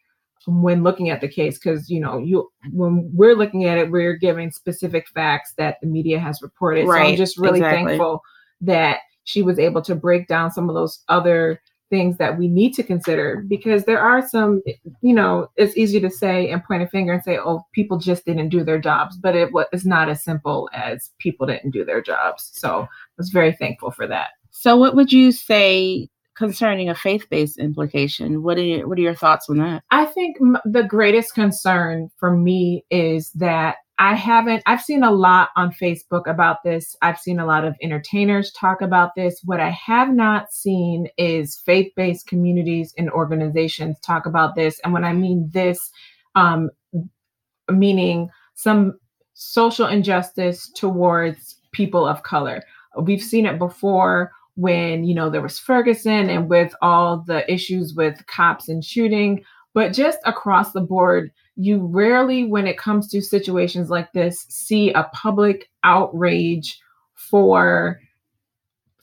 when 0.47 0.85
looking 0.85 1.11
at 1.11 1.21
the 1.21 1.29
case 1.29 1.59
because 1.59 1.91
you 1.91 1.99
know 1.99 2.19
you 2.19 2.49
when 2.71 3.11
we're 3.13 3.35
looking 3.35 3.65
at 3.65 3.79
it 3.79 3.91
we're 3.91 4.15
giving 4.15 4.53
specific 4.53 5.09
facts 5.09 5.55
that 5.59 5.79
the 5.81 5.89
media 5.89 6.21
has 6.21 6.41
reported 6.41 6.87
right. 6.87 7.01
so 7.01 7.11
i'm 7.11 7.17
just 7.17 7.37
really 7.37 7.59
exactly. 7.59 7.85
thankful 7.85 8.21
that 8.61 9.01
she 9.25 9.43
was 9.43 9.59
able 9.59 9.83
to 9.83 9.97
break 9.97 10.29
down 10.29 10.53
some 10.53 10.69
of 10.69 10.77
those 10.77 11.03
other 11.09 11.61
things 11.91 12.19
that 12.19 12.39
we 12.39 12.49
need 12.49 12.73
to 12.75 12.83
consider 12.83 13.45
because 13.49 13.85
there 13.85 14.01
are 14.01 14.27
some, 14.27 14.63
you 15.03 15.15
know, 15.15 15.49
it's 15.57 15.77
easy 15.77 16.01
to 16.01 16.11
say 16.11 16.51
and 16.51 16.65
point 16.65 16.83
a 16.83 16.89
finger 16.89 17.13
and 17.13 17.23
say, 17.23 17.39
oh, 17.39 17.65
people 17.73 17.99
just 17.99 18.25
didn't 18.25 18.49
do 18.49 18.65
their 18.65 18.81
jobs, 18.81 19.17
but 19.17 19.37
it 19.37 19.53
was 19.53 19.85
not 19.85 20.09
as 20.09 20.25
simple 20.25 20.69
as 20.73 21.11
people 21.19 21.47
didn't 21.47 21.71
do 21.71 21.85
their 21.85 22.03
jobs. 22.03 22.51
So 22.55 22.83
I 22.83 22.87
was 23.19 23.31
very 23.31 23.53
thankful 23.53 23.91
for 23.91 24.07
that. 24.07 24.31
So, 24.51 24.77
what 24.77 24.97
would 24.97 25.13
you 25.13 25.33
say 25.33 26.09
concerning 26.37 26.89
a 26.89 26.95
faith-based 26.95 27.59
implication? 27.59 28.43
What 28.43 28.59
are 28.59 28.63
your, 28.63 28.89
what 28.89 28.99
are 28.99 29.03
your 29.03 29.15
thoughts 29.15 29.49
on 29.49 29.59
that? 29.59 29.83
I 29.91 30.07
think 30.07 30.39
the 30.65 30.83
greatest 30.83 31.35
concern 31.35 32.11
for 32.19 32.37
me 32.37 32.85
is 32.91 33.31
that 33.33 33.77
I 33.99 34.15
haven't, 34.15 34.63
I've 34.67 34.83
seen 34.83 35.03
a 35.03 35.11
lot 35.11 35.51
on 35.57 35.73
Facebook 35.73 36.29
about 36.29 36.63
this. 36.63 36.95
I've 37.01 37.19
seen 37.19 37.41
a 37.41 37.47
lot 37.47 37.65
of 37.65 37.75
entertainers 37.83 38.53
talk 38.53 38.83
about 38.83 39.13
this. 39.17 39.41
What 39.45 39.59
I 39.59 39.71
have 39.71 40.11
not 40.13 40.53
seen 40.53 41.09
is 41.17 41.63
faith 41.65 41.93
based 41.97 42.27
communities 42.27 42.93
and 42.99 43.11
organizations 43.11 43.99
talk 44.01 44.27
about 44.27 44.55
this. 44.55 44.79
And 44.85 44.93
when 44.93 45.05
I 45.05 45.15
mean 45.15 45.49
this, 45.53 45.91
um, 46.35 46.69
meaning 47.71 48.29
some 48.55 48.99
social 49.33 49.87
injustice 49.87 50.71
towards 50.75 51.57
people 51.73 52.07
of 52.07 52.23
color. 52.23 52.63
We've 52.99 53.23
seen 53.23 53.47
it 53.47 53.59
before 53.59 54.33
when, 54.57 55.05
you 55.05 55.15
know, 55.15 55.29
there 55.29 55.43
was 55.43 55.59
Ferguson 55.59 56.31
and 56.31 56.49
with 56.49 56.75
all 56.81 57.23
the 57.27 57.51
issues 57.53 57.95
with 57.95 58.27
cops 58.27 58.69
and 58.69 58.85
shooting, 58.85 59.45
but 59.77 59.93
just 59.93 60.19
across 60.25 60.73
the 60.73 60.81
board, 60.81 61.31
you 61.55 61.85
rarely, 61.85 62.45
when 62.45 62.67
it 62.67 62.79
comes 62.79 63.09
to 63.09 63.21
situations 63.21 63.91
like 63.91 64.11
this, 64.15 64.47
see 64.49 64.91
a 64.95 65.05
public 65.13 65.69
outrage 65.85 66.81
for 67.13 68.01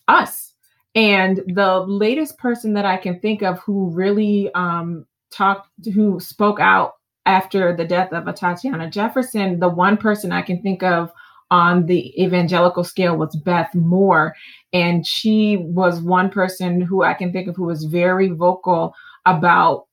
us. 0.07 0.51
And 0.95 1.41
the 1.45 1.81
latest 1.81 2.39
person 2.39 2.73
that 2.73 2.85
I 2.85 2.97
can 2.97 3.19
think 3.19 3.43
of 3.43 3.59
who 3.59 3.91
really 3.91 4.51
um, 4.55 5.05
talked, 5.29 5.69
who 5.93 6.19
spoke 6.19 6.59
out 6.59 6.93
after 7.27 7.75
the 7.75 7.85
death 7.85 8.11
of 8.11 8.23
Atatiana 8.23 8.91
Jefferson, 8.91 9.59
the 9.59 9.69
one 9.69 9.95
person 9.95 10.31
I 10.31 10.41
can 10.41 10.59
think 10.63 10.81
of 10.81 11.11
on 11.51 11.85
the 11.85 12.19
evangelical 12.19 12.83
scale 12.83 13.15
was 13.15 13.35
Beth 13.35 13.75
Moore. 13.75 14.33
And 14.73 15.05
she 15.05 15.57
was 15.57 16.01
one 16.01 16.31
person 16.31 16.81
who 16.81 17.03
I 17.03 17.13
can 17.13 17.31
think 17.31 17.47
of 17.47 17.55
who 17.55 17.65
was 17.65 17.83
very 17.83 18.29
vocal 18.29 18.95
about 19.27 19.85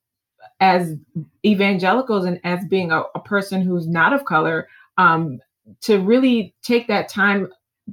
as 0.60 0.94
evangelicals 1.44 2.24
and 2.24 2.38
as 2.44 2.64
being 2.66 2.92
a, 2.92 3.02
a 3.14 3.20
person 3.20 3.62
who's 3.62 3.88
not 3.88 4.12
of 4.12 4.24
color 4.24 4.68
um, 4.98 5.40
to 5.80 5.98
really 6.00 6.54
take 6.62 6.86
that 6.88 7.08
time 7.08 7.48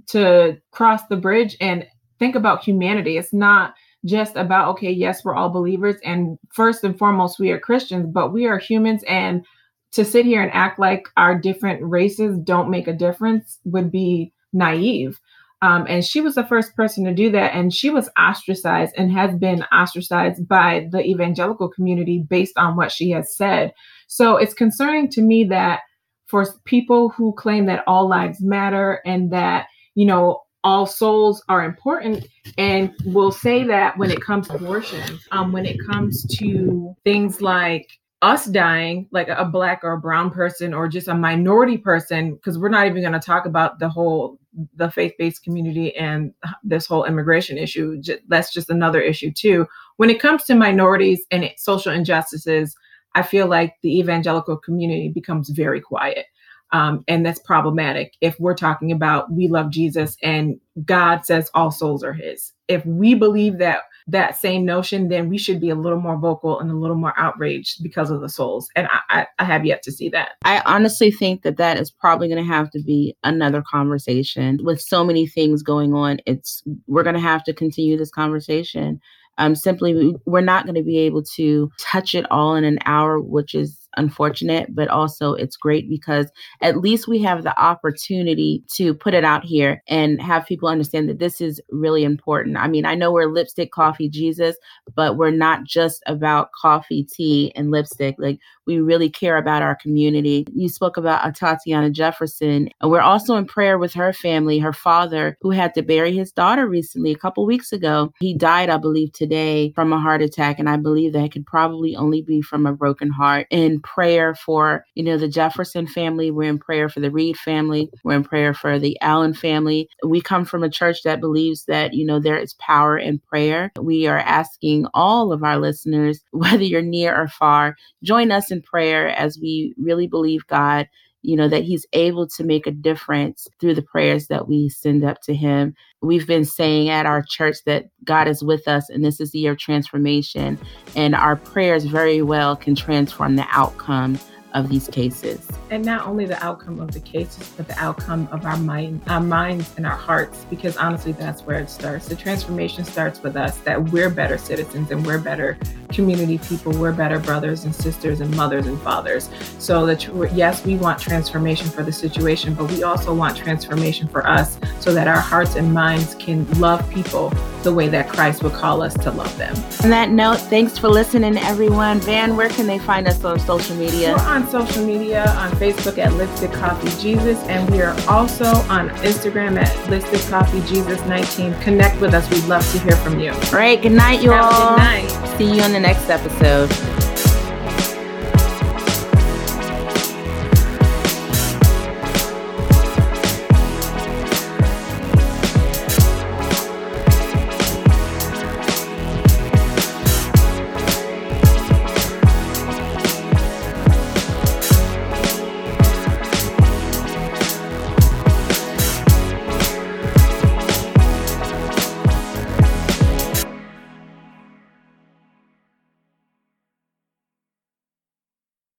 to 0.07 0.57
cross 0.71 1.01
the 1.07 1.15
bridge 1.15 1.57
and 1.61 1.85
think 2.19 2.35
about 2.35 2.63
humanity. 2.63 3.17
It's 3.17 3.33
not 3.33 3.73
just 4.05 4.35
about, 4.35 4.69
okay, 4.69 4.91
yes, 4.91 5.23
we're 5.23 5.35
all 5.35 5.49
believers. 5.49 5.95
And 6.03 6.37
first 6.53 6.83
and 6.83 6.97
foremost, 6.97 7.39
we 7.39 7.51
are 7.51 7.59
Christians, 7.59 8.07
but 8.11 8.31
we 8.31 8.45
are 8.45 8.57
humans. 8.57 9.03
And 9.07 9.45
to 9.93 10.05
sit 10.05 10.25
here 10.25 10.41
and 10.41 10.51
act 10.53 10.79
like 10.79 11.07
our 11.17 11.39
different 11.39 11.81
races 11.83 12.37
don't 12.39 12.69
make 12.69 12.87
a 12.87 12.93
difference 12.93 13.57
would 13.63 13.91
be 13.91 14.33
naive. 14.53 15.19
Um, 15.61 15.85
and 15.89 16.05
she 16.05 16.21
was 16.21 16.35
the 16.35 16.45
first 16.45 16.75
person 16.75 17.03
to 17.05 17.13
do 17.13 17.31
that. 17.31 17.53
And 17.55 17.73
she 17.73 17.89
was 17.89 18.09
ostracized 18.19 18.93
and 18.97 19.11
has 19.11 19.35
been 19.35 19.63
ostracized 19.73 20.47
by 20.47 20.87
the 20.91 21.03
evangelical 21.03 21.67
community 21.69 22.23
based 22.29 22.57
on 22.57 22.75
what 22.75 22.91
she 22.91 23.09
has 23.11 23.35
said. 23.35 23.73
So 24.07 24.37
it's 24.37 24.53
concerning 24.53 25.09
to 25.11 25.21
me 25.21 25.43
that 25.45 25.81
for 26.27 26.45
people 26.65 27.09
who 27.09 27.33
claim 27.33 27.65
that 27.65 27.83
all 27.87 28.07
lives 28.07 28.41
matter 28.41 29.01
and 29.05 29.31
that, 29.31 29.67
you 29.95 30.05
know, 30.05 30.41
all 30.63 30.85
souls 30.85 31.43
are 31.47 31.63
important 31.63 32.27
and 32.57 32.93
will 33.05 33.31
say 33.31 33.63
that 33.63 33.97
when 33.97 34.11
it 34.11 34.21
comes 34.21 34.47
to 34.49 34.55
abortion, 34.55 35.17
um, 35.31 35.51
when 35.53 35.65
it 35.65 35.77
comes 35.89 36.25
to 36.37 36.93
things 37.05 37.41
like 37.41 37.87
us 38.21 38.45
dying, 38.45 39.07
like 39.11 39.27
a 39.27 39.45
black 39.45 39.83
or 39.83 39.93
a 39.93 39.99
brown 39.99 40.31
person 40.31 40.73
or 40.73 40.87
just 40.87 41.07
a 41.07 41.13
minority 41.13 41.77
person, 41.77 42.33
because 42.33 42.57
we're 42.57 42.69
not 42.69 42.87
even 42.87 43.01
going 43.01 43.13
to 43.13 43.19
talk 43.19 43.45
about 43.45 43.79
the 43.79 43.89
whole 43.89 44.39
the 44.75 44.89
faith-based 44.89 45.43
community 45.43 45.95
and 45.95 46.33
this 46.63 46.87
whole 46.87 47.05
immigration 47.05 47.59
issue. 47.59 48.01
That's 48.27 48.51
just 48.51 48.71
another 48.71 48.99
issue 48.99 49.31
too. 49.31 49.67
When 49.97 50.09
it 50.09 50.19
comes 50.19 50.45
to 50.45 50.55
minorities 50.55 51.21
and 51.29 51.47
social 51.57 51.93
injustices, 51.93 52.75
I 53.13 53.21
feel 53.21 53.47
like 53.47 53.75
the 53.83 53.99
evangelical 53.99 54.57
community 54.57 55.09
becomes 55.09 55.49
very 55.49 55.79
quiet. 55.79 56.25
Um, 56.71 57.03
and 57.07 57.25
that's 57.25 57.39
problematic 57.39 58.15
if 58.19 58.37
we're 58.39 58.55
talking 58.55 58.91
about 58.91 59.31
we 59.31 59.47
love 59.47 59.69
Jesus 59.69 60.17
and 60.21 60.59
God 60.85 61.25
says 61.25 61.49
all 61.53 61.71
souls 61.71 62.03
are 62.03 62.13
his. 62.13 62.51
If 62.67 62.85
we 62.85 63.13
believe 63.13 63.59
that 63.59 63.83
that 64.07 64.37
same 64.37 64.65
notion, 64.65 65.09
then 65.09 65.29
we 65.29 65.37
should 65.37 65.59
be 65.59 65.69
a 65.69 65.75
little 65.75 65.99
more 65.99 66.17
vocal 66.17 66.59
and 66.59 66.71
a 66.71 66.75
little 66.75 66.95
more 66.95 67.13
outraged 67.17 67.83
because 67.83 68.09
of 68.09 68.21
the 68.21 68.29
souls. 68.29 68.69
And 68.75 68.87
I, 68.87 68.99
I, 69.09 69.27
I 69.39 69.43
have 69.43 69.65
yet 69.65 69.83
to 69.83 69.91
see 69.91 70.09
that. 70.09 70.31
I 70.43 70.61
honestly 70.65 71.11
think 71.11 71.41
that 71.43 71.57
that 71.57 71.77
is 71.77 71.91
probably 71.91 72.27
going 72.27 72.43
to 72.43 72.53
have 72.53 72.71
to 72.71 72.81
be 72.81 73.15
another 73.23 73.63
conversation 73.69 74.59
with 74.63 74.81
so 74.81 75.03
many 75.03 75.27
things 75.27 75.61
going 75.61 75.93
on. 75.93 76.19
It's 76.25 76.63
we're 76.87 77.03
going 77.03 77.15
to 77.15 77.21
have 77.21 77.43
to 77.45 77.53
continue 77.53 77.97
this 77.97 78.11
conversation. 78.11 79.01
Um, 79.39 79.55
simply, 79.55 80.15
we're 80.25 80.41
not 80.41 80.65
going 80.65 80.75
to 80.75 80.83
be 80.83 80.97
able 80.99 81.23
to 81.35 81.69
touch 81.79 82.15
it 82.15 82.25
all 82.31 82.55
in 82.55 82.63
an 82.63 82.79
hour, 82.85 83.19
which 83.19 83.53
is 83.53 83.86
unfortunate, 83.95 84.75
but 84.75 84.87
also 84.87 85.33
it's 85.33 85.55
great 85.55 85.89
because 85.89 86.29
at 86.61 86.77
least 86.77 87.07
we 87.07 87.21
have 87.21 87.43
the 87.43 87.59
opportunity 87.59 88.63
to 88.73 88.93
put 88.93 89.13
it 89.13 89.23
out 89.23 89.43
here 89.43 89.81
and 89.87 90.21
have 90.21 90.45
people 90.45 90.67
understand 90.67 91.07
that 91.09 91.19
this 91.19 91.41
is 91.41 91.61
really 91.69 92.03
important. 92.03 92.57
I 92.57 92.67
mean, 92.67 92.85
I 92.85 92.95
know 92.95 93.11
we're 93.11 93.25
lipstick, 93.25 93.71
coffee, 93.71 94.09
Jesus, 94.09 94.55
but 94.95 95.17
we're 95.17 95.31
not 95.31 95.63
just 95.63 96.03
about 96.05 96.51
coffee, 96.51 97.03
tea, 97.03 97.51
and 97.55 97.71
lipstick. 97.71 98.15
Like, 98.17 98.39
we 98.67 98.81
really 98.81 99.09
care 99.09 99.37
about 99.37 99.63
our 99.63 99.75
community. 99.75 100.45
You 100.53 100.67
spoke 100.67 100.97
about 100.97 101.25
uh, 101.25 101.31
Tatiana 101.31 101.89
Jefferson, 101.89 102.69
and 102.81 102.91
we're 102.91 103.01
also 103.01 103.35
in 103.35 103.45
prayer 103.45 103.77
with 103.77 103.93
her 103.93 104.11
family, 104.11 104.59
her 104.59 104.73
father, 104.73 105.37
who 105.41 105.51
had 105.51 105.73
to 105.75 105.81
bury 105.81 106.11
his 106.11 106.31
daughter 106.31 106.67
recently, 106.67 107.11
a 107.11 107.17
couple 107.17 107.45
weeks 107.45 107.71
ago. 107.71 108.13
He 108.19 108.37
died, 108.37 108.69
I 108.69 108.77
believe, 108.77 109.13
today 109.13 109.71
from 109.73 109.93
a 109.93 109.99
heart 109.99 110.21
attack, 110.21 110.59
and 110.59 110.69
I 110.69 110.75
believe 110.75 111.13
that 111.13 111.31
could 111.31 111.45
probably 111.45 111.95
only 111.95 112.21
be 112.21 112.41
from 112.41 112.65
a 112.65 112.73
broken 112.73 113.09
heart. 113.09 113.47
And 113.51 113.81
prayer 113.87 114.35
for, 114.35 114.85
you 114.95 115.03
know, 115.03 115.17
the 115.17 115.27
Jefferson 115.27 115.87
family. 115.87 116.29
We're 116.29 116.49
in 116.49 116.59
prayer 116.59 116.89
for 116.89 116.99
the 116.99 117.09
Reed 117.09 117.37
family. 117.37 117.89
We're 118.03 118.15
in 118.15 118.23
prayer 118.23 118.53
for 118.53 118.77
the 118.77 118.99
Allen 119.01 119.33
family. 119.33 119.89
We 120.05 120.21
come 120.21 120.45
from 120.45 120.63
a 120.63 120.69
church 120.69 121.03
that 121.03 121.21
believes 121.21 121.65
that, 121.65 121.93
you 121.93 122.05
know, 122.05 122.19
there 122.19 122.37
is 122.37 122.53
power 122.55 122.97
in 122.97 123.19
prayer. 123.19 123.71
We 123.79 124.05
are 124.07 124.19
asking 124.19 124.87
all 124.93 125.31
of 125.31 125.43
our 125.43 125.57
listeners, 125.57 126.19
whether 126.31 126.63
you're 126.63 126.81
near 126.81 127.15
or 127.15 127.27
far, 127.27 127.75
join 128.03 128.31
us 128.31 128.51
in 128.51 128.61
prayer 128.61 129.09
as 129.09 129.39
we 129.39 129.73
really 129.77 130.07
believe 130.07 130.45
God 130.47 130.87
you 131.21 131.35
know, 131.35 131.47
that 131.47 131.63
he's 131.63 131.85
able 131.93 132.27
to 132.27 132.43
make 132.43 132.67
a 132.67 132.71
difference 132.71 133.47
through 133.59 133.75
the 133.75 133.81
prayers 133.81 134.27
that 134.27 134.47
we 134.47 134.69
send 134.69 135.03
up 135.03 135.21
to 135.23 135.33
him. 135.33 135.73
We've 136.01 136.27
been 136.27 136.45
saying 136.45 136.89
at 136.89 137.05
our 137.05 137.23
church 137.27 137.57
that 137.65 137.85
God 138.03 138.27
is 138.27 138.43
with 138.43 138.67
us 138.67 138.89
and 138.89 139.03
this 139.03 139.19
is 139.19 139.31
the 139.31 139.39
year 139.39 139.51
of 139.53 139.57
transformation. 139.57 140.57
And 140.95 141.15
our 141.15 141.35
prayers 141.35 141.85
very 141.85 142.21
well 142.21 142.55
can 142.55 142.75
transform 142.75 143.35
the 143.35 143.47
outcome 143.49 144.19
of 144.57 144.69
these 144.69 144.87
cases. 144.87 145.47
And 145.69 145.85
not 145.85 146.07
only 146.07 146.25
the 146.25 146.43
outcome 146.43 146.79
of 146.79 146.91
the 146.91 146.99
cases, 146.99 147.51
but 147.57 147.67
the 147.67 147.77
outcome 147.77 148.27
of 148.31 148.45
our 148.45 148.57
mind, 148.57 149.01
our 149.07 149.21
minds 149.21 149.73
and 149.77 149.85
our 149.85 149.95
hearts, 149.95 150.45
because 150.49 150.77
honestly, 150.77 151.11
that's 151.11 151.41
where 151.41 151.59
it 151.59 151.69
starts. 151.69 152.07
The 152.07 152.15
transformation 152.15 152.83
starts 152.85 153.21
with 153.21 153.35
us 153.35 153.57
that 153.59 153.91
we're 153.91 154.09
better 154.09 154.37
citizens 154.37 154.91
and 154.91 155.05
we're 155.05 155.19
better 155.19 155.57
community 155.89 156.37
people, 156.37 156.71
we're 156.73 156.91
better 156.91 157.19
brothers 157.19 157.65
and 157.65 157.73
sisters 157.73 158.19
and 158.19 158.35
mothers 158.35 158.67
and 158.67 158.79
fathers. 158.81 159.29
So 159.59 159.85
that 159.85 160.07
yes, 160.33 160.65
we 160.65 160.75
want 160.75 160.99
transformation 160.99 161.69
for 161.69 161.83
the 161.83 161.91
situation, 161.91 162.53
but 162.53 162.71
we 162.71 162.83
also 162.83 163.13
want 163.13 163.37
transformation 163.37 164.07
for 164.07 164.27
us 164.27 164.57
so 164.79 164.93
that 164.93 165.07
our 165.07 165.19
hearts 165.19 165.55
and 165.55 165.73
minds 165.73 166.15
can 166.15 166.49
love 166.59 166.87
people 166.89 167.29
the 167.63 167.73
way 167.73 167.87
that 167.89 168.07
Christ 168.07 168.43
would 168.43 168.53
call 168.53 168.81
us 168.81 168.93
to 168.93 169.11
love 169.11 169.35
them. 169.37 169.55
On 169.83 169.89
that 169.89 170.09
note, 170.09 170.39
thanks 170.39 170.77
for 170.77 170.87
listening, 170.87 171.37
everyone. 171.37 171.99
Van, 171.99 172.35
where 172.37 172.49
can 172.49 172.67
they 172.67 172.79
find 172.79 173.07
us 173.07 173.23
on 173.23 173.39
social 173.39 173.75
media? 173.75 174.13
We're 174.13 174.23
on 174.23 174.46
social 174.49 174.85
media 174.85 175.25
on 175.37 175.51
Facebook 175.51 175.97
at 175.97 176.13
Lipstick 176.13 176.51
Coffee 176.53 177.01
Jesus, 177.01 177.39
and 177.43 177.69
we 177.69 177.81
are 177.81 177.95
also 178.07 178.45
on 178.45 178.89
Instagram 178.99 179.57
at 179.61 179.89
Lipstick 179.89 180.21
Coffee 180.29 180.61
Jesus 180.61 180.99
19. 181.05 181.53
Connect 181.61 181.99
with 181.99 182.13
us. 182.13 182.29
We'd 182.29 182.45
love 182.45 182.69
to 182.71 182.79
hear 182.79 182.95
from 182.97 183.19
you. 183.19 183.31
All 183.31 183.51
right. 183.51 183.81
Good 183.81 183.91
night, 183.91 184.21
you 184.21 184.31
Have 184.31 184.53
all. 184.53 184.75
Good 184.75 184.83
night. 184.83 185.37
See 185.37 185.55
you 185.55 185.61
on 185.61 185.71
the 185.71 185.79
next 185.79 186.09
episode. 186.09 186.96